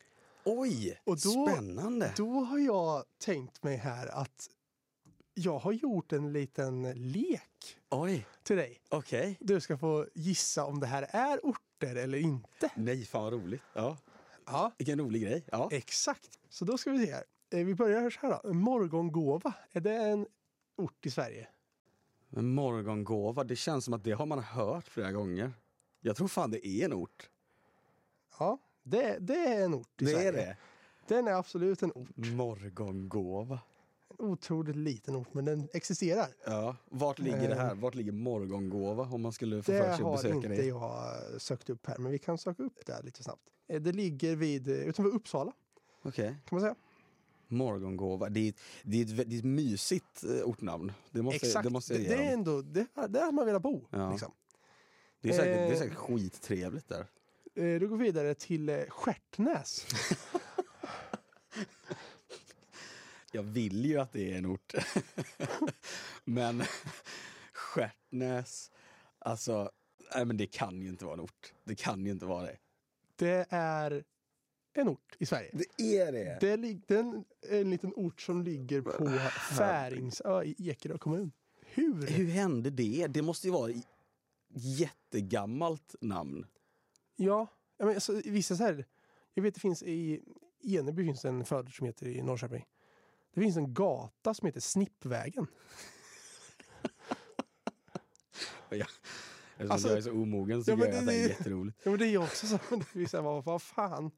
Oj, 0.45 1.01
Och 1.05 1.17
då- 1.25 1.47
spännande! 1.49 2.15
Då 2.17 2.31
har 2.41 2.59
jag 2.59 3.05
tänkt 3.19 3.63
mig 3.63 3.77
här 3.77 4.07
att 4.07 4.49
jag 5.35 5.59
har 5.59 5.73
gjort 5.73 6.13
en 6.13 6.33
liten 6.33 6.83
lek 7.13 7.77
Oj, 7.91 8.27
till 8.43 8.57
dig. 8.57 8.81
okej. 8.89 9.37
Du 9.41 9.61
ska 9.61 9.79
få 9.79 10.07
gissa 10.15 10.65
om 10.65 10.81
det 10.81 10.87
här 10.87 11.03
är 11.11 11.39
orter 11.43 11.97
eller 11.97 12.19
inte. 12.19 12.71
Nej, 12.75 13.05
fan 13.05 13.23
vad 13.23 13.33
roligt. 13.33 13.63
Ja, 13.75 13.97
Ja, 14.47 14.73
vilken 14.79 14.99
rolig 14.99 15.23
grej. 15.23 15.45
Ja. 15.53 15.69
exakt. 15.73 16.39
Så 16.49 16.65
då 16.65 16.79
ska 16.79 16.91
vi 16.91 17.07
se 17.07 17.13
här. 17.13 17.25
Eh, 17.51 17.65
Vi 17.65 17.75
börjar 17.75 18.11
så 18.11 18.21
här 18.21 18.41
då. 18.43 18.53
Morgongåva, 18.53 19.55
är 19.73 19.81
det 19.81 19.95
en 19.95 20.27
ort 20.77 21.07
i 21.07 21.11
Sverige? 21.11 21.49
Men 22.31 22.55
morgongåva, 22.55 23.45
det 23.45 23.57
känns 23.57 23.85
som 23.85 23.95
att 23.95 24.05
det 24.05 24.12
har 24.12 24.27
man 24.27 24.38
hört 24.38 24.88
flera 24.88 25.12
gånger. 25.12 25.53
Jag 26.01 26.16
tror 26.16 26.29
fan 26.29 26.51
det 26.51 26.66
är 26.66 26.85
en 26.85 26.93
ort. 26.95 27.31
Ja, 28.38 28.59
det, 28.83 29.19
det 29.21 29.35
är 29.37 29.64
en 29.64 29.75
ort 29.75 30.03
i 30.03 30.05
Det 30.05 30.11
Sverige. 30.11 30.29
är 30.29 30.33
det. 30.33 30.57
Den 31.09 31.29
är 31.29 31.33
absolut 31.33 31.83
en 31.83 31.93
ort. 31.95 32.09
Morgongåva. 32.16 33.59
En 34.19 34.27
otroligt 34.27 34.77
liten 34.77 35.16
ort, 35.16 35.35
men 35.35 35.45
den 35.45 35.69
existerar. 35.73 36.27
Ja, 36.47 36.77
vart 36.85 37.19
ligger 37.19 37.49
det 37.49 37.55
här? 37.55 37.75
Vart 37.75 37.95
ligger 37.95 38.12
morgongåva 38.12 39.03
om 39.03 39.23
man 39.23 39.33
skulle 39.33 39.62
få 39.62 39.73
Det 39.73 39.79
för 39.79 39.85
sig 39.85 39.95
att 39.95 40.01
har 40.01 40.12
besöka 40.16 40.35
inte 40.35 40.49
det? 40.49 40.64
jag 40.66 41.12
sökt 41.38 41.71
upp 41.71 41.87
här, 41.87 41.99
men 41.99 42.12
vi 42.12 42.19
kan 42.19 42.38
söka 42.38 42.62
upp 42.62 42.87
det 42.87 42.93
här 42.93 43.03
lite 43.03 43.23
snabbt. 43.23 43.43
Eh, 43.69 43.81
Det 43.81 43.93
ligger 43.93 44.37
vid, 44.37 44.69
eh, 44.69 44.75
utanför 44.75 45.14
Uppsala, 45.14 45.53
Okej. 46.03 46.29
kan 46.29 46.57
man 46.57 46.61
säga. 46.61 46.75
Morgongåva. 47.51 48.29
Det 48.29 48.49
är, 48.49 48.55
det, 48.83 48.97
är 48.97 49.03
ett, 49.03 49.31
det 49.31 49.37
är 49.37 49.39
ett 49.39 49.45
mysigt 49.45 50.25
eh, 50.25 50.31
ortnamn. 50.31 50.93
Det 51.11 51.23
måste, 51.23 51.47
Exakt. 51.47 51.65
det 51.65 51.71
måste 51.71 51.95
jag 51.95 52.03
det, 52.19 52.25
är 52.25 52.33
ändå, 52.33 52.63
det, 52.63 52.87
där 53.09 53.25
har 53.25 53.33
man 53.33 53.47
velat 53.47 53.63
bo. 53.63 53.87
Ja. 53.91 54.11
Liksom. 54.11 54.33
Det 55.21 55.29
är 55.29 55.33
säkert, 55.33 55.55
det 55.55 55.61
är 55.61 55.73
eh, 55.73 55.79
säkert 55.79 55.97
skittrevligt 55.97 56.89
där. 56.89 57.07
Eh, 57.55 57.81
Du 57.81 57.89
går 57.89 57.97
vidare 57.97 58.35
till 58.35 58.69
eh, 58.69 58.81
Stjärtnäs. 58.89 59.87
Jag 63.33 63.43
vill 63.43 63.85
ju 63.85 63.99
att 63.99 64.13
det 64.13 64.33
är 64.33 64.39
en 64.39 64.47
ort. 64.47 64.75
men 66.25 66.63
Stjärtnäs, 67.53 68.71
alltså, 69.19 69.71
nej 70.15 70.25
men 70.25 70.37
det 70.37 70.47
kan 70.47 70.83
ju 70.83 70.89
inte 70.89 71.05
vara 71.05 71.15
en 71.15 71.21
ort. 71.21 71.53
Det 71.65 71.75
kan 71.75 72.07
ju 72.07 72.13
inte 72.13 72.27
vara 72.27 72.43
det. 72.43 72.57
Det 73.17 73.47
är 73.51 74.05
en 74.73 74.89
ort 74.89 75.17
i 75.19 75.27
Sverige. 75.27 75.51
Det 75.53 75.99
är 75.99 76.13
det? 76.13 76.39
Det 76.41 76.51
är, 76.51 76.57
den 76.87 77.25
är 77.43 77.61
en 77.61 77.71
liten 77.71 77.93
ort 77.97 78.21
som 78.21 78.43
ligger 78.43 78.81
på 78.83 79.09
Färingsö 79.59 80.43
i 80.45 80.55
Ekerö 80.71 80.99
kommun. 80.99 81.33
Hur? 81.61 82.07
Hur 82.07 82.27
hände 82.31 82.71
det? 82.71 83.07
Det 83.07 83.23
måste 83.23 83.47
ju 83.47 83.53
vara 83.53 83.71
ett 83.71 83.87
jättegammalt 84.55 85.95
namn. 86.01 86.47
Ja, 87.17 87.47
ja, 87.77 87.85
men 87.87 87.95
alltså, 87.95 88.21
vissa 88.25 88.57
så 88.57 88.63
här. 88.65 88.85
Jag 89.35 89.43
vet 89.43 89.55
det 89.55 89.61
finns 89.61 89.83
i 89.83 90.21
Eneby 90.63 91.05
finns 91.05 91.23
det 91.23 91.29
en 91.29 91.45
förort 91.45 91.75
som 91.75 91.87
heter 91.87 92.07
i 92.07 92.23
Norrköping. 92.23 92.67
Det 93.35 93.41
finns 93.41 93.57
en 93.57 93.75
gata 93.75 94.35
som 94.35 94.47
heter 94.47 94.61
Snippvägen. 94.61 95.47
Eftersom 98.71 99.71
Alltså- 99.71 99.89
jag 99.89 99.97
är 99.99 100.03
så 100.03 100.13
omogen 100.13 100.65
så 100.65 100.71
Ja, 100.71 100.77
tycker 100.77 100.89
men 100.89 100.95
jag 100.97 101.01
att 101.03 101.07
det- 101.07 101.13
det 101.13 101.19
är 101.19 101.23
det- 101.29 101.29
jätteroligt. 101.29 101.79
Ja, 101.85 101.91
men 101.91 101.99
det 101.99 102.07
är 102.07 102.11
ju 102.11 102.19
också 102.19 102.47
så. 102.47 102.59
Men 102.71 102.83
det 102.93 103.03
är 103.03 103.07
så 103.07 103.17
här, 103.17 103.25
vad, 103.25 103.45
vad 103.45 103.63
fan? 103.63 104.11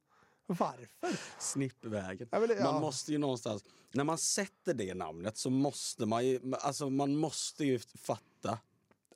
Varför? 0.47 1.19
Snippvägen. 1.39 2.27
Ja, 2.31 2.39
det, 2.39 2.47
Man 2.47 2.57
ja. 2.73 2.79
måste 2.79 3.11
ju 3.11 3.17
någonstans, 3.17 3.63
när 3.91 4.03
man 4.03 4.17
sätter 4.17 4.73
det 4.73 4.93
namnet 4.93 5.37
så 5.37 5.49
måste 5.49 6.05
man 6.05 6.25
ju, 6.27 6.39
alltså 6.59 6.89
man 6.89 7.15
måste 7.15 7.65
ju 7.65 7.79
fatta 7.79 8.59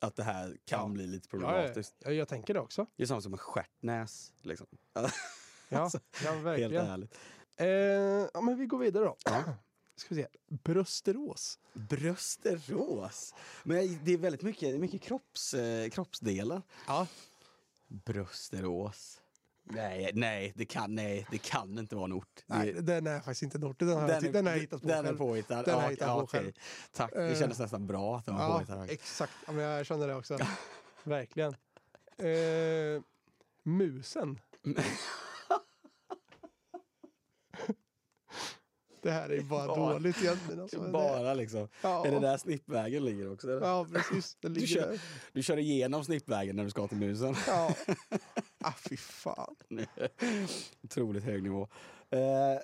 att 0.00 0.16
det 0.16 0.22
här 0.22 0.56
kan 0.64 0.80
Ja. 0.80 0.88
bli 0.88 1.06
lite 1.06 1.28
problematiskt. 1.28 1.94
ja, 1.98 2.10
jag 2.10 2.28
tänker 2.28 2.54
det 2.54 2.60
också. 2.60 2.86
Det 2.96 3.02
är 3.02 3.06
samma 3.06 3.20
som 3.20 3.32
en 3.32 3.38
stjärtnäs. 3.38 4.32
Liksom. 4.42 4.66
Ja, 4.94 5.10
ja 5.70 5.90
Helt 6.30 6.44
verkligen. 6.44 6.86
ärligt. 6.86 7.14
Eh, 7.56 7.66
ja, 8.34 8.40
men 8.40 8.58
vi 8.58 8.66
går 8.66 8.78
vidare 8.78 9.04
då. 9.04 9.16
Ja. 9.24 9.42
Ska 9.96 10.14
vi 10.14 10.22
se. 10.22 10.28
Brösterås. 10.46 11.58
Brösterås. 11.72 13.34
Men 13.62 14.04
det 14.04 14.12
är 14.12 14.18
väldigt 14.18 14.42
mycket, 14.42 14.80
mycket 14.80 15.02
kropps, 15.02 15.54
eh, 15.54 15.90
kroppsdelar. 15.90 16.62
Ja. 16.86 17.06
Brösterås. 17.88 19.20
Nej, 19.70 20.10
nej, 20.14 20.52
det 20.56 20.64
kan, 20.64 20.94
nej, 20.94 21.26
det 21.30 21.38
kan 21.38 21.78
inte 21.78 21.94
vara 21.96 22.04
en 22.04 22.12
ort. 22.12 22.28
Det- 22.36 22.42
Nej, 22.54 22.72
den 22.72 23.06
är 23.06 23.16
faktiskt 23.20 23.42
inte 23.42 23.58
en 23.58 23.64
ort. 23.64 23.78
Den 23.78 23.88
har, 23.88 24.32
den 24.32 24.46
har 24.46 24.52
jag 24.52 24.60
hittat 24.60 24.82
på 24.82 24.88
Den 24.88 24.98
är 24.98 25.02
själv. 25.04 25.16
påhittad. 25.18 25.62
Den 25.62 25.74
har 25.74 25.80
ja, 25.80 25.84
jag 25.86 25.90
hittat 25.90 26.08
ja, 26.08 26.14
på 26.16 26.22
okej. 26.22 26.40
själv. 26.40 26.52
Tack, 26.92 27.12
det 27.12 27.28
Eh, 27.28 27.38
kändes 27.38 27.58
nästan 27.58 27.86
bra 27.86 28.16
att 28.16 28.24
den 28.26 28.34
var 28.34 28.42
Ja, 28.44 28.52
påhittad. 28.54 28.84
exakt. 28.92 29.32
Ja, 29.46 29.52
men 29.52 29.64
jag 29.64 29.86
känner 29.86 30.08
det 30.08 30.14
också. 30.14 30.38
Verkligen. 31.04 31.54
Eh, 32.18 33.02
musen. 33.62 34.38
det 39.02 39.10
här 39.10 39.28
är 39.32 39.40
bara 39.40 39.66
Bara- 39.66 39.92
dåligt 39.92 40.22
egentligen. 40.22 40.60
Alltså. 40.60 40.80
Det- 40.82 40.90
Bara 40.90 41.34
liksom. 41.34 41.68
ja, 41.82 42.06
Är 42.06 42.10
det 42.10 42.18
där 42.20 42.36
snippvägen 42.36 43.04
ligger 43.04 43.32
också? 43.32 43.50
eller? 43.50 43.66
Ja, 43.66 43.86
precis. 43.92 44.36
Den 44.40 44.54
Du 44.54 44.60
ligger 44.60 44.74
kör- 44.74 44.90
där. 44.90 45.00
Du 45.32 45.42
kör 45.42 45.56
igenom 45.56 46.04
snippvägen 46.04 46.56
när 46.56 46.64
du 46.64 46.70
ska 46.70 46.88
till 46.88 46.98
musen. 46.98 47.34
Ja. 47.46 47.74
Ah, 48.60 48.72
fy 48.72 48.96
fan. 48.96 49.56
Otroligt 50.82 51.24
hög 51.24 51.42
nivå. 51.42 51.68
Eh, 52.10 52.58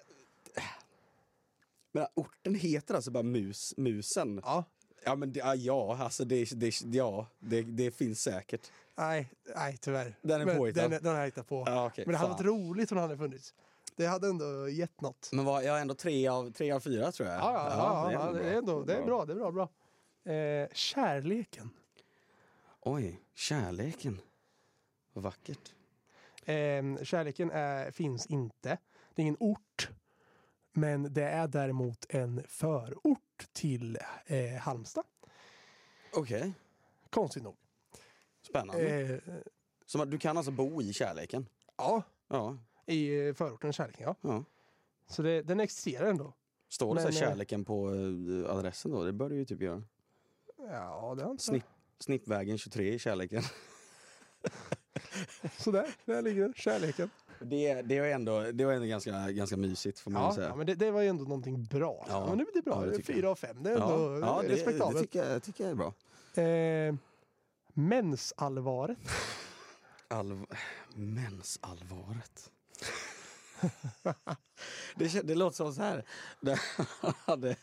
men 1.92 2.06
orten 2.14 2.54
heter 2.54 2.94
alltså 2.94 3.10
bara 3.10 3.22
mus, 3.22 3.74
Musen? 3.76 4.40
Ja. 4.44 4.64
Ja, 5.04 5.14
men 5.16 5.32
det, 5.32 5.38
ja, 5.38 5.54
ja, 5.54 5.96
alltså 6.00 6.24
det, 6.24 6.50
det, 6.54 6.80
ja, 6.84 7.26
det, 7.38 7.62
det 7.62 7.90
finns 7.90 8.22
säkert. 8.22 8.70
Nej, 8.94 9.30
nej, 9.56 9.76
tyvärr. 9.80 10.16
Den 10.22 10.40
är 10.40 10.44
Men 10.44 10.56
påhittad. 10.56 10.88
Den, 10.88 11.02
den 11.02 11.12
har 11.12 11.18
jag 11.18 11.24
hittat 11.24 11.48
på. 11.48 11.64
Ja, 11.66 11.86
okej, 11.86 12.04
Men 12.06 12.12
det 12.12 12.18
hade 12.18 12.34
fan. 12.34 12.46
varit 12.46 12.60
roligt 12.60 12.92
om 12.92 12.96
den 12.96 13.02
hade 13.02 13.16
funnits. 13.16 13.54
Det 13.96 14.06
hade 14.06 14.28
ändå 14.28 14.68
gett 14.68 15.00
något. 15.00 15.28
Men 15.32 15.44
vad, 15.44 15.64
jag 15.64 15.72
har 15.72 15.80
ändå 15.80 15.94
tre 15.94 16.28
av, 16.28 16.52
tre 16.52 16.72
av 16.72 16.80
fyra 16.80 17.12
tror 17.12 17.28
jag. 17.28 17.38
Ja, 17.38 17.52
ja, 17.52 18.12
ja, 18.12 18.26
ja, 18.26 18.32
det 18.32 18.50
är 18.50 18.56
ändå 18.56 18.82
det 18.82 18.94
är 18.94 19.02
bra. 19.02 19.24
Det 19.24 19.32
är 19.32 19.36
bra, 19.36 19.50
bra. 19.52 19.68
Eh, 20.32 20.68
kärleken. 20.72 21.70
Oj, 22.80 23.20
kärleken. 23.34 24.20
Vad 25.12 25.24
vackert. 25.24 25.72
Eh, 26.44 27.02
kärleken 27.04 27.50
är, 27.50 27.90
finns 27.90 28.26
inte. 28.26 28.78
Det 29.14 29.22
är 29.22 29.24
ingen 29.24 29.36
ort. 29.40 29.88
Men 30.72 31.12
det 31.14 31.24
är 31.24 31.48
däremot 31.48 32.06
en 32.08 32.42
förort 32.48 33.46
till 33.52 33.98
eh, 34.26 34.54
Halmstad. 34.60 35.04
Okej, 36.16 36.52
Konstigt 37.10 37.42
nog. 37.42 37.56
spännande. 38.42 39.20
Eh, 39.92 40.00
att 40.00 40.10
du 40.10 40.18
kan 40.18 40.36
alltså 40.36 40.52
bo 40.52 40.82
i 40.82 40.92
kärleken? 40.92 41.48
ja, 41.76 42.02
Ja. 42.28 42.58
i 42.86 43.26
eh, 43.28 43.34
förorten 43.34 43.72
Kärleken, 43.72 44.02
ja. 44.02 44.16
ja. 44.20 44.44
Så 45.06 45.22
det, 45.22 45.42
den 45.42 45.60
existerar 45.60 46.06
ändå. 46.06 46.34
Står 46.68 46.94
det 46.94 47.00
så 47.00 47.06
Men, 47.06 47.14
eh, 47.14 47.20
kärleken 47.20 47.64
på 47.64 47.88
eh, 47.88 48.56
adressen 48.56 48.90
då? 48.90 49.04
Det 49.04 49.12
bör 49.12 49.30
du 49.30 49.36
ju 49.36 49.44
typ 49.44 49.60
göra. 49.60 49.82
Ja, 50.56 51.14
det 51.16 51.24
har 51.24 51.30
inte... 51.30 51.44
Snipp, 51.44 51.64
Snippvägen 51.98 52.58
23 52.58 52.94
i 52.94 52.98
kärleken. 52.98 53.42
Så 55.58 55.70
där, 55.70 55.86
där 56.04 56.22
ligger 56.22 56.42
den. 56.42 56.54
Kärleken. 56.56 57.10
Det, 57.40 57.82
det 57.82 57.98
är 57.98 58.04
ändå, 58.14 58.40
det 58.52 58.64
var 58.64 58.72
ändå 58.72 58.86
ganska, 58.86 59.30
ganska 59.30 59.56
mysigt 59.56 59.98
får 60.00 60.10
man 60.10 60.22
Ja, 60.22 60.34
säga. 60.34 60.48
ja, 60.48 60.56
men 60.56 60.66
det, 60.66 60.74
det 60.74 60.90
var 60.90 61.00
ju 61.00 61.08
ändå 61.08 61.24
någonting 61.24 61.64
bra. 61.64 62.04
Ja. 62.08 62.12
Ja. 62.28 62.34
Men 62.34 62.46
det 62.52 62.58
är 62.58 62.62
bra. 62.62 62.74
Ja, 62.80 62.86
det 62.86 62.92
är 62.92 62.96
tycker 62.96 63.12
jag. 63.12 63.16
fyra 63.18 63.30
av 63.30 63.34
fem. 63.36 63.56
Det 63.62 63.70
är 63.70 63.74
ändå 63.74 64.18
ja, 64.22 64.42
det, 64.42 64.48
det, 64.48 64.48
det 64.48 64.54
respektabelt. 64.60 64.98
tycker 65.00 65.24
jag, 65.32 65.42
tycker 65.42 65.64
jag 65.64 65.70
är 65.70 65.74
bra. 65.74 65.94
Eh, 66.44 66.94
mensallvaret. 67.74 68.98
Alv 70.08 70.46
mensallvaret. 70.94 72.50
det, 74.96 75.26
det 75.26 75.34
låter 75.34 75.56
som 75.56 75.74
så 75.74 75.82
här, 75.82 76.04
när 76.40 76.60
man 77.02 77.12
hade 77.24 77.56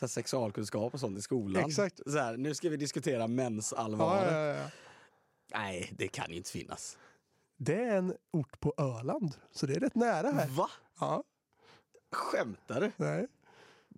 så 0.00 0.08
sexualkunskap 0.08 0.94
och 0.94 1.00
sånt 1.00 1.18
i 1.18 1.22
skolan. 1.22 1.64
Exakt. 1.64 2.00
Så 2.06 2.18
här, 2.18 2.36
nu 2.36 2.54
ska 2.54 2.68
vi 2.68 2.76
diskutera 2.76 3.20
Ja, 3.20 3.26
mensallvaret. 3.26 4.32
ja, 4.32 4.38
ja, 4.46 4.54
ja. 4.54 4.70
Nej, 5.54 5.92
det 5.98 6.08
kan 6.08 6.30
ju 6.30 6.36
inte 6.36 6.50
finnas. 6.50 6.98
Det 7.56 7.74
är 7.74 7.96
en 7.96 8.14
ort 8.30 8.60
på 8.60 8.74
Öland, 8.76 9.34
så 9.52 9.66
det 9.66 9.74
är 9.74 9.80
rätt 9.80 9.94
nära 9.94 10.30
här. 10.30 10.46
Va? 10.48 10.70
Ja, 11.00 11.22
Skämtar 12.12 12.80
du? 12.80 12.92
nej. 12.96 13.26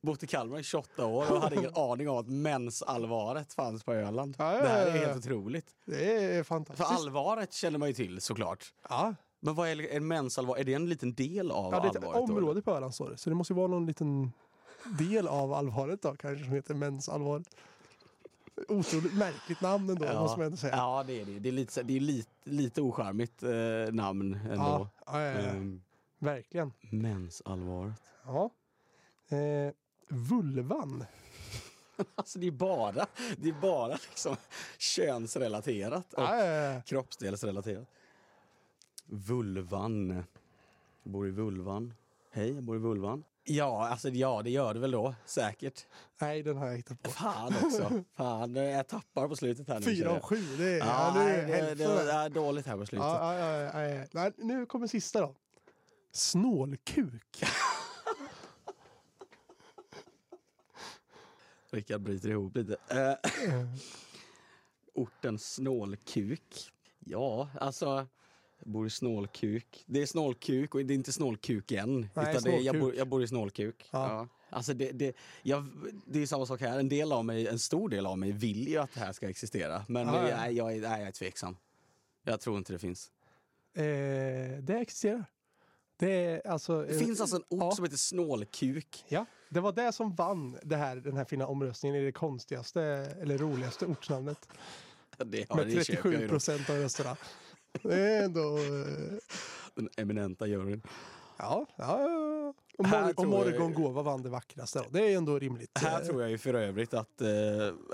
Bott 0.03 0.23
i 0.23 0.27
Kalmar 0.27 0.59
i 0.59 0.63
28 0.63 1.07
år 1.07 1.33
och 1.33 1.41
hade 1.43 1.57
ingen 1.57 1.73
aning 1.77 2.09
om 2.09 2.17
att 2.17 2.29
mensallvaret 2.29 3.53
fanns 3.53 3.85
på 3.85 3.93
Öland. 3.95 4.35
Ja, 4.39 4.55
ja, 4.55 4.63
det 4.63 4.69
här 4.69 4.87
är 4.87 4.91
helt 4.91 5.17
otroligt. 5.19 5.67
Det 5.85 6.15
är 6.15 6.43
För 6.43 6.45
fantastiskt. 6.45 6.91
allvaret 6.91 7.53
känner 7.53 7.79
man 7.79 7.89
ju 7.89 7.95
till 7.95 8.21
såklart. 8.21 8.73
Ja, 8.89 9.15
Men 9.41 9.55
vad 9.55 9.69
är, 9.69 9.81
är 9.81 10.01
mensallvar? 10.01 10.57
Är 10.57 10.65
det 10.65 10.75
en 10.75 10.89
liten 10.89 11.15
del 11.15 11.51
av 11.51 11.73
ja, 11.75 11.81
det 11.81 11.87
är 11.87 11.91
ett 11.91 11.97
allvaret? 11.97 12.29
då, 12.29 12.35
område 12.35 12.63
på 12.63 12.71
Öland 12.71 12.95
står 12.95 13.11
det. 13.11 13.17
Så 13.17 13.31
det 13.31 13.37
måste 13.37 13.53
ju 13.53 13.57
vara 13.57 13.67
någon 13.67 13.87
liten 13.87 14.33
del 14.99 15.29
av 15.29 15.53
allvaret 15.53 16.03
då 16.03 16.15
kanske 16.17 16.45
som 16.45 16.53
heter 16.55 16.75
mensallvaret. 16.75 17.57
Otroligt 18.69 19.15
märkligt 19.15 19.61
namn 19.61 19.91
ändå 19.91 20.07
måste 20.21 20.39
man 20.39 20.47
ändå 20.47 20.57
säga. 20.57 20.77
Ja, 20.77 21.05
det 21.07 21.21
är 21.21 21.25
det. 21.25 21.39
Det 21.39 21.49
är 21.49 21.53
lite, 21.53 21.83
det 21.83 21.97
är 21.97 22.01
lite, 22.01 22.31
lite 22.45 22.81
ocharmigt 22.83 23.43
eh, 23.43 23.93
namn 23.93 24.35
ändå. 24.35 24.55
ja, 24.57 24.91
ja, 25.07 25.21
ja, 25.23 25.31
ja. 25.41 25.49
Ehm, 25.49 25.83
verkligen. 26.19 26.73
mensallvaret. 26.91 28.03
Ja. 28.27 28.51
Eh, 29.37 29.73
vulvan. 30.09 31.05
Alltså 32.15 32.39
det 32.39 32.47
är 32.47 32.51
bara, 32.51 33.07
det 33.37 33.49
är 33.49 33.61
bara 33.61 33.89
liksom 34.11 34.37
könsrelaterat 34.79 36.13
och 36.15 36.23
Ja, 36.23 36.45
ja, 36.45 36.73
ja. 36.73 36.83
kroppsdelsrelaterat. 36.87 37.89
Vulvan. 39.07 40.11
Jag 41.03 41.13
bor 41.13 41.29
i 41.29 41.31
Vulvan. 41.31 41.95
Hej, 42.31 42.53
jag 42.55 42.63
bor 42.63 42.77
i 42.77 42.79
Vulvan. 42.79 43.25
Ja, 43.51 43.89
alltså 43.89 44.09
ja, 44.09 44.43
det 44.43 44.51
gör 44.51 44.75
det 44.75 44.81
väl 44.81 44.91
då. 44.91 45.15
Säkert. 45.25 45.87
Nej, 46.21 46.43
den 46.43 46.57
har 46.57 46.67
jag 46.67 46.77
hittat 46.77 47.03
på. 47.03 47.11
Fan 47.11 47.55
också. 47.65 48.05
Fan, 48.17 48.55
jag 48.55 48.89
tappar 48.89 49.29
på 49.29 49.37
slutet 49.37 49.69
här 49.69 49.81
nu. 49.81 49.87
Fyra 49.87 50.11
av 50.11 50.21
sju, 50.21 50.37
det 50.59 50.65
är, 50.65 50.79
Ja, 50.79 51.13
ja, 51.17 51.23
det 51.23 51.31
är 51.31 51.47
det, 51.47 51.75
det, 51.75 51.85
är 52.13 52.29
dåligt 52.29 52.67
här 52.67 52.77
på 52.77 52.87
slutet. 52.87 53.07
Ja, 53.07 53.35
ja, 53.35 53.83
ja. 53.83 54.07
Nej, 54.13 54.33
nu 54.37 54.67
kommer 54.67 54.87
sista 54.87 55.21
då. 55.21 55.35
Snålkuk. 56.13 57.43
Rickard 61.71 62.01
bryter 62.01 62.29
ihop 62.29 62.57
lite. 62.57 62.77
Eh, 62.89 63.15
orten 64.95 65.39
Snålkuk. 65.39 66.73
Ja, 66.99 67.49
alltså. 67.61 68.07
Jag 68.61 68.73
bor 68.73 68.87
i 68.87 68.91
Snålkuk. 68.91 69.85
Det 69.87 70.03
är 70.03 70.07
Snålkuk 70.07 70.75
och 70.75 70.85
det 70.85 70.95
är 70.95 70.97
inte 70.97 71.13
Snålkuken. 71.13 72.09
Nej, 72.15 72.31
utan 72.31 72.43
det 72.43 72.51
är, 72.51 72.53
jag, 72.53 72.63
Snålkuk. 72.63 72.81
bor, 72.81 72.95
jag 72.95 73.09
bor 73.09 73.23
i 73.23 73.29
Snålkuk. 73.29 73.89
Ja. 73.91 74.09
Ja. 74.09 74.29
Alltså 74.51 74.75
det, 74.75 74.93
det, 74.93 75.17
jag, 75.43 75.67
det 76.07 76.23
är 76.23 76.27
samma 76.27 76.47
sak 76.47 76.61
här. 76.61 76.79
En, 76.79 76.89
del 76.89 77.13
av 77.13 77.25
mig, 77.25 77.47
en 77.47 77.59
stor 77.59 77.89
del 77.89 78.07
av 78.07 78.19
mig 78.19 78.33
vill 78.33 78.69
ju 78.69 78.79
att 78.79 78.95
det 78.95 79.01
här 79.01 79.13
ska 79.13 79.29
existera. 79.29 79.85
Men 79.89 80.07
Ja, 80.07 80.29
ja. 80.29 80.51
Jag, 80.51 80.53
jag, 80.53 80.67
nej, 80.67 80.99
jag 81.01 81.09
är 81.09 81.13
tveksam. 81.13 81.57
Jag 82.25 82.41
tror 82.41 82.59
inte 82.59 82.73
det 82.73 82.79
finns. 82.79 83.11
Eh, 83.75 83.83
det 84.63 84.79
existerar. 84.81 85.25
Det 85.97 86.43
alltså... 86.47 86.83
Det 86.83 86.99
finns 86.99 87.21
alltså 87.21 87.37
en 87.37 87.43
ort 87.49 87.63
ja. 87.63 87.71
som 87.71 87.85
heter 87.85 87.97
Snålkuk. 87.97 89.05
Ja, 89.09 89.27
det 89.49 89.61
var 89.61 89.73
det 89.73 89.93
som 89.93 90.15
vann 90.15 90.59
det 90.63 90.77
här, 90.77 90.97
den 90.97 91.17
här 91.17 91.25
fina 91.25 91.47
omröstningen 91.47 91.97
i 91.97 92.05
det 92.05 92.13
konstigaste 92.13 92.83
eller 93.21 93.39
roligaste 93.39 93.87
ortsnamnet. 93.87 94.49
Det, 95.25 95.47
ja, 95.49 95.57
med 95.57 95.67
det 95.67 95.85
köper 95.85 95.93
jag 95.93 96.03
37 96.03 96.13
ju 96.13 96.23
då. 96.23 96.29
procent 96.29 96.71
av 96.71 96.77
rösterna. 96.77 97.17
Det 97.83 97.95
är 97.95 98.25
ändå... 98.25 98.57
eh, 98.59 99.19
Den 99.75 99.89
eminenta 99.97 100.47
juryn. 100.47 100.83
Ja, 101.39 101.67
ja. 101.77 101.99
Och, 102.79 102.87
mor- 102.87 103.13
och 103.17 103.27
morgongåva 103.27 104.03
vann 104.03 104.23
det 104.23 104.29
vackraste. 104.29 104.79
Då. 104.79 104.85
Det 104.91 105.13
är 105.13 105.17
ändå 105.17 105.39
rimligt. 105.39 105.79
Här 105.79 106.01
Eh, 106.01 106.07
tror 106.07 106.23
jag 106.23 106.31
ju 106.31 106.39
för 106.39 106.55
övrigt 106.55 106.95
att 106.95 107.21
eh, 107.21 107.29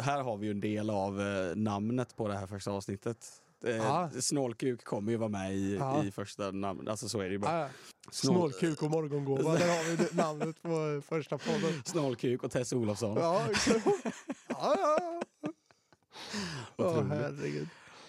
här 0.03 0.23
har 0.23 0.37
vi 0.37 0.47
ju 0.47 0.51
en 0.51 0.61
del 0.61 0.91
av 0.91 1.21
eh, 1.21 1.57
namnet 1.57 2.17
på 2.17 2.29
det 2.29 2.35
här 2.37 2.47
första 2.47 2.71
avsnittet. 2.71 3.43
Eh. 3.65 4.09
Snålkuk 4.21 4.85
kommer 4.85 5.11
ju 5.13 5.17
vara 5.19 5.29
med 5.29 5.55
i, 5.55 5.81
i 6.05 6.11
första 6.11 6.51
namnet. 6.51 6.89
Alltså 6.89 7.09
så 7.09 7.21
är 7.21 7.25
det 7.25 7.31
ju 7.33 7.39
bara. 7.39 7.69
Snål- 8.11 8.35
Snålkuk 8.35 8.83
och 8.83 8.91
morgongåva, 8.91 9.53
där 9.53 9.69
har 9.77 9.97
vi 9.97 10.17
namnet 10.23 10.63
på 10.63 11.03
första 11.09 11.39
podden. 11.39 11.83
Snålkuk 11.85 12.43
och 12.45 12.51
Tess 12.51 12.73
Olofsson. 12.73 13.17
Ja, 13.17 13.43
exakt. 13.51 13.87
ja, 14.49 14.77
ja. 14.79 15.23
Åh, 16.77 17.03
herregud. 17.09 17.69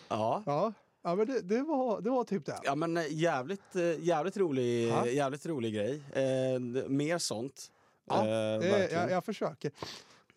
Ja. 0.09 0.43
Ja, 0.45 0.73
ja 1.03 1.15
men 1.15 1.27
det, 1.27 1.41
det, 1.41 1.61
var, 1.63 2.01
det 2.01 2.09
var 2.09 2.23
typ 2.23 2.45
det. 2.45 2.59
Ja 2.63 2.75
men 2.75 2.97
eh, 2.97 3.03
jävligt, 3.09 3.75
eh, 3.75 3.99
jävligt, 3.99 4.37
rolig, 4.37 4.87
Ja. 4.89 5.07
jävligt 5.07 5.45
rolig 5.45 5.73
grej. 5.73 6.01
Eh, 6.13 6.59
mer 6.87 7.17
sånt. 7.17 7.71
Ja, 8.09 8.27
eh, 8.27 8.69
Eh, 8.71 8.85
jag, 8.93 9.11
jag 9.11 9.25
försöker. 9.25 9.71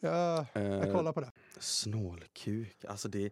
Jag, 0.01 0.47
jag 0.53 0.87
Eh, 0.89 0.93
kollar 0.97 1.13
på 1.13 1.21
det. 1.21 1.31
Snålkuk, 1.59 2.85
alltså 2.89 3.09
det... 3.09 3.31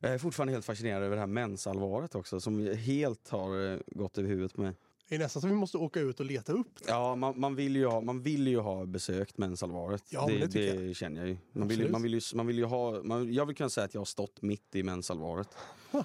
Jag 0.00 0.14
är 0.14 0.18
fortfarande 0.18 0.52
helt 0.52 0.64
fascinerad 0.64 1.02
över 1.02 1.16
det 1.16 1.20
här 1.20 1.26
mensallvaret 1.26 2.14
också 2.14 2.40
som 2.40 2.66
helt 2.66 3.28
har 3.28 3.72
eh, 3.72 3.78
gått 3.86 4.18
över 4.18 4.28
huvudet 4.28 4.54
på 4.54 4.60
mig. 4.60 4.72
Det 5.08 5.14
är 5.14 5.18
nästan 5.18 5.40
som 5.40 5.50
vi 5.50 5.56
måste 5.56 5.78
åka 5.78 6.00
ut 6.00 6.20
och 6.20 6.26
leta 6.26 6.52
upp 6.52 6.68
det. 6.78 6.84
Ja, 6.88 7.14
man, 7.16 7.40
man, 7.40 7.54
vill 7.54 7.76
ju 7.76 7.86
ha, 7.86 8.00
man 8.00 8.22
vill 8.22 8.48
ju 8.48 8.58
ha 8.58 8.86
besökt 8.86 9.38
mensallvaret. 9.38 10.04
Ja, 10.10 10.26
men 10.28 10.40
det 10.40 10.48
tycker 10.48 10.94
känner 10.94 11.20
jag 11.20 11.28
ju. 11.28 11.36
Man 11.52 11.68
vill, 11.68 11.90
man 11.90 12.02
vill 12.02 12.14
ju, 12.14 12.20
man 12.34 12.46
vill 12.46 12.58
ju 12.58 12.64
ha, 12.64 13.02
man, 13.02 13.32
jag 13.32 13.46
vill 13.46 13.56
kunna 13.56 13.70
säga 13.70 13.84
att 13.84 13.94
jag 13.94 14.00
har 14.00 14.04
stått 14.06 14.42
mitt 14.42 14.74
i 14.74 14.82
mensallvaret. 14.82 15.48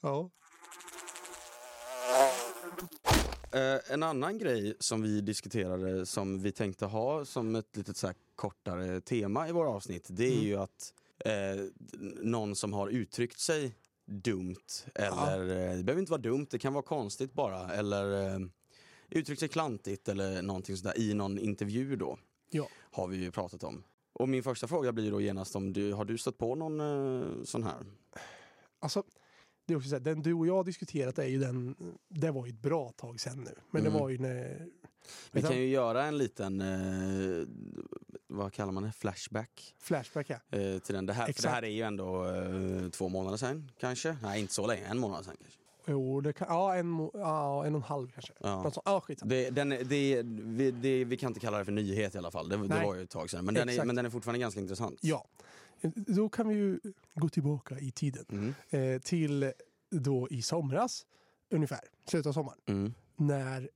Ja. 0.00 0.30
Eh, 3.52 3.92
en 3.92 4.02
annan 4.02 4.38
grej 4.38 4.74
som 4.80 5.02
vi 5.02 5.20
diskuterade 5.20 6.06
som 6.06 6.42
vi 6.42 6.52
tänkte 6.52 6.86
ha 6.86 7.24
som 7.24 7.54
ett 7.54 7.76
litet 7.76 7.96
så 7.96 8.12
kortare 8.34 9.00
tema 9.00 9.48
i 9.48 9.52
våra 9.52 9.68
avsnitt 9.68 10.06
det 10.08 10.26
är 10.26 10.32
Mm. 10.32 10.44
ju 10.44 10.56
att 10.56 10.92
eh, 11.24 11.64
någon 12.22 12.56
som 12.56 12.72
har 12.72 12.88
uttryckt 12.88 13.40
sig 13.40 13.74
dumt 14.06 14.84
eller 14.94 15.40
eh, 15.42 15.76
det 15.76 15.82
behöver 15.84 16.00
inte 16.00 16.12
vara 16.12 16.20
dumt, 16.20 16.46
det 16.50 16.58
kan 16.58 16.72
vara 16.72 16.82
konstigt 16.82 17.32
bara 17.32 17.72
eller 17.74 18.34
eh, 18.34 18.40
uttryckt 19.10 19.40
sig 19.40 19.48
klantigt 19.48 20.08
eller 20.08 20.42
någonting 20.42 20.76
sådär 20.76 20.98
i 21.00 21.14
någon 21.14 21.38
intervju 21.38 21.96
då. 21.96 22.18
Ja. 22.50 22.68
Har 22.92 23.08
vi 23.08 23.16
ju 23.16 23.30
pratat 23.30 23.64
om. 23.64 23.84
Och 24.12 24.28
min 24.28 24.42
första 24.42 24.68
fråga 24.68 24.92
blir 24.92 25.10
då 25.10 25.20
genast 25.20 25.56
om 25.56 25.72
du, 25.72 25.92
har 25.92 26.04
du 26.04 26.18
stött 26.18 26.38
på 26.38 26.54
någon 26.54 26.80
eh, 26.80 27.42
sån 27.44 27.62
här? 27.62 27.86
Alltså, 28.78 29.02
det 29.66 29.72
är 29.72 29.76
också 29.76 29.88
så 29.88 29.94
här, 29.94 30.00
den 30.00 30.22
du 30.22 30.32
och 30.34 30.46
jag 30.46 30.56
har 30.56 30.64
diskuterat 30.64 31.18
är 31.18 31.26
ju 31.26 31.38
den, 31.38 31.76
det 32.08 32.30
var 32.30 32.46
ju 32.46 32.50
ett 32.52 32.62
bra 32.62 32.92
tag 32.92 33.20
sedan 33.20 33.38
nu. 33.44 33.54
Men 33.70 33.80
Mm. 33.80 33.92
det 33.92 33.98
var 33.98 34.08
ju 34.08 34.18
när... 34.18 34.68
Vi 35.32 35.42
kan 35.42 35.50
du, 35.50 35.56
ju 35.56 35.68
göra 35.68 36.04
en 36.04 36.18
liten, 36.18 36.60
eh, 36.60 37.46
vad 38.26 38.52
kallar 38.52 38.72
man 38.72 38.82
det, 38.82 38.92
flashback? 38.92 39.74
Flashback 39.78 40.30
ja. 40.30 40.58
eh, 40.58 40.78
till 40.78 40.94
den. 40.94 41.06
Det 41.06 41.12
här, 41.12 41.32
för 41.32 41.42
det 41.42 41.48
här 41.48 41.62
är 41.62 41.68
ju 41.68 41.82
ändå 41.82 42.24
eh, 42.24 42.88
två 42.88 43.08
månader 43.08 43.36
sedan 43.36 43.70
kanske. 43.78 44.16
Nej, 44.22 44.40
inte 44.40 44.54
så 44.54 44.66
länge. 44.66 44.86
En 44.86 44.98
månad 44.98 45.24
sedan 45.24 45.36
kanske. 45.40 45.60
Jo, 45.88 46.20
det 46.20 46.32
kan, 46.32 46.46
ja, 46.50 46.76
en, 46.76 47.10
ja, 47.14 47.66
en 47.66 47.74
och 47.74 47.78
en 47.78 47.82
halv 47.82 48.08
kanske. 48.08 48.32
Ja. 48.40 48.70
Sånt. 48.70 48.76
Ja. 48.84 49.26
Det, 49.26 49.50
den, 49.50 49.68
det, 49.68 50.22
vi, 50.24 50.70
det, 50.70 51.04
vi 51.04 51.16
kan 51.16 51.30
inte 51.30 51.40
kalla 51.40 51.58
det 51.58 51.64
för 51.64 51.72
nyhet 51.72 52.14
i 52.14 52.18
alla 52.18 52.30
fall. 52.30 52.48
Det, 52.48 52.56
det 52.56 52.82
var 52.84 52.94
ju 52.94 53.02
ett 53.02 53.10
tag 53.10 53.30
sedan. 53.30 53.44
Men 53.44 53.54
den, 53.54 53.68
är, 53.68 53.84
men 53.84 53.96
den 53.96 54.06
är 54.06 54.10
fortfarande 54.10 54.38
ganska 54.38 54.60
intressant. 54.60 54.98
Ja. 55.00 55.26
Då 55.94 56.28
kan 56.28 56.48
vi 56.48 56.54
ju 56.54 56.80
gå 57.14 57.28
tillbaka 57.28 57.78
i 57.78 57.90
tiden. 57.90 58.24
Mm. 58.30 58.94
Eh, 58.94 59.00
till 59.00 59.52
då 59.90 60.28
i 60.30 60.42
somras, 60.42 61.06
ungefär, 61.50 61.80
slutet 62.08 62.26
av 62.26 62.32
sommaren. 62.32 62.58
Mm. 62.66 62.94
När 63.16 63.70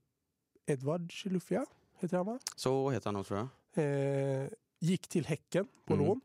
Edward 0.71 1.13
Chilufya, 1.13 1.67
heter 1.99 2.17
han 2.17 2.27
va? 2.27 2.39
Så 2.57 2.91
heter 2.91 3.07
han 3.07 3.15
nog 3.15 3.27
tror 3.27 3.49
jag. 3.75 3.85
eh, 3.85 4.49
gick 4.79 5.09
till 5.09 5.27
Häcken 5.27 5.69
på 5.87 5.95
Mm. 5.95 6.07
lån. 6.07 6.21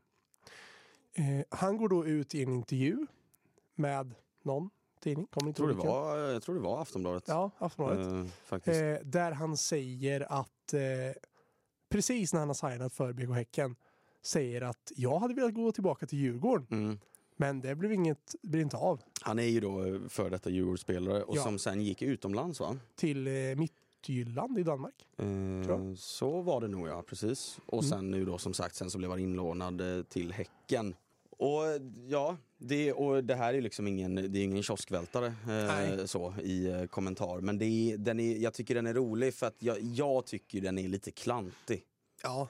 Eh, 1.14 1.44
han 1.50 1.76
går 1.76 1.88
då 1.88 2.06
ut 2.06 2.34
i 2.34 2.42
en 2.42 2.52
intervju 2.52 3.06
med 3.74 4.14
någon 4.42 4.70
tidning. 5.00 5.26
Kommer 5.26 5.46
Jag 5.46 5.50
inte 5.50 5.56
tror, 5.56 5.68
det 5.68 5.74
var, 5.74 6.18
jag 6.18 6.42
tror 6.42 6.54
det 6.54 6.60
var 6.60 6.82
Aftonbladet. 6.82 7.24
Ja, 7.28 7.50
Aftonbladet. 7.58 8.06
Eh, 8.06 8.32
faktiskt. 8.44 8.80
Eh, 8.80 8.94
där 9.08 9.32
han 9.32 9.56
säger 9.56 10.40
att 10.40 10.74
eh, 10.74 10.80
precis 11.88 12.32
när 12.32 12.40
han 12.40 12.48
har 12.48 12.70
signat 12.70 12.92
för 12.92 13.12
BK 13.12 13.30
Häcken 13.34 13.76
säger 14.22 14.62
att 14.62 14.92
jag 14.96 15.18
hade 15.18 15.34
velat 15.34 15.54
gå 15.54 15.72
tillbaka 15.72 16.06
till 16.06 16.18
Djurgården 16.18 16.66
Mm. 16.70 16.98
men 17.36 17.60
det 17.60 17.74
blev 17.74 17.92
inget, 17.92 18.34
blev 18.42 18.62
inte 18.62 18.76
av 18.76 19.02
Han 19.20 19.38
är 19.38 19.42
ju 19.42 19.60
då 19.60 19.84
eh, 19.84 20.00
för 20.08 20.30
detta 20.30 20.50
Djurgårdsspelare 20.50 21.22
och 21.22 21.36
Ja. 21.36 21.42
som 21.42 21.58
sen 21.58 21.80
gick 21.80 22.02
utomlands 22.02 22.60
va? 22.60 22.76
till 22.94 23.26
eh, 23.26 23.32
Midtjylland 24.08 24.58
i 24.58 24.62
Danmark. 24.62 25.06
Eh, 25.18 25.94
så 25.96 26.40
var 26.42 26.60
det 26.60 26.68
nog 26.68 26.88
ja, 26.88 27.02
precis. 27.02 27.58
Och 27.66 27.82
Mm. 27.84 27.90
sen 27.90 28.10
nu 28.10 28.24
då 28.24 28.38
som 28.38 28.54
sagt, 28.54 28.74
sen 28.74 28.90
så 28.90 28.98
blev 28.98 29.10
han 29.10 29.18
inlånad 29.20 29.98
eh, 29.98 30.02
till 30.02 30.32
Häcken. 30.32 30.94
Och 31.30 31.66
eh, 31.66 31.80
ja, 32.08 32.36
det, 32.58 32.92
och 32.92 33.24
det 33.24 33.34
här 33.34 33.54
är 33.54 33.60
liksom 33.60 33.86
ingen, 33.86 34.14
det 34.14 34.38
är 34.38 34.44
ingen 34.44 34.62
kioskvältare 34.62 35.34
eh, 35.98 36.04
så 36.04 36.34
i 36.42 36.66
eh, 36.66 36.84
kommentar. 36.86 37.40
Men 37.40 37.58
det 37.58 37.64
är, 37.66 37.96
den 37.98 38.20
är, 38.20 38.36
jag 38.36 38.54
tycker 38.54 38.74
den 38.74 38.86
är 38.86 38.94
rolig 38.94 39.34
för 39.34 39.46
att 39.46 39.62
jag, 39.62 39.80
jag 39.80 40.26
tycker 40.26 40.60
den 40.60 40.78
är 40.78 40.88
lite 40.88 41.10
klantig. 41.10 41.82
Ja, 42.22 42.48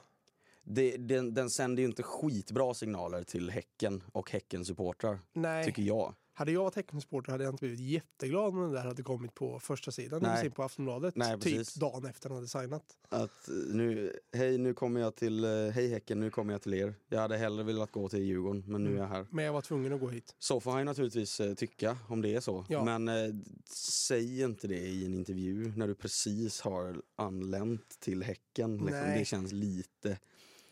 Det, 0.63 0.97
den, 0.97 1.33
den 1.33 1.49
sänder 1.49 1.81
ju 1.83 1.87
inte 1.89 2.03
skitbra 2.03 2.73
signaler 2.73 3.23
till 3.23 3.49
Häcken 3.49 4.03
och 4.11 4.31
Häckens 4.31 4.67
supportrar 4.67 5.19
nej. 5.33 5.65
tycker 5.65 5.81
jag. 5.83 6.13
Hade 6.37 6.51
jag 6.51 6.63
varit 6.63 6.75
Häckensupporter 6.75 7.31
hade 7.31 7.43
jag 7.43 7.53
inte 7.53 7.61
blivit 7.61 7.79
jätteglad 7.79 8.45
om 8.45 8.61
den 8.61 8.71
där 8.71 8.83
hade 8.83 9.03
kommit 9.03 9.33
på 9.33 9.59
första 9.59 9.91
sidan 9.91 10.21
Nej. 10.21 10.39
eller 10.39 10.49
på 10.49 10.63
Aftonbladet. 10.63 11.15
Nej, 11.15 11.33
typ 11.33 11.43
precis. 11.43 11.73
dagen 11.73 12.05
efter 12.05 12.29
han 12.29 12.35
hade 12.35 12.47
signat. 12.47 12.83
Att 13.09 13.47
eh, 13.47 13.53
nu, 13.53 14.19
hej 14.33 14.57
nu 14.57 14.73
kommer 14.73 15.01
jag 15.01 15.15
till, 15.15 15.43
eh, 15.43 15.49
hej 15.49 15.89
Häcken 15.89 16.19
nu 16.19 16.29
kommer 16.29 16.53
jag 16.53 16.61
till 16.61 16.73
er. 16.73 16.95
Jag 17.07 17.19
hade 17.19 17.37
hellre 17.37 17.63
velat 17.63 17.91
gå 17.91 18.09
till 18.09 18.19
Djurgården 18.19 18.63
men 18.67 18.83
nu 18.83 18.95
är 18.95 19.01
jag 19.01 19.07
här. 19.07 19.27
Men 19.29 19.45
jag 19.45 19.53
var 19.53 19.61
tvungen 19.61 19.93
att 19.93 19.99
gå 19.99 20.09
hit. 20.09 20.35
Så 20.39 20.59
får 20.59 20.71
han 20.71 20.85
naturligtvis 20.85 21.39
eh, 21.39 21.53
tycka 21.53 21.97
om 22.07 22.21
det 22.21 22.35
är 22.35 22.39
så. 22.39 22.65
Ja. 22.69 22.83
Men 22.83 23.07
eh, 23.07 23.35
säg 23.73 24.41
inte 24.41 24.67
det 24.67 24.79
i 24.79 25.05
en 25.05 25.13
intervju 25.13 25.73
när 25.75 25.87
du 25.87 25.95
precis 25.95 26.61
har 26.61 27.01
anlänt 27.15 27.99
till 27.99 28.23
Häcken. 28.23 28.77
Liksom. 28.77 29.13
Det 29.17 29.25
känns 29.25 29.51
lite, 29.51 30.17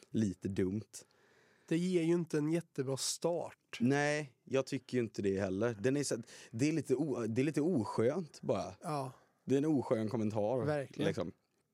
lite 0.10 0.48
dumt. 0.48 1.06
Det 1.68 1.78
ger 1.78 2.04
ju 2.04 2.14
inte 2.14 2.38
en 2.38 2.52
jättebra 2.52 2.98
start. 2.98 3.78
Nej, 3.80 4.32
jag 4.44 4.66
tycker 4.66 4.98
ju 4.98 5.04
inte 5.04 5.22
det 5.22 5.40
heller. 5.40 5.78
Den 5.80 5.98
är 5.98 6.04
så, 6.04 6.16
det, 6.52 6.70
är 6.70 6.74
lite 6.74 6.96
o, 6.96 7.28
det 7.28 7.42
är 7.42 7.46
lite 7.46 7.62
oskönt 7.62 8.42
bara. 8.42 8.74
Ja, 8.82 9.12
Det 9.46 9.56
är 9.56 9.58
en 9.58 9.66
oskön 9.66 10.10
kommentar. 10.10 10.66
Verkligen. 10.66 11.08
Liksom. 11.08 11.32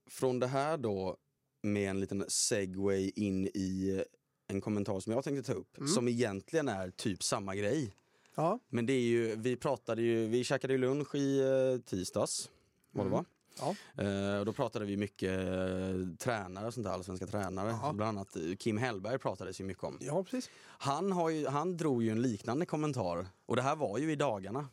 Från 0.10 0.40
det 0.40 0.48
här 0.48 0.78
då 0.78 1.18
med 1.64 1.90
en 1.90 2.00
liten 2.00 2.26
segway 2.28 3.12
in 3.16 3.48
i 3.48 4.04
en 4.48 4.62
kommentar 4.62 5.00
som 5.00 5.14
jag 5.14 5.24
tänkte 5.24 5.54
ta 5.54 5.60
upp. 5.60 5.78
Mm. 5.78 5.88
Som 5.88 6.08
egentligen 6.08 6.68
är 6.68 6.90
typ 6.92 7.24
samma 7.24 7.56
grej. 7.56 7.94
ja, 8.36 8.60
Men 8.70 8.86
det 8.86 8.94
är 8.94 9.02
ju, 9.02 9.36
vi 9.36 9.56
pratade 9.56 10.02
ju, 10.02 10.28
vi 10.28 10.44
käkade 10.44 10.74
ju 10.74 10.80
lunch 10.80 11.16
i 11.16 11.40
eh, 11.40 11.82
tisdags. 11.86 12.52
Var 12.92 13.04
det 13.04 13.08
Mm. 13.08 13.18
va? 13.18 13.26
Ja. 13.60 13.76
Eh, 14.04 14.46
då 14.46 14.54
pratade 14.54 14.86
vi 14.86 14.98
mycket 14.98 15.40
eh, 15.40 16.18
tränare 16.20 16.68
och 16.68 16.74
sånt 16.74 16.86
där, 16.86 16.94
allsvenska 16.94 17.28
tränare. 17.28 17.78
Ja. 17.82 17.94
Bland 17.94 18.18
annat 18.18 18.36
eh, 18.36 18.56
Kim 18.60 18.78
Hellberg 18.78 19.18
pratades 19.18 19.62
ju 19.62 19.66
mycket 19.66 19.84
om. 19.84 19.98
ja 20.02 20.24
precis. 20.24 20.50
Han, 20.66 21.12
har 21.12 21.30
ju, 21.30 21.48
han 21.48 21.78
drog 21.78 22.04
ju 22.04 22.12
en 22.12 22.22
liknande 22.22 22.66
kommentar 22.66 23.28
och 23.46 23.56
det 23.56 23.62
här 23.62 23.76
var 23.76 23.98
ju 23.98 24.12
i 24.12 24.16
dagarna. 24.16 24.68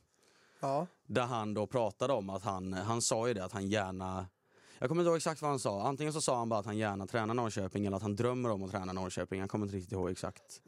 Ja. 0.61 0.87
Där 1.07 1.27
han 1.27 1.55
då 1.55 1.67
pratade 1.67 2.13
om 2.13 2.31
att 2.31 2.43
han, 2.43 2.73
han 2.73 3.03
sa 3.03 3.29
ju 3.29 3.35
det 3.35 3.45
att 3.45 3.53
han 3.53 3.69
gärna 3.69 4.27
jag 4.79 4.89
kommer 4.89 5.03
inte 5.03 5.09
ihåg 5.09 5.17
exakt 5.17 5.43
vad 5.43 5.51
han 5.51 5.59
sa. 5.59 5.83
Antingen 5.83 6.13
så 6.13 6.21
sa 6.21 6.39
han 6.39 6.49
bara 6.49 6.61
att 6.61 6.67
han 6.67 6.77
gärna 6.77 7.07
tränar 7.07 7.35
Norrköping 7.35 7.87
eller 7.87 7.97
att 7.97 8.03
han 8.03 8.17
drömmer 8.17 8.51
om 8.51 8.63
att 8.63 8.71
träna 8.71 8.93
Norrköping. 8.93 9.41
Jag 9.41 9.51
kommer 9.51 9.67
inte 9.67 9.77
riktigt 9.77 9.93
ihåg 9.93 10.11
exakt. 10.11 10.61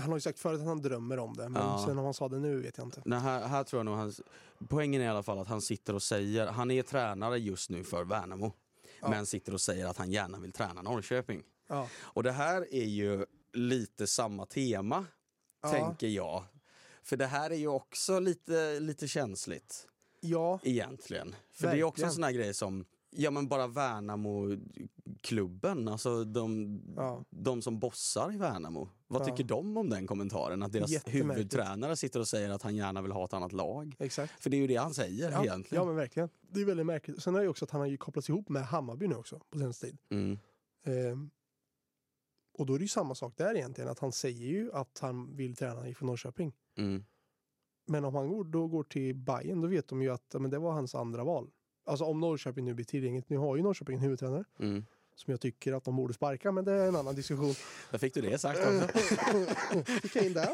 Han 0.00 0.08
har 0.08 0.16
ju 0.16 0.20
sagt 0.20 0.38
förut 0.38 0.60
att 0.60 0.66
han 0.66 0.82
drömmer 0.82 1.18
om 1.18 1.36
det, 1.36 1.48
men 1.48 1.62
Ja. 1.62 1.84
sen 1.86 1.98
om 1.98 2.04
han 2.04 2.14
sa 2.14 2.28
det 2.28 2.38
nu 2.38 2.60
vet 2.60 2.78
jag 2.78 2.86
inte. 2.86 3.02
Nej, 3.04 3.18
här, 3.18 3.46
här 3.46 3.64
tror 3.64 3.78
jag 3.78 3.84
nog 3.86 3.94
hans, 3.94 4.20
poängen 4.68 5.00
är 5.00 5.04
i 5.04 5.08
alla 5.08 5.22
fall 5.22 5.38
att 5.38 5.48
han 5.48 5.60
sitter 5.60 5.94
och 5.94 6.02
säger, 6.02 6.46
han 6.46 6.70
är 6.70 6.82
tränare 6.82 7.38
just 7.38 7.70
nu 7.70 7.84
för 7.84 8.04
Värnamo. 8.04 8.52
Ja. 9.00 9.08
Men 9.08 9.26
sitter 9.26 9.54
och 9.54 9.60
säger 9.60 9.86
att 9.86 9.96
han 9.96 10.12
gärna 10.12 10.38
vill 10.38 10.52
träna 10.52 10.82
Norrköping. 10.82 11.42
Ja. 11.68 11.88
Och 12.00 12.22
det 12.22 12.32
här 12.32 12.74
är 12.74 12.84
ju 12.84 13.26
lite 13.52 14.06
samma 14.06 14.46
tema, 14.46 15.06
tänker 15.70 16.06
jag. 16.08 16.44
För 17.02 17.16
det 17.16 17.26
här 17.26 17.50
är 17.50 17.56
ju 17.56 17.68
också 17.68 18.20
lite, 18.20 18.80
lite 18.80 19.08
känsligt 19.08 19.86
Ja, 20.20 20.58
egentligen. 20.62 21.34
För 21.52 21.66
det 21.66 21.78
är 21.80 21.84
också 21.84 22.02
en 22.02 22.06
Verkligen. 22.08 22.12
sån 22.14 22.22
här 22.22 22.32
grej 22.32 22.54
som, 22.54 22.84
ja 23.16 23.30
men 23.30 23.48
bara 23.48 23.66
Värnamo-klubben, 23.66 25.88
alltså 25.88 26.24
de, 26.24 26.80
Ja. 26.96 27.24
de 27.30 27.62
som 27.62 27.78
bossar 27.78 28.34
i 28.34 28.36
Värnamo. 28.36 28.88
Vad 29.06 29.22
Ja. 29.22 29.26
tycker 29.26 29.44
de 29.44 29.76
om 29.76 29.90
den 29.90 30.06
kommentaren? 30.06 30.62
Att 30.62 30.72
deras 30.72 31.06
huvudtränare 31.06 31.96
sitter 31.96 32.20
och 32.20 32.28
säger 32.28 32.50
att 32.50 32.62
han 32.62 32.76
gärna 32.76 33.02
vill 33.02 33.12
ha 33.12 33.24
ett 33.24 33.32
annat 33.32 33.52
lag. 33.52 33.96
exakt. 33.98 34.42
För 34.42 34.50
det 34.50 34.56
är 34.56 34.60
ju 34.60 34.66
det 34.66 34.76
han 34.76 34.94
säger 34.94 35.30
Ja, 35.30 35.44
egentligen. 35.44 35.82
ja, 35.82 35.86
men 35.86 35.96
verkligen. 35.96 36.28
Det 36.40 36.60
är 36.60 36.64
väldigt 36.64 36.86
märkligt. 36.86 37.22
Sen 37.22 37.34
är 37.34 37.40
det 37.42 37.48
också 37.48 37.64
att 37.64 37.70
han 37.70 37.80
har 37.80 37.88
ju 37.88 37.96
kopplats 37.96 38.28
ihop 38.28 38.48
med 38.48 38.62
Hammarby 38.66 39.06
nu 39.08 39.14
också 39.14 39.40
på 39.50 39.58
senaste 39.58 39.86
tid. 39.86 39.98
Mm. 40.10 40.38
Ehm, 40.84 41.30
och 42.58 42.66
då 42.66 42.74
är 42.74 42.78
det 42.78 42.84
ju 42.84 42.88
samma 42.88 43.14
sak 43.14 43.32
där 43.36 43.54
egentligen, 43.54 43.90
att 43.90 43.98
han 43.98 44.12
säger 44.12 44.46
ju 44.46 44.72
att 44.72 44.98
han 44.98 45.36
vill 45.36 45.56
träna 45.56 45.88
ifrån 45.88 46.06
Norrköping. 46.06 46.52
Mm. 46.78 47.04
Men 47.88 48.04
om 48.04 48.14
han 48.14 48.28
går, 48.28 48.44
då 48.44 48.68
går 48.68 48.82
till 48.84 49.14
Bayern 49.14 49.60
då 49.60 49.68
vet 49.68 49.88
de 49.88 50.02
ju 50.02 50.10
att 50.10 50.34
men 50.38 50.50
det 50.50 50.58
var 50.58 50.72
hans 50.72 50.94
andra 50.94 51.24
val. 51.24 51.50
Alltså 51.86 52.04
om 52.04 52.20
Norrköping 52.20 52.64
nu 52.64 52.74
blir 52.74 52.84
tillgängligt. 52.84 53.28
Nu 53.30 53.36
har 53.36 53.56
ju 53.56 53.62
Norrköping 53.62 53.94
en 53.96 54.00
huvudtränare 54.02 54.44
Mm. 54.58 54.84
som 55.14 55.30
jag 55.30 55.40
tycker 55.40 55.72
att 55.72 55.84
de 55.84 55.96
borde 55.96 56.14
sparka, 56.14 56.52
men 56.52 56.64
det 56.64 56.72
är 56.72 56.88
en 56.88 56.96
annan 56.96 57.14
diskussion. 57.14 57.54
Där 57.90 57.98
fick 57.98 58.14
du 58.14 58.20
det 58.20 58.38
sagt 58.38 58.58
också. 58.60 58.98
Fick 60.02 60.16
jag 60.16 60.24
in 60.26 60.32
där? 60.32 60.48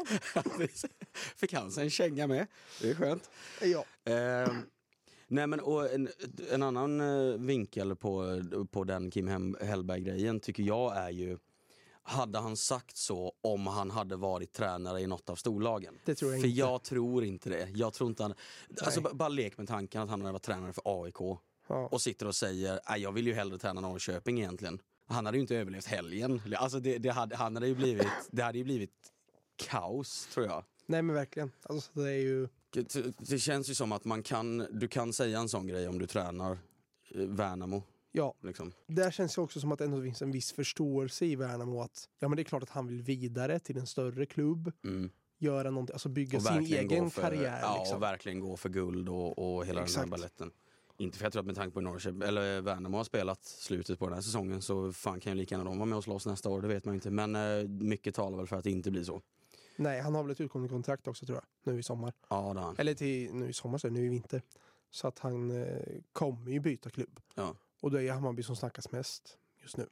fick 1.37 1.53
han 1.53 1.71
sig 1.71 1.83
en 1.83 1.89
känga 1.89 2.27
med. 2.27 2.47
Det 2.81 2.89
är 2.89 2.95
skönt. 2.95 3.29
Ja. 3.61 3.85
Eh, 4.13 4.53
nej 5.27 5.47
men 5.47 5.59
och 5.59 5.93
en, 5.93 6.09
en 6.51 6.63
annan 6.63 7.01
eh, 7.01 7.37
vinkel 7.39 7.95
på, 7.95 8.41
på 8.71 8.83
den 8.83 9.11
Kim 9.11 9.55
Hellberg-grejen 9.61 10.39
tycker 10.39 10.63
jag 10.63 10.97
är 10.97 11.09
ju 11.09 11.37
hade 12.03 12.39
han 12.39 12.57
sagt 12.57 12.97
så 12.97 13.33
om 13.41 13.67
han 13.67 13.91
hade 13.91 14.15
varit 14.15 14.53
tränare 14.53 15.01
i 15.01 15.07
något 15.07 15.29
av 15.29 15.35
storlagen? 15.35 15.99
Det 16.05 16.15
tror 16.15 16.31
jag 16.31 16.41
För 16.41 16.47
inte. 16.47 16.59
jag 16.59 16.83
tror 16.83 17.23
inte 17.23 17.49
det. 17.49 17.69
Jag 17.75 17.93
tror 17.93 18.09
inte 18.09 18.23
han, 18.23 18.33
alltså, 18.85 19.01
bara 19.01 19.29
lek 19.29 19.57
med 19.57 19.67
tanken 19.67 20.01
att 20.01 20.09
han 20.09 20.21
hade 20.21 20.31
varit 20.33 20.43
tränare 20.43 20.73
för 20.73 21.03
AIK 21.03 21.39
Ja. 21.67 21.87
och 21.91 22.01
sitter 22.01 22.27
och 22.27 22.35
säger 22.35 22.79
"Nej, 22.89 23.01
jag 23.01 23.11
vill 23.11 23.27
ju 23.27 23.33
hellre 23.33 23.57
träna 23.57 23.81
Norrköping 23.81 24.39
egentligen. 24.39 24.79
Han 25.07 25.25
hade 25.25 25.37
ju 25.37 25.41
inte 25.41 25.55
överlevt 25.55 25.85
helgen. 25.85 26.41
Alltså 26.57 26.79
det, 26.79 26.97
det, 26.97 27.09
hade, 27.09 27.35
han 27.35 27.55
hade 27.55 27.67
ju 27.67 27.75
blivit, 27.75 28.07
det 28.31 28.41
hade 28.43 28.57
ju 28.57 28.63
blivit 28.63 28.91
kaos 29.55 30.27
tror 30.33 30.45
jag. 30.45 30.63
Nej 30.85 31.01
men 31.01 31.15
verkligen. 31.15 31.51
Alltså, 31.63 31.91
det 31.93 32.09
är 32.09 32.13
ju... 32.21 32.47
Det, 32.69 33.17
det 33.29 33.39
känns 33.39 33.69
ju 33.69 33.75
som 33.75 33.91
att 33.91 34.05
man 34.05 34.23
kan, 34.23 34.67
du 34.71 34.87
kan 34.87 35.13
säga 35.13 35.39
en 35.39 35.49
sån 35.49 35.67
grej 35.67 35.87
om 35.87 35.99
du 35.99 36.07
tränar 36.07 36.51
eh, 37.15 37.21
Värnamo. 37.21 37.83
Ja, 38.15 38.33
Liksom. 38.41 38.71
där 38.87 39.11
känns 39.11 39.35
det 39.35 39.41
också 39.41 39.59
som 39.59 39.71
att 39.71 39.79
det 39.79 39.85
ändå 39.85 40.01
finns 40.01 40.21
en 40.21 40.31
viss 40.31 40.51
förståelse 40.51 41.25
i 41.25 41.35
Värnamo 41.35 41.81
att 41.81 42.09
ja 42.19 42.27
men 42.27 42.35
det 42.35 42.41
är 42.41 42.43
klart 42.43 42.63
att 42.63 42.69
han 42.69 42.87
vill 42.87 43.01
vidare 43.01 43.59
till 43.59 43.77
en 43.77 43.87
större 43.87 44.25
klubb, 44.25 44.71
Mm. 44.83 45.09
göra 45.37 45.69
någonting, 45.71 45.93
alltså 45.93 46.09
bygga 46.09 46.39
sin 46.39 46.57
egen 46.65 47.09
för, 47.09 47.21
karriär. 47.21 47.59
Ja, 47.61 47.77
liksom. 47.79 47.95
och 47.97 48.03
verkligen 48.03 48.39
gå 48.39 48.57
för 48.57 48.69
guld 48.69 49.09
och, 49.09 49.39
och 49.55 49.65
hela 49.65 49.75
den 49.79 49.83
Exakt. 49.83 50.05
här 50.05 50.11
balletten. 50.11 50.51
Inte 50.97 51.17
för 51.17 51.25
jag 51.25 51.33
tror 51.33 51.39
att 51.39 51.45
med 51.45 51.55
tanke 51.55 51.73
på 51.73 51.81
Norrköping, 51.81 52.21
eller 52.21 52.61
Värnamo 52.61 52.97
har 52.97 53.03
spelat 53.03 53.43
slutet 53.43 53.99
på 53.99 54.05
den 54.05 54.13
här 54.13 54.21
säsongen 54.21 54.61
så 54.61 54.93
fan 54.93 55.19
kan 55.19 55.31
ju 55.33 55.37
lika 55.37 55.55
gärna 55.55 55.69
de 55.69 55.77
vara 55.77 55.85
med 55.85 55.97
och 55.97 56.03
slåss 56.03 56.25
nästa 56.25 56.49
år, 56.49 56.61
det 56.61 56.67
vet 56.67 56.85
man 56.85 56.93
ju 56.93 56.97
inte. 56.97 57.11
Men 57.11 57.35
eh, 57.35 57.67
mycket 57.67 58.15
talar 58.15 58.37
väl 58.37 58.47
för 58.47 58.55
att 58.55 58.63
det 58.63 58.71
inte 58.71 58.91
blir 58.91 59.03
så. 59.03 59.21
Nej, 59.75 60.01
han 60.01 60.15
har 60.15 60.23
väl 60.23 60.31
ett 60.31 60.41
utgående 60.41 60.69
kontrakt 60.69 61.07
också 61.07 61.25
tror 61.25 61.37
jag, 61.37 61.73
nu 61.73 61.79
i 61.79 61.83
sommar. 61.83 62.13
Ja, 62.29 62.53
det 62.53 62.59
har 62.59 62.65
han. 62.67 62.75
Eller 62.77 62.93
till 62.93 63.33
nu 63.33 63.49
i 63.49 63.53
sommar, 63.53 63.77
så 63.77 63.89
nu 63.89 64.05
i 64.05 64.09
vinter. 64.09 64.41
Så 64.91 65.07
att 65.07 65.19
han 65.19 65.51
eh, 65.63 65.77
kommer 66.11 66.51
ju 66.51 66.59
byta 66.59 66.89
klubb. 66.89 67.19
Ja. 67.35 67.55
Och 67.83 67.91
det 67.91 68.03
är 68.03 68.11
Hammarby 68.11 68.43
som 68.43 68.55
snackas 68.55 68.91
mest 68.91 69.37
just 69.61 69.77
nu. 69.77 69.87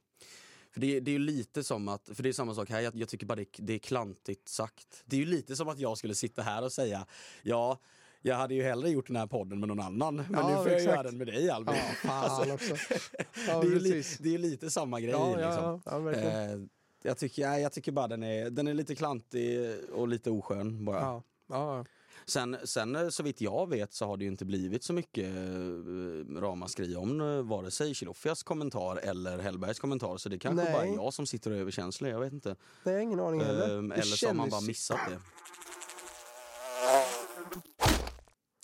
För 0.71 0.81
det, 0.81 0.99
det 0.99 1.11
är 1.11 1.13
ju 1.13 1.19
lite 1.19 1.63
som 1.63 1.87
att, 1.87 2.09
för 2.13 2.23
det 2.23 2.29
är 2.29 2.33
samma 2.33 2.55
sak 2.55 2.69
här, 2.69 2.81
jag, 2.81 2.95
jag 2.95 3.09
tycker 3.09 3.25
bara 3.25 3.35
det, 3.35 3.45
det 3.57 3.73
är 3.73 3.79
klantigt 3.79 4.47
sagt. 4.49 5.03
Det 5.05 5.15
är 5.15 5.19
ju 5.19 5.25
lite 5.25 5.55
som 5.55 5.67
att 5.69 5.79
jag 5.79 5.97
skulle 5.97 6.15
sitta 6.15 6.41
här 6.41 6.63
och 6.63 6.71
säga, 6.71 7.05
ja, 7.43 7.79
jag 8.21 8.35
hade 8.35 8.53
ju 8.53 8.63
hellre 8.63 8.89
gjort 8.89 9.07
den 9.07 9.15
här 9.15 9.27
podden 9.27 9.59
med 9.59 9.67
någon 9.67 9.79
annan, 9.79 10.15
men 10.15 10.25
Ja, 10.33 10.47
nu 10.49 10.55
får 10.55 10.67
jag 10.67 10.77
exakt. 10.77 10.95
göra 10.95 11.03
den 11.03 11.17
med 11.17 11.27
dig 11.27 11.49
Albin. 11.49 11.75
Ja, 11.75 12.09
fan 12.09 12.51
också. 12.51 12.75
Ja, 13.47 13.61
det, 13.61 13.67
är 13.67 13.79
li, 13.79 14.03
det 14.19 14.33
är 14.33 14.37
lite 14.37 14.69
samma 14.71 14.99
grej 14.99 15.11
Ja, 15.11 15.39
ja, 15.39 15.47
liksom. 15.47 16.13
ja. 16.13 16.13
Eh, 16.13 16.59
jag, 17.03 17.17
tycker, 17.17 17.41
ja, 17.41 17.59
jag 17.59 17.71
tycker 17.71 17.91
bara 17.91 18.07
den 18.07 18.23
är, 18.23 18.49
den 18.49 18.67
är 18.67 18.73
lite 18.73 18.95
klantig 18.95 19.75
och 19.93 20.07
lite 20.07 20.31
oskön 20.31 20.85
bara. 20.85 20.99
Ja, 21.01 21.23
ja, 21.47 21.85
Sen, 22.25 22.57
sen 22.63 22.95
eh, 22.95 23.09
så 23.09 23.23
vitt 23.23 23.41
jag 23.41 23.69
vet 23.69 23.93
så 23.93 24.05
har 24.05 24.17
det 24.17 24.23
ju 24.23 24.31
inte 24.31 24.45
blivit 24.45 24.83
så 24.83 24.93
mycket 24.93 25.25
eh, 25.25 26.39
ramaskri 26.41 26.95
om 26.95 27.21
eh, 27.21 27.41
vare 27.41 27.71
sig 27.71 27.93
Chilufyas 27.95 28.43
kommentar 28.43 28.95
eller 28.97 29.39
Hellbergs 29.39 29.79
kommentar. 29.79 30.17
Så 30.17 30.29
det 30.29 30.39
kanske 30.39 30.63
Nej. 30.63 30.73
bara 30.73 30.85
är 30.85 30.95
jag 30.95 31.13
som 31.13 31.25
sitter 31.25 31.51
och 31.51 31.57
är 31.57 31.61
överkänslig, 31.61 32.11
jag 32.11 32.19
vet 32.19 32.33
inte. 32.33 32.49
Nej, 32.83 32.93
jag 32.93 32.93
har 32.93 32.99
ingen 33.01 33.19
aning 33.19 33.41
heller. 33.41 33.77
Ehm, 33.77 33.91
eller 33.91 34.03
så 34.03 34.27
har 34.27 34.33
man 34.33 34.49
bara 34.49 34.61
missat 34.61 34.99
det. 35.09 35.19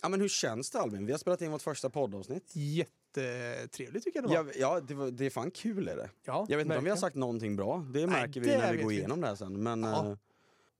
Ja 0.01 0.09
men 0.09 0.21
hur 0.21 0.27
känns 0.27 0.71
det 0.71 0.79
Albin? 0.79 1.05
Vi 1.05 1.11
har 1.11 1.19
spelat 1.19 1.41
in 1.41 1.51
vårt 1.51 1.61
första 1.61 1.89
poddavsnitt. 1.89 2.51
Jättetrevligt 2.55 4.03
tycker 4.03 4.21
jag 4.21 4.29
det 4.29 4.35
var. 4.43 4.45
Ja, 4.45 4.51
ja 4.55 4.79
det, 4.79 4.93
var, 4.93 5.11
det 5.11 5.25
är 5.25 5.29
fan 5.29 5.51
kul 5.51 5.87
är 5.87 5.95
det. 5.95 6.09
Ja, 6.25 6.45
Jag 6.49 6.57
vet 6.57 6.65
inte 6.65 6.77
om 6.77 6.83
vi 6.83 6.89
har 6.89 6.97
sagt 6.97 7.15
någonting 7.15 7.55
bra. 7.55 7.85
Det 7.93 8.07
märker 8.07 8.39
vi 8.41 8.47
det 8.47 8.57
när 8.57 8.73
vi 8.73 8.81
går 8.81 8.89
vi 8.89 8.97
igenom 8.97 9.21
det 9.21 9.27
här 9.27 9.35
sen. 9.35 9.63
Men 9.63 9.83
Ja. 9.83 10.05
ja. 10.09 10.17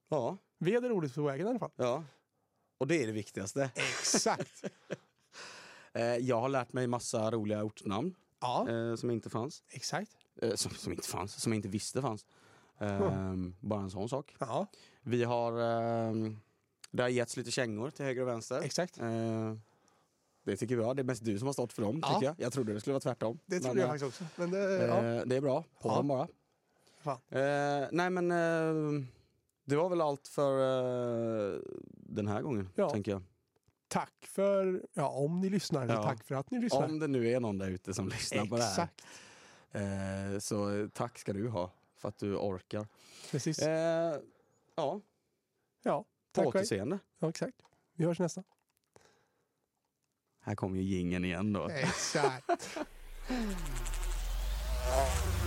ja, 0.09 0.38
Vi 0.57 0.75
hade 0.75 0.89
roligt 0.89 1.15
på 1.15 1.21
vägen 1.21 1.47
i 1.47 1.49
alla 1.49 1.59
fall. 1.59 1.71
ja. 1.75 2.03
Och 2.78 2.88
det 2.88 3.03
är 3.03 3.07
det 3.07 3.13
viktigaste. 3.13 3.71
Exakt. 3.75 4.63
Eh, 5.93 6.03
jag 6.17 6.41
har 6.41 6.49
lärt 6.49 6.73
mig 6.73 6.88
massa 6.88 7.32
roliga 7.32 7.63
ortnamn 7.63 8.15
Ja, 8.41 8.69
eh, 8.69 8.95
som 8.95 9.11
inte 9.11 9.30
fanns. 9.30 9.63
exakt. 9.69 10.11
Eh, 10.41 10.55
som, 10.55 10.71
som 10.71 10.91
inte 10.93 11.07
fanns, 11.07 11.41
som 11.41 11.51
jag 11.51 11.57
inte 11.57 11.67
visste 11.69 12.01
fanns. 12.01 12.25
Eh, 12.80 13.34
Bara 13.59 13.82
en 13.82 13.89
sån 13.89 14.09
sak. 14.09 14.36
Ja, 14.39 14.67
Vi 15.01 15.23
har, 15.23 15.51
eh, 15.51 16.13
det 16.91 17.01
har 17.03 17.09
getts 17.09 17.38
lite 17.38 17.51
kängor 17.51 17.89
till 17.89 18.05
höger 18.05 18.21
och 18.21 18.28
vänster. 18.28 18.61
exakt. 18.61 18.95
Det 20.43 20.57
tycker 20.57 20.78
jag. 20.78 20.95
Det 20.95 21.01
är 21.01 21.03
mest 21.03 21.25
du 21.25 21.38
som 21.39 21.45
har 21.45 21.53
stått 21.53 21.73
för 21.73 21.82
dem. 21.82 21.99
Ja. 22.01 22.13
tycker 22.13 22.25
jag. 22.25 22.36
jag 22.39 22.53
trodde 22.53 22.73
det 22.73 22.80
skulle 22.80 22.93
vara 22.93 23.01
tvärtom. 23.01 23.39
Det 23.45 23.55
Men, 23.55 23.63
trodde 23.63 23.82
jag 23.82 23.89
faktiskt 23.89 24.07
också. 24.21 24.23
Men 24.36 24.51
det, 24.51 24.59
ja. 24.88 25.25
det 25.25 25.36
är 25.36 25.41
bra. 25.41 25.63
På 25.82 25.89
Ja. 25.89 25.95
dem 25.95 26.07
bara. 26.07 26.28
Eh, 27.30 27.88
nej 27.91 28.09
men 28.09 28.32
eh, 28.32 29.05
det 29.68 29.76
var 29.76 29.89
väl 29.89 30.01
allt 30.01 30.28
för 30.28 30.53
eh, 31.55 31.59
den 31.93 32.28
här 32.28 32.41
gången. 32.41 32.70
Ja. 32.76 32.89
Tänker 32.89 33.11
jag. 33.11 33.24
Tack 33.88 34.13
för, 34.28 34.86
ja 34.93 35.09
om 35.09 35.41
ni 35.41 35.49
lyssnar, 35.49 35.84
eller 35.84 35.93
Ja. 35.93 36.03
tack 36.03 36.24
för 36.24 36.36
att 36.36 36.51
ni 36.51 36.59
lyssnar. 36.59 36.86
Om 36.86 36.99
det 36.99 37.07
nu 37.07 37.30
är 37.32 37.39
någon 37.39 37.57
där 37.57 37.70
ute 37.70 37.93
som 37.93 38.07
lyssnar 38.09 38.45
på 38.45 38.57
det 38.57 38.63
här. 38.63 38.70
Exakt, 38.72 39.05
Eh, 39.72 40.39
så 40.39 40.76
eh, 40.80 40.88
tack 40.88 41.20
ska 41.20 41.34
du 41.34 41.49
ha 41.49 41.72
för 41.95 42.09
att 42.09 42.18
du 42.18 42.36
orkar. 42.36 42.88
precis. 43.32 43.59
Eh, 43.59 44.20
ja, 44.76 45.01
ja, 45.84 46.03
på 46.03 46.07
tack 46.32 46.43
själv. 46.45 46.55
återseende. 46.55 46.99
Ja, 47.20 47.30
exakt. 47.30 47.57
Vi 47.93 48.05
hörs 48.05 48.20
nästa. 48.20 48.43
Här 50.41 50.55
kommer 50.55 50.78
ju 50.78 50.84
gingen 50.84 51.26
igen 51.26 51.53
då. 51.53 51.68
Exakt. 51.70 52.78